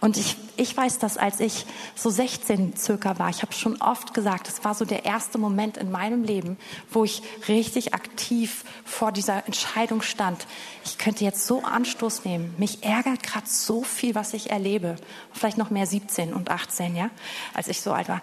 Und 0.00 0.16
ich, 0.16 0.36
ich 0.56 0.76
weiß 0.76 0.98
das, 0.98 1.16
als 1.16 1.40
ich 1.40 1.66
so 1.94 2.10
16 2.10 2.76
circa 2.76 3.18
war, 3.18 3.30
ich 3.30 3.42
habe 3.42 3.52
schon 3.52 3.80
oft 3.80 4.14
gesagt, 4.14 4.48
es 4.48 4.64
war 4.64 4.74
so 4.74 4.84
der 4.84 5.04
erste 5.04 5.38
Moment 5.38 5.76
in 5.76 5.90
meinem 5.90 6.24
Leben, 6.24 6.56
wo 6.90 7.04
ich 7.04 7.22
richtig 7.48 7.94
aktiv 7.94 8.64
vor 8.84 9.12
dieser 9.12 9.46
Entscheidung 9.46 10.02
stand. 10.02 10.46
Ich 10.84 10.98
könnte 10.98 11.24
jetzt 11.24 11.46
so 11.46 11.62
Anstoß 11.62 12.24
nehmen. 12.24 12.54
Mich 12.58 12.82
ärgert 12.84 13.22
gerade 13.22 13.46
so 13.46 13.82
viel, 13.82 14.14
was 14.14 14.34
ich 14.34 14.50
erlebe. 14.50 14.96
Vielleicht 15.32 15.58
noch 15.58 15.70
mehr 15.70 15.86
17 15.86 16.32
und 16.32 16.50
18, 16.50 16.96
ja, 16.96 17.10
als 17.54 17.68
ich 17.68 17.80
so 17.80 17.92
alt 17.92 18.08
war. 18.08 18.22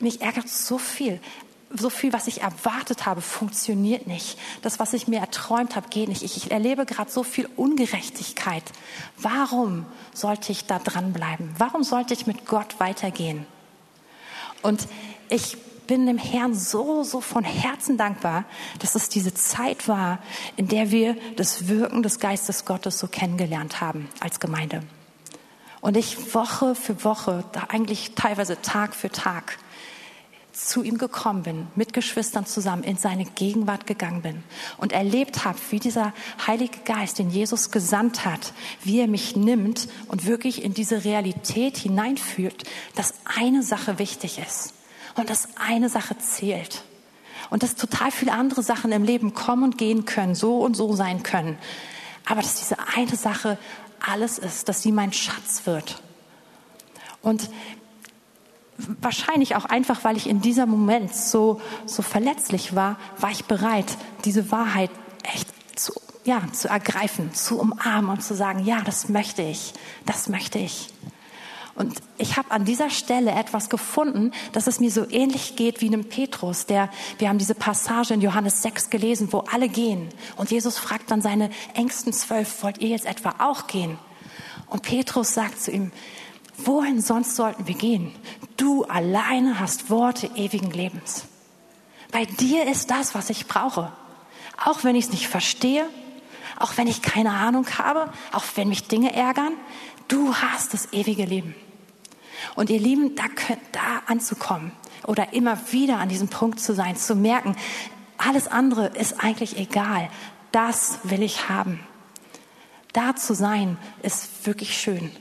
Mich 0.00 0.20
ärgert 0.20 0.48
so 0.48 0.78
viel 0.78 1.20
so 1.70 1.90
viel, 1.90 2.12
was 2.12 2.26
ich 2.26 2.40
erwartet 2.40 3.06
habe, 3.06 3.20
funktioniert 3.20 4.06
nicht. 4.06 4.38
Das, 4.62 4.78
was 4.78 4.94
ich 4.94 5.06
mir 5.06 5.20
erträumt 5.20 5.76
habe, 5.76 5.88
geht 5.88 6.08
nicht. 6.08 6.22
Ich, 6.22 6.50
erlebe 6.50 6.86
gerade 6.86 7.10
so 7.10 7.22
viel 7.22 7.48
Ungerechtigkeit. 7.56 8.64
Warum 9.16 9.84
sollte 10.14 10.50
ich 10.52 10.66
da 10.66 10.78
dranbleiben? 10.78 11.54
Warum 11.58 11.84
sollte 11.84 12.14
ich 12.14 12.26
mit 12.26 12.46
Gott 12.46 12.80
weitergehen? 12.80 13.46
Und 14.62 14.88
ich 15.28 15.58
bin 15.86 16.06
dem 16.06 16.18
Herrn 16.18 16.54
so, 16.54 17.02
so 17.02 17.20
von 17.20 17.44
Herzen 17.44 17.96
dankbar, 17.96 18.44
dass 18.78 18.94
es 18.94 19.08
diese 19.08 19.34
Zeit 19.34 19.88
war, 19.88 20.18
in 20.56 20.68
der 20.68 20.90
wir 20.90 21.16
das 21.36 21.68
Wirken 21.68 22.02
des 22.02 22.18
Geistes 22.18 22.64
Gottes 22.64 22.98
so 22.98 23.08
kennengelernt 23.08 23.80
haben 23.80 24.08
als 24.20 24.40
Gemeinde. 24.40 24.82
Und 25.80 25.96
ich 25.96 26.34
Woche 26.34 26.74
für 26.74 27.04
Woche, 27.04 27.44
eigentlich 27.68 28.14
teilweise 28.14 28.60
Tag 28.60 28.94
für 28.94 29.10
Tag, 29.10 29.58
zu 30.66 30.82
ihm 30.82 30.98
gekommen 30.98 31.42
bin, 31.42 31.66
mit 31.76 31.92
Geschwistern 31.92 32.46
zusammen 32.46 32.82
in 32.82 32.96
seine 32.96 33.24
Gegenwart 33.24 33.86
gegangen 33.86 34.22
bin 34.22 34.42
und 34.76 34.92
erlebt 34.92 35.44
habe, 35.44 35.58
wie 35.70 35.78
dieser 35.78 36.12
Heilige 36.46 36.78
Geist, 36.84 37.18
den 37.18 37.30
Jesus 37.30 37.70
gesandt 37.70 38.24
hat, 38.24 38.52
wie 38.82 39.00
er 39.00 39.08
mich 39.08 39.36
nimmt 39.36 39.88
und 40.08 40.26
wirklich 40.26 40.62
in 40.64 40.74
diese 40.74 41.04
Realität 41.04 41.76
hineinführt, 41.76 42.64
dass 42.94 43.14
eine 43.24 43.62
Sache 43.62 43.98
wichtig 43.98 44.38
ist 44.38 44.74
und 45.16 45.30
dass 45.30 45.48
eine 45.56 45.88
Sache 45.88 46.18
zählt 46.18 46.82
und 47.50 47.62
dass 47.62 47.76
total 47.76 48.10
viele 48.10 48.32
andere 48.32 48.62
Sachen 48.62 48.92
im 48.92 49.04
Leben 49.04 49.34
kommen 49.34 49.62
und 49.62 49.78
gehen 49.78 50.04
können, 50.04 50.34
so 50.34 50.58
und 50.58 50.74
so 50.74 50.94
sein 50.94 51.22
können, 51.22 51.58
aber 52.26 52.42
dass 52.42 52.56
diese 52.56 52.76
eine 52.94 53.16
Sache 53.16 53.58
alles 54.00 54.38
ist, 54.38 54.68
dass 54.68 54.82
sie 54.82 54.92
mein 54.92 55.12
Schatz 55.12 55.62
wird. 55.64 56.02
Und 57.22 57.50
wahrscheinlich 59.00 59.56
auch 59.56 59.64
einfach, 59.64 60.04
weil 60.04 60.16
ich 60.16 60.28
in 60.28 60.40
dieser 60.40 60.66
Moment 60.66 61.14
so, 61.14 61.60
so 61.86 62.02
verletzlich 62.02 62.74
war, 62.74 62.98
war 63.18 63.30
ich 63.30 63.44
bereit, 63.44 63.96
diese 64.24 64.50
Wahrheit 64.50 64.90
echt 65.22 65.48
zu, 65.78 65.92
ja, 66.24 66.42
zu 66.52 66.68
ergreifen, 66.68 67.34
zu 67.34 67.58
umarmen 67.58 68.10
und 68.10 68.22
zu 68.22 68.34
sagen, 68.34 68.64
ja, 68.64 68.80
das 68.82 69.08
möchte 69.08 69.42
ich, 69.42 69.74
das 70.06 70.28
möchte 70.28 70.58
ich. 70.58 70.90
Und 71.74 72.00
ich 72.16 72.36
habe 72.36 72.50
an 72.50 72.64
dieser 72.64 72.90
Stelle 72.90 73.30
etwas 73.30 73.70
gefunden, 73.70 74.32
dass 74.50 74.66
es 74.66 74.80
mir 74.80 74.90
so 74.90 75.08
ähnlich 75.08 75.54
geht 75.54 75.80
wie 75.80 75.86
einem 75.86 76.08
Petrus, 76.08 76.66
der, 76.66 76.90
wir 77.18 77.28
haben 77.28 77.38
diese 77.38 77.54
Passage 77.54 78.14
in 78.14 78.20
Johannes 78.20 78.62
6 78.62 78.90
gelesen, 78.90 79.28
wo 79.32 79.44
alle 79.52 79.68
gehen. 79.68 80.08
Und 80.36 80.50
Jesus 80.50 80.76
fragt 80.76 81.12
dann 81.12 81.22
seine 81.22 81.50
engsten 81.74 82.12
zwölf, 82.12 82.64
wollt 82.64 82.78
ihr 82.78 82.88
jetzt 82.88 83.06
etwa 83.06 83.36
auch 83.38 83.68
gehen? 83.68 83.96
Und 84.66 84.82
Petrus 84.82 85.34
sagt 85.34 85.62
zu 85.62 85.70
ihm, 85.70 85.92
Wohin 86.58 87.00
sonst 87.00 87.36
sollten 87.36 87.68
wir 87.68 87.76
gehen? 87.76 88.12
Du 88.56 88.84
alleine 88.84 89.60
hast 89.60 89.90
Worte 89.90 90.28
ewigen 90.34 90.72
Lebens. 90.72 91.24
Bei 92.10 92.24
dir 92.24 92.68
ist 92.68 92.90
das, 92.90 93.14
was 93.14 93.30
ich 93.30 93.46
brauche. 93.46 93.92
Auch 94.64 94.82
wenn 94.82 94.96
ich 94.96 95.06
es 95.06 95.12
nicht 95.12 95.28
verstehe, 95.28 95.88
auch 96.58 96.76
wenn 96.76 96.88
ich 96.88 97.00
keine 97.00 97.30
Ahnung 97.30 97.64
habe, 97.78 98.12
auch 98.32 98.44
wenn 98.56 98.68
mich 98.68 98.88
Dinge 98.88 99.14
ärgern, 99.14 99.52
du 100.08 100.34
hast 100.34 100.74
das 100.74 100.92
ewige 100.92 101.24
Leben. 101.24 101.54
Und 102.56 102.70
ihr 102.70 102.80
Lieben, 102.80 103.14
da, 103.14 103.24
da 103.70 104.02
anzukommen 104.06 104.72
oder 105.06 105.32
immer 105.32 105.58
wieder 105.70 105.98
an 105.98 106.08
diesem 106.08 106.28
Punkt 106.28 106.58
zu 106.58 106.74
sein, 106.74 106.96
zu 106.96 107.14
merken, 107.14 107.54
alles 108.16 108.48
andere 108.48 108.88
ist 108.88 109.22
eigentlich 109.22 109.56
egal. 109.58 110.10
Das 110.50 110.98
will 111.04 111.22
ich 111.22 111.48
haben. 111.48 111.78
Da 112.92 113.14
zu 113.14 113.34
sein 113.34 113.76
ist 114.02 114.44
wirklich 114.44 114.76
schön 114.76 115.12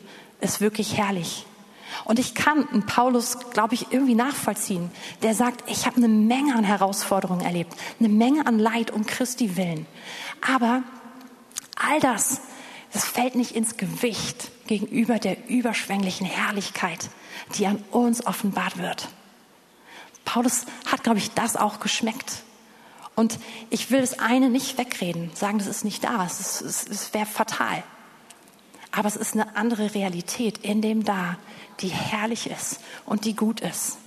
ist 0.41 0.61
wirklich 0.61 0.97
herrlich. 0.97 1.45
Und 2.05 2.19
ich 2.19 2.35
kann 2.35 2.67
einen 2.69 2.85
Paulus, 2.85 3.37
glaube 3.51 3.73
ich, 3.73 3.91
irgendwie 3.91 4.15
nachvollziehen, 4.15 4.91
der 5.23 5.33
sagt, 5.33 5.69
ich 5.69 5.85
habe 5.85 5.97
eine 5.97 6.07
Menge 6.07 6.55
an 6.55 6.63
Herausforderungen 6.63 7.45
erlebt, 7.45 7.73
eine 7.99 8.09
Menge 8.09 8.45
an 8.45 8.59
Leid 8.59 8.91
um 8.91 9.05
Christi 9.05 9.57
willen. 9.57 9.85
Aber 10.41 10.83
all 11.75 11.99
das, 11.99 12.41
das 12.93 13.05
fällt 13.05 13.35
nicht 13.35 13.55
ins 13.55 13.77
Gewicht 13.77 14.51
gegenüber 14.67 15.19
der 15.19 15.49
überschwänglichen 15.49 16.27
Herrlichkeit, 16.27 17.09
die 17.57 17.67
an 17.67 17.83
uns 17.91 18.25
offenbart 18.25 18.77
wird. 18.77 19.07
Paulus 20.25 20.65
hat, 20.91 21.03
glaube 21.03 21.19
ich, 21.19 21.31
das 21.31 21.55
auch 21.55 21.79
geschmeckt. 21.79 22.43
Und 23.15 23.39
ich 23.69 23.89
will 23.89 24.01
das 24.01 24.19
eine 24.19 24.49
nicht 24.49 24.77
wegreden, 24.77 25.31
sagen, 25.33 25.57
das 25.57 25.67
ist 25.67 25.83
nicht 25.83 26.03
da, 26.03 26.25
es, 26.25 26.61
es 26.61 27.13
wäre 27.13 27.25
fatal. 27.25 27.83
Aber 28.97 29.07
es 29.07 29.15
ist 29.15 29.35
eine 29.35 29.55
andere 29.55 29.93
Realität 29.93 30.57
in 30.57 30.81
dem 30.81 31.05
da, 31.05 31.37
die 31.81 31.89
herrlich 31.89 32.49
ist 32.49 32.79
und 33.05 33.25
die 33.25 33.35
gut 33.35 33.59
ist. 33.59 33.99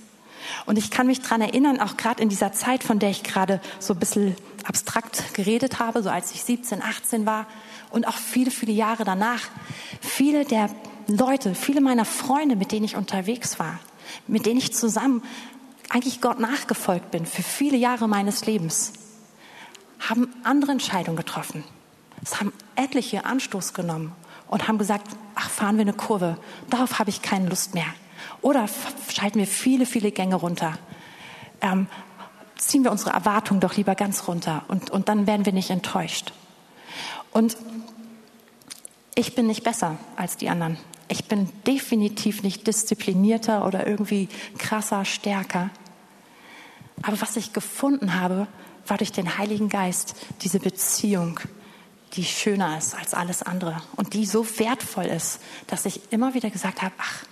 Und 0.65 0.77
ich 0.77 0.91
kann 0.91 1.07
mich 1.07 1.21
dran 1.21 1.39
erinnern, 1.39 1.79
auch 1.79 1.95
gerade 1.95 2.21
in 2.21 2.27
dieser 2.27 2.51
Zeit, 2.51 2.83
von 2.83 2.99
der 2.99 3.09
ich 3.09 3.23
gerade 3.23 3.61
so 3.79 3.93
ein 3.93 3.99
bisschen 3.99 4.35
abstrakt 4.65 5.33
geredet 5.33 5.79
habe, 5.79 6.03
so 6.03 6.09
als 6.09 6.33
ich 6.33 6.43
17, 6.43 6.81
18 6.81 7.25
war 7.25 7.47
und 7.89 8.05
auch 8.05 8.17
viele, 8.17 8.51
viele 8.51 8.73
Jahre 8.73 9.05
danach, 9.05 9.43
viele 10.01 10.43
der 10.43 10.69
Leute, 11.07 11.55
viele 11.55 11.79
meiner 11.79 12.03
Freunde, 12.03 12.57
mit 12.57 12.73
denen 12.73 12.83
ich 12.83 12.97
unterwegs 12.97 13.59
war, 13.59 13.79
mit 14.27 14.45
denen 14.45 14.57
ich 14.57 14.73
zusammen 14.73 15.23
eigentlich 15.87 16.19
Gott 16.19 16.41
nachgefolgt 16.41 17.11
bin 17.11 17.25
für 17.25 17.43
viele 17.43 17.77
Jahre 17.77 18.09
meines 18.09 18.45
Lebens, 18.45 18.91
haben 19.99 20.35
andere 20.43 20.73
Entscheidungen 20.73 21.15
getroffen. 21.15 21.63
Es 22.25 22.41
haben 22.41 22.51
etliche 22.75 23.23
Anstoß 23.23 23.73
genommen 23.73 24.13
und 24.51 24.67
haben 24.67 24.77
gesagt, 24.77 25.07
ach, 25.33 25.49
fahren 25.49 25.77
wir 25.77 25.81
eine 25.81 25.93
Kurve, 25.93 26.37
darauf 26.69 26.99
habe 26.99 27.09
ich 27.09 27.23
keine 27.23 27.49
Lust 27.49 27.73
mehr. 27.73 27.87
Oder 28.41 28.67
schalten 29.09 29.39
wir 29.39 29.47
viele, 29.47 29.87
viele 29.87 30.11
Gänge 30.11 30.35
runter. 30.35 30.77
Ähm, 31.61 31.87
ziehen 32.57 32.83
wir 32.83 32.91
unsere 32.91 33.11
Erwartungen 33.11 33.61
doch 33.61 33.75
lieber 33.75 33.95
ganz 33.95 34.27
runter 34.27 34.63
und, 34.67 34.91
und 34.91 35.09
dann 35.09 35.25
werden 35.25 35.45
wir 35.45 35.53
nicht 35.53 35.71
enttäuscht. 35.71 36.33
Und 37.31 37.57
ich 39.15 39.35
bin 39.35 39.47
nicht 39.47 39.63
besser 39.63 39.97
als 40.17 40.37
die 40.37 40.49
anderen. 40.49 40.77
Ich 41.07 41.25
bin 41.25 41.49
definitiv 41.65 42.43
nicht 42.43 42.67
disziplinierter 42.67 43.65
oder 43.65 43.87
irgendwie 43.87 44.27
krasser, 44.57 45.05
stärker. 45.05 45.69
Aber 47.01 47.21
was 47.21 47.37
ich 47.37 47.53
gefunden 47.53 48.19
habe, 48.19 48.47
war 48.85 48.97
durch 48.97 49.11
den 49.11 49.37
Heiligen 49.37 49.69
Geist 49.69 50.15
diese 50.41 50.59
Beziehung, 50.59 51.39
die 52.13 52.25
schöner 52.25 52.77
ist 52.77 52.95
als 52.95 53.13
alles 53.13 53.41
andere 53.41 53.81
und 53.95 54.13
die 54.13 54.25
so 54.25 54.45
wertvoll 54.59 55.05
ist, 55.05 55.39
dass 55.67 55.85
ich 55.85 56.11
immer 56.11 56.33
wieder 56.33 56.49
gesagt 56.49 56.81
habe, 56.81 56.93
ach, 56.97 57.23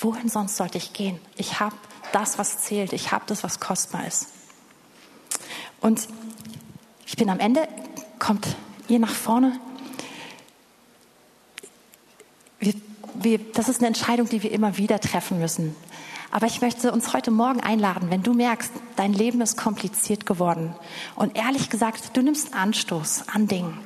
wohin 0.00 0.28
sonst 0.28 0.56
sollte 0.56 0.78
ich 0.78 0.92
gehen? 0.92 1.20
Ich 1.36 1.60
habe 1.60 1.76
das, 2.12 2.38
was 2.38 2.58
zählt. 2.58 2.92
Ich 2.92 3.12
habe 3.12 3.24
das, 3.26 3.42
was 3.42 3.60
kostbar 3.60 4.06
ist. 4.06 4.28
Und 5.80 6.08
ich 7.06 7.16
bin 7.16 7.28
am 7.28 7.40
Ende, 7.40 7.68
kommt 8.18 8.56
ihr 8.88 8.98
nach 8.98 9.12
vorne. 9.12 9.58
Wir, 12.58 12.74
wir, 13.14 13.38
das 13.52 13.68
ist 13.68 13.78
eine 13.78 13.88
Entscheidung, 13.88 14.28
die 14.28 14.42
wir 14.42 14.52
immer 14.52 14.76
wieder 14.76 15.00
treffen 15.00 15.38
müssen. 15.38 15.76
Aber 16.34 16.48
ich 16.48 16.60
möchte 16.60 16.90
uns 16.90 17.12
heute 17.12 17.30
Morgen 17.30 17.60
einladen, 17.60 18.10
wenn 18.10 18.24
du 18.24 18.34
merkst, 18.34 18.72
dein 18.96 19.12
Leben 19.12 19.40
ist 19.40 19.56
kompliziert 19.56 20.26
geworden 20.26 20.74
und 21.14 21.36
ehrlich 21.36 21.70
gesagt, 21.70 22.16
du 22.16 22.22
nimmst 22.22 22.54
Anstoß 22.54 23.28
an 23.32 23.46
Dingen. 23.46 23.78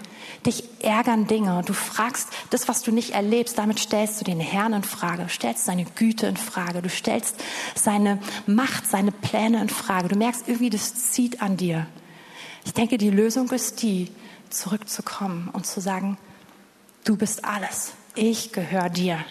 Dich 0.46 0.64
ärgern 0.80 1.26
Dinge. 1.26 1.62
Du 1.66 1.74
fragst 1.74 2.30
das, 2.48 2.66
was 2.66 2.80
du 2.80 2.90
nicht 2.90 3.10
erlebst, 3.10 3.58
damit 3.58 3.78
stellst 3.78 4.18
du 4.18 4.24
den 4.24 4.40
Herrn 4.40 4.72
in 4.72 4.82
Frage, 4.82 5.24
du 5.24 5.28
stellst 5.28 5.66
seine 5.66 5.84
Güte 5.84 6.26
in 6.26 6.38
Frage, 6.38 6.80
du 6.80 6.88
stellst 6.88 7.36
seine 7.74 8.18
Macht, 8.46 8.86
seine 8.86 9.12
Pläne 9.12 9.60
in 9.60 9.68
Frage. 9.68 10.08
Du 10.08 10.16
merkst 10.16 10.48
irgendwie, 10.48 10.70
das 10.70 11.10
zieht 11.10 11.42
an 11.42 11.58
dir. 11.58 11.86
Ich 12.64 12.72
denke, 12.72 12.96
die 12.96 13.10
Lösung 13.10 13.50
ist 13.50 13.82
die, 13.82 14.10
zurückzukommen 14.48 15.50
und 15.52 15.66
zu 15.66 15.82
sagen, 15.82 16.16
du 17.04 17.18
bist 17.18 17.44
alles. 17.44 17.92
Ich 18.14 18.52
gehöre 18.52 18.88
dir. 18.88 19.22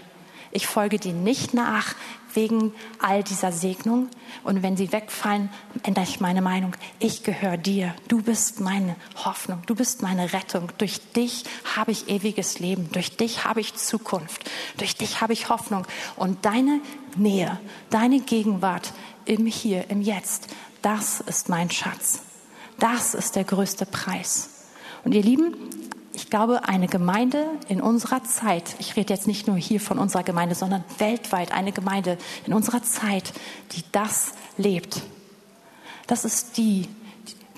Ich 0.52 0.68
folge 0.68 0.98
dir 1.00 1.14
nicht 1.14 1.54
nach, 1.54 1.96
wegen 2.38 2.72
all 3.00 3.24
dieser 3.24 3.52
Segnung. 3.52 4.10
Und 4.44 4.62
wenn 4.62 4.78
sie 4.78 4.92
wegfallen, 4.92 5.50
ändere 5.82 6.06
ich 6.06 6.20
meine 6.20 6.44
Meinung. 6.44 6.76
Ich 7.00 7.24
gehöre 7.24 7.58
dir. 7.58 7.96
Du 8.08 8.22
bist 8.22 8.62
meine 8.62 8.96
Hoffnung. 9.26 9.64
Du 9.66 9.74
bist 9.74 10.04
meine 10.04 10.32
Rettung. 10.34 10.72
Durch 10.78 11.02
dich 11.14 11.46
habe 11.76 11.92
ich 11.92 12.10
ewiges 12.10 12.60
Leben. 12.60 12.92
Durch 12.92 13.18
dich 13.18 13.44
habe 13.44 13.60
ich 13.60 13.74
Zukunft. 13.74 14.50
Durch 14.78 14.96
dich 14.96 15.20
habe 15.20 15.34
ich 15.34 15.50
Hoffnung. 15.50 15.88
Und 16.16 16.46
deine 16.46 16.80
Nähe, 17.16 17.60
deine 17.90 18.20
Gegenwart 18.20 18.94
im 19.26 19.48
Hier, 19.48 19.90
im 19.90 20.02
Jetzt, 20.02 20.48
das 20.84 21.22
ist 21.22 21.50
mein 21.50 21.72
Schatz. 21.72 22.22
Das 22.78 23.16
ist 23.16 23.36
der 23.36 23.46
größte 23.46 23.88
Preis. 23.88 24.68
Und 25.04 25.16
ihr 25.16 25.24
Lieben, 25.24 25.56
ich 26.28 26.32
glaube, 26.32 26.68
eine 26.68 26.90
Gemeinde 26.90 27.46
in 27.70 27.80
unserer 27.80 28.22
Zeit, 28.22 28.76
ich 28.80 28.98
rede 28.98 29.14
jetzt 29.14 29.28
nicht 29.28 29.48
nur 29.48 29.56
hier 29.56 29.80
von 29.80 29.98
unserer 29.98 30.24
Gemeinde, 30.24 30.56
sondern 30.56 30.84
weltweit 30.98 31.54
eine 31.54 31.72
Gemeinde 31.72 32.18
in 32.46 32.54
unserer 32.54 32.84
Zeit, 32.84 33.32
die 33.72 33.84
das 33.94 34.34
lebt, 34.58 35.04
das 36.06 36.26
ist 36.26 36.58
die, 36.58 36.90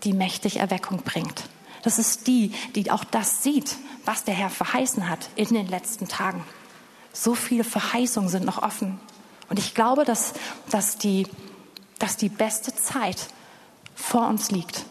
die 0.03 0.13
mächtig 0.13 0.57
Erweckung 0.57 1.01
bringt. 1.01 1.49
Das 1.81 1.97
ist 1.97 2.27
die, 2.27 2.51
die 2.75 2.91
auch 2.91 3.03
das 3.03 3.41
sieht, 3.41 3.75
was 4.05 4.23
der 4.23 4.35
Herr 4.35 4.51
verheißen 4.51 5.09
hat 5.09 5.31
in 5.35 5.51
den 5.51 5.67
letzten 5.67 6.07
Tagen. 6.07 6.43
So 7.11 7.33
viele 7.33 7.63
Verheißungen 7.63 8.29
sind 8.29 8.45
noch 8.45 8.61
offen. 8.61 8.99
Und 9.49 9.57
ich 9.57 9.73
glaube, 9.73 10.05
dass, 10.05 10.33
dass, 10.69 10.99
die, 10.99 11.25
dass 11.97 12.17
die 12.17 12.29
beste 12.29 12.75
Zeit 12.75 13.29
vor 13.95 14.27
uns 14.27 14.51
liegt. 14.51 14.85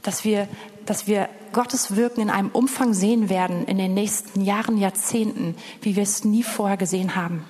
Dass 0.00 0.24
wir, 0.24 0.48
dass 0.86 1.06
wir 1.06 1.28
Gottes 1.52 1.96
Wirken 1.96 2.22
in 2.22 2.30
einem 2.30 2.48
Umfang 2.50 2.94
sehen 2.94 3.28
werden 3.28 3.66
in 3.66 3.78
den 3.78 3.94
nächsten 3.94 4.40
Jahren, 4.40 4.78
Jahrzehnten, 4.78 5.56
wie 5.80 5.96
wir 5.96 6.02
es 6.02 6.24
nie 6.24 6.42
vorher 6.42 6.76
gesehen 6.76 7.14
haben. 7.14 7.44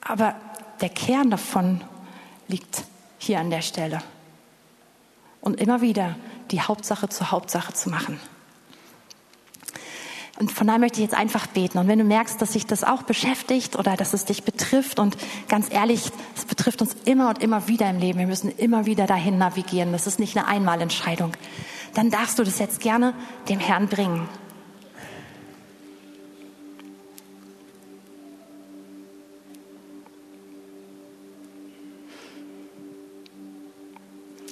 Aber 0.00 0.34
der 0.80 0.88
Kern 0.88 1.30
davon 1.30 1.82
liegt 2.48 2.84
hier 3.18 3.38
an 3.38 3.50
der 3.50 3.62
Stelle. 3.62 4.02
Und 5.40 5.60
immer 5.60 5.80
wieder 5.80 6.16
die 6.50 6.60
Hauptsache 6.60 7.08
zur 7.08 7.30
Hauptsache 7.30 7.72
zu 7.72 7.90
machen. 7.90 8.18
Und 10.40 10.50
von 10.50 10.66
daher 10.66 10.80
möchte 10.80 10.98
ich 11.00 11.04
jetzt 11.04 11.16
einfach 11.16 11.46
beten. 11.46 11.78
Und 11.78 11.86
wenn 11.86 11.98
du 11.98 12.04
merkst, 12.04 12.40
dass 12.42 12.54
sich 12.54 12.66
das 12.66 12.82
auch 12.82 13.02
beschäftigt 13.04 13.78
oder 13.78 13.94
dass 13.96 14.14
es 14.14 14.24
dich 14.24 14.42
betrifft 14.42 14.98
und 14.98 15.16
ganz 15.48 15.70
ehrlich, 15.70 16.10
es 16.34 16.46
betrifft 16.46 16.80
uns 16.80 16.96
immer 17.04 17.28
und 17.28 17.42
immer 17.42 17.68
wieder 17.68 17.88
im 17.88 17.98
Leben. 17.98 18.18
Wir 18.18 18.26
müssen 18.26 18.50
immer 18.50 18.86
wieder 18.86 19.06
dahin 19.06 19.38
navigieren. 19.38 19.92
Das 19.92 20.08
ist 20.08 20.18
nicht 20.18 20.36
eine 20.36 20.48
Einmalentscheidung 20.48 21.32
dann 21.94 22.10
darfst 22.10 22.38
du 22.38 22.44
das 22.44 22.58
jetzt 22.58 22.80
gerne 22.80 23.14
dem 23.48 23.58
Herrn 23.58 23.88
bringen. 23.88 24.28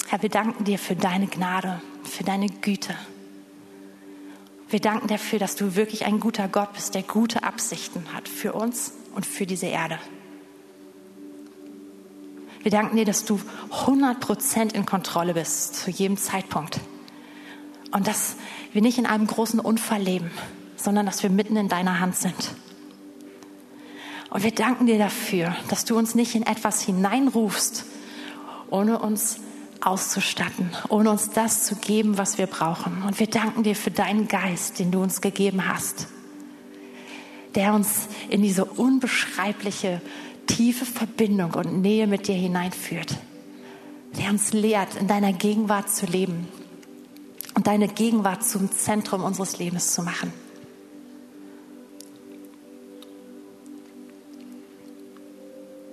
Herr, 0.09 0.23
wir 0.23 0.31
danken 0.31 0.65
dir 0.65 0.79
für 0.79 0.97
deine 0.97 1.27
Gnade, 1.27 1.83
für 2.05 2.25
deine 2.25 2.49
Güte. 2.49 2.95
Wir 4.71 4.81
danken 4.81 5.09
dafür, 5.09 5.39
dass 5.39 5.57
du 5.57 5.77
wirklich 5.77 6.05
ein 6.05 6.21
guter 6.21 6.47
Gott 6.49 6.75
bist, 6.75 6.95
der 6.95 7.03
gute 7.03 7.43
Absichten 7.43 8.05
hat 8.13 8.29
für 8.29 8.53
uns 8.53 8.93
und 9.15 9.25
für 9.25 9.47
diese 9.47 9.67
Erde. 9.67 9.99
Wir 12.63 12.71
danken 12.71 12.97
dir, 12.97 13.07
dass 13.07 13.25
du 13.25 13.41
100% 13.87 14.75
in 14.75 14.85
Kontrolle 14.85 15.33
bist 15.33 15.77
zu 15.77 15.91
jedem 15.91 16.19
Zeitpunkt. 16.19 16.81
Und 17.93 18.07
dass 18.07 18.37
wir 18.73 18.83
nicht 18.83 18.99
in 18.99 19.07
einem 19.07 19.27
großen 19.27 19.61
Unfall 19.61 20.03
leben, 20.03 20.31
sondern 20.77 21.07
dass 21.07 21.23
wir 21.23 21.31
mitten 21.31 21.57
in 21.57 21.69
deiner 21.69 22.01
Hand 22.01 22.17
sind. 22.17 22.55
Und 24.29 24.43
wir 24.43 24.51
danken 24.51 24.87
dir 24.87 24.99
dafür, 24.99 25.57
dass 25.69 25.87
du 25.87 25.97
uns 25.97 26.15
nicht 26.15 26.35
in 26.35 26.43
etwas 26.43 26.83
hineinrufst, 26.83 27.87
ohne 28.69 28.99
uns 28.99 29.41
auszustatten, 29.81 30.71
ohne 30.89 31.11
uns 31.11 31.31
das 31.31 31.65
zu 31.65 31.77
geben, 31.77 32.19
was 32.19 32.39
wir 32.39 32.47
brauchen. 32.47 33.03
Und 33.03 33.19
wir 33.21 33.27
danken 33.27 33.63
dir 33.63 33.77
für 33.77 33.91
deinen 33.91 34.29
Geist, 34.29 34.79
den 34.79 34.91
du 34.91 35.03
uns 35.03 35.21
gegeben 35.21 35.69
hast, 35.69 36.09
der 37.55 37.75
uns 37.75 38.09
in 38.29 38.43
diese 38.43 38.65
unbeschreibliche, 38.65 40.01
tiefe 40.47 40.85
Verbindung 40.85 41.55
und 41.55 41.83
Nähe 41.83 42.07
mit 42.07 42.29
dir 42.29 42.35
hineinführt, 42.35 43.17
der 44.19 44.31
uns 44.31 44.53
lehrt, 44.53 44.97
in 44.97 45.07
deiner 45.07 45.33
Gegenwart 45.33 45.91
zu 45.91 46.07
leben 46.07 46.49
und 47.55 47.67
deine 47.67 47.89
Gegenwart 47.89 48.45
zum 48.45 48.73
Zentrum 48.73 49.23
unseres 49.23 49.59
Lebens 49.59 49.93
zu 49.93 50.03
machen. 50.03 50.33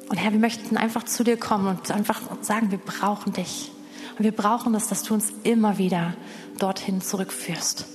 Und 0.10 0.18
Herr, 0.18 0.32
wir 0.32 0.40
möchten 0.40 0.78
einfach 0.78 1.04
zu 1.04 1.24
dir 1.24 1.38
kommen 1.38 1.68
und 1.68 1.92
einfach 1.92 2.22
sagen, 2.42 2.72
wir 2.72 2.78
brauchen 2.78 3.34
dich. 3.34 3.72
Und 4.18 4.24
wir 4.24 4.32
brauchen 4.32 4.74
es, 4.76 4.88
dass 4.88 5.04
du 5.04 5.14
uns 5.14 5.34
immer 5.44 5.78
wieder 5.78 6.14
dorthin 6.58 7.02
zurückführst. 7.02 7.86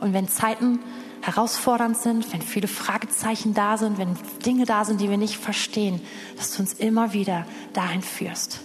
Und 0.00 0.12
wenn 0.12 0.28
Zeiten 0.28 0.80
herausfordernd 1.22 1.96
sind, 1.96 2.32
wenn 2.32 2.42
viele 2.42 2.68
Fragezeichen 2.68 3.54
da 3.54 3.76
sind, 3.76 3.98
wenn 3.98 4.16
Dinge 4.46 4.64
da 4.64 4.84
sind, 4.84 5.00
die 5.00 5.10
wir 5.10 5.16
nicht 5.16 5.36
verstehen, 5.36 6.00
dass 6.36 6.54
du 6.54 6.62
uns 6.62 6.74
immer 6.74 7.12
wieder 7.12 7.44
dahin 7.72 8.02
führst. 8.02 8.60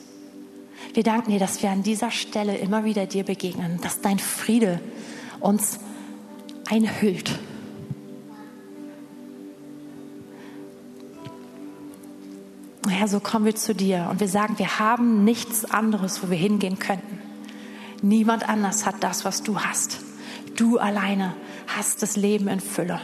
Wir 0.93 1.03
danken 1.03 1.31
dir, 1.31 1.39
dass 1.39 1.63
wir 1.63 1.71
an 1.71 1.81
dieser 1.81 2.11
Stelle 2.11 2.57
immer 2.57 2.83
wieder 2.85 3.05
dir 3.07 3.23
begegnen, 3.23 3.79
dass 3.81 4.01
dein 4.01 4.19
Friede 4.19 4.79
uns 5.39 5.79
einhüllt. 6.69 7.39
Herr, 12.93 13.07
so 13.07 13.19
kommen 13.19 13.45
wir 13.45 13.55
zu 13.55 13.75
dir 13.75 14.07
und 14.09 14.19
wir 14.19 14.27
sagen, 14.27 14.57
wir 14.59 14.79
haben 14.79 15.23
nichts 15.23 15.65
anderes, 15.65 16.23
wo 16.23 16.29
wir 16.29 16.37
hingehen 16.37 16.79
könnten. 16.79 17.19
Niemand 18.01 18.47
anders 18.47 18.85
hat 18.85 18.95
das, 19.01 19.25
was 19.25 19.43
du 19.43 19.59
hast. 19.59 19.99
Du 20.55 20.77
alleine 20.77 21.33
hast 21.67 22.01
das 22.01 22.15
Leben 22.15 22.47
in 22.47 22.59
Fülle. 22.59 22.99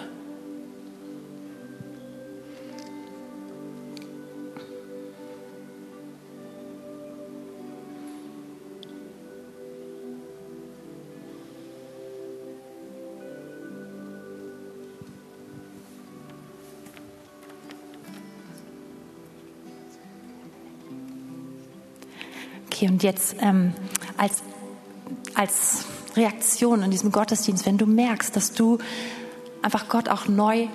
Okay, 22.79 22.87
und 22.87 23.03
jetzt 23.03 23.35
ähm, 23.41 23.73
als, 24.15 24.41
als 25.33 25.83
Reaktion 26.15 26.81
in 26.81 26.91
diesem 26.91 27.11
Gottesdienst, 27.11 27.65
wenn 27.65 27.77
du 27.77 27.85
merkst, 27.85 28.33
dass 28.33 28.53
du 28.53 28.77
einfach 29.61 29.89
Gott 29.89 30.07
auch 30.07 30.29
neu 30.29 30.67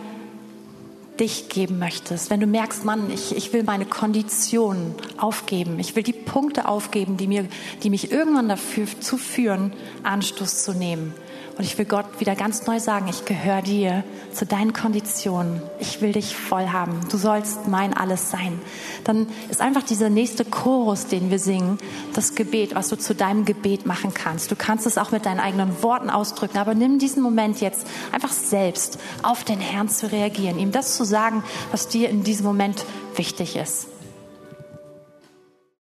dich 1.19 1.49
geben 1.49 1.79
möchtest, 1.79 2.29
wenn 2.29 2.41
du 2.41 2.47
merkst, 2.47 2.85
Mann, 2.85 3.11
ich, 3.11 3.35
ich 3.35 3.55
will 3.55 3.63
meine 3.63 3.87
Konditionen 3.87 4.95
aufgeben, 5.17 5.79
ich 5.81 5.97
will 5.97 6.03
die 6.03 6.13
Punkte 6.13 6.69
aufgeben, 6.69 7.17
die, 7.17 7.27
mir, 7.27 7.47
die 7.83 7.89
mich 7.89 8.13
irgendwann 8.13 8.51
dafür 8.51 8.87
zu 9.01 9.17
führen, 9.17 9.73
Anstoß 10.03 10.63
zu 10.63 10.75
nehmen, 10.75 11.15
und 11.57 11.65
ich 11.65 11.79
will 11.79 11.85
Gott 11.85 12.19
wieder 12.19 12.35
ganz 12.35 12.67
neu 12.67 12.81
sagen, 12.81 13.07
ich 13.09 13.25
gehöre 13.25 13.63
dir 13.63 14.03
zu 14.33 14.45
deinen 14.45 14.73
Konditionen. 14.73 15.63
Ich 15.79 16.01
will 16.01 16.13
dich 16.13 16.37
voll 16.37 16.69
haben. 16.69 17.01
Du 17.11 17.17
sollst 17.17 17.69
mein 17.69 17.95
alles 17.95 18.31
sein. 18.31 18.61
Dann 19.05 19.29
ist 19.51 19.61
einfach 19.61 19.85
dieser 19.85 20.11
nächste 20.11 20.45
Chorus, 20.45 21.07
den 21.07 21.31
wir 21.31 21.39
singen, 21.39 21.79
das 22.13 22.35
Gebet, 22.35 22.75
was 22.75 22.89
du 22.89 22.97
zu 22.97 23.15
deinem 23.15 23.45
Gebet 23.45 23.87
machen 23.87 24.13
kannst. 24.13 24.51
Du 24.51 24.57
kannst 24.57 24.85
es 24.87 24.99
auch 24.99 25.13
mit 25.13 25.27
deinen 25.27 25.41
eigenen 25.41 25.83
Worten 25.83 26.11
ausdrücken, 26.11 26.59
aber 26.59 26.75
nimm 26.75 26.99
diesen 26.99 27.23
Moment 27.23 27.61
jetzt 27.61 27.87
einfach 28.11 28.33
selbst 28.33 28.99
auf 29.23 29.45
den 29.45 29.61
Herrn 29.61 29.89
zu 29.89 30.11
reagieren, 30.11 30.59
ihm 30.59 30.73
das 30.73 30.97
zu 30.97 31.05
sagen, 31.05 31.45
was 31.71 31.87
dir 31.87 32.09
in 32.09 32.25
diesem 32.25 32.47
Moment 32.47 32.85
wichtig 33.15 33.55
ist. 33.55 33.94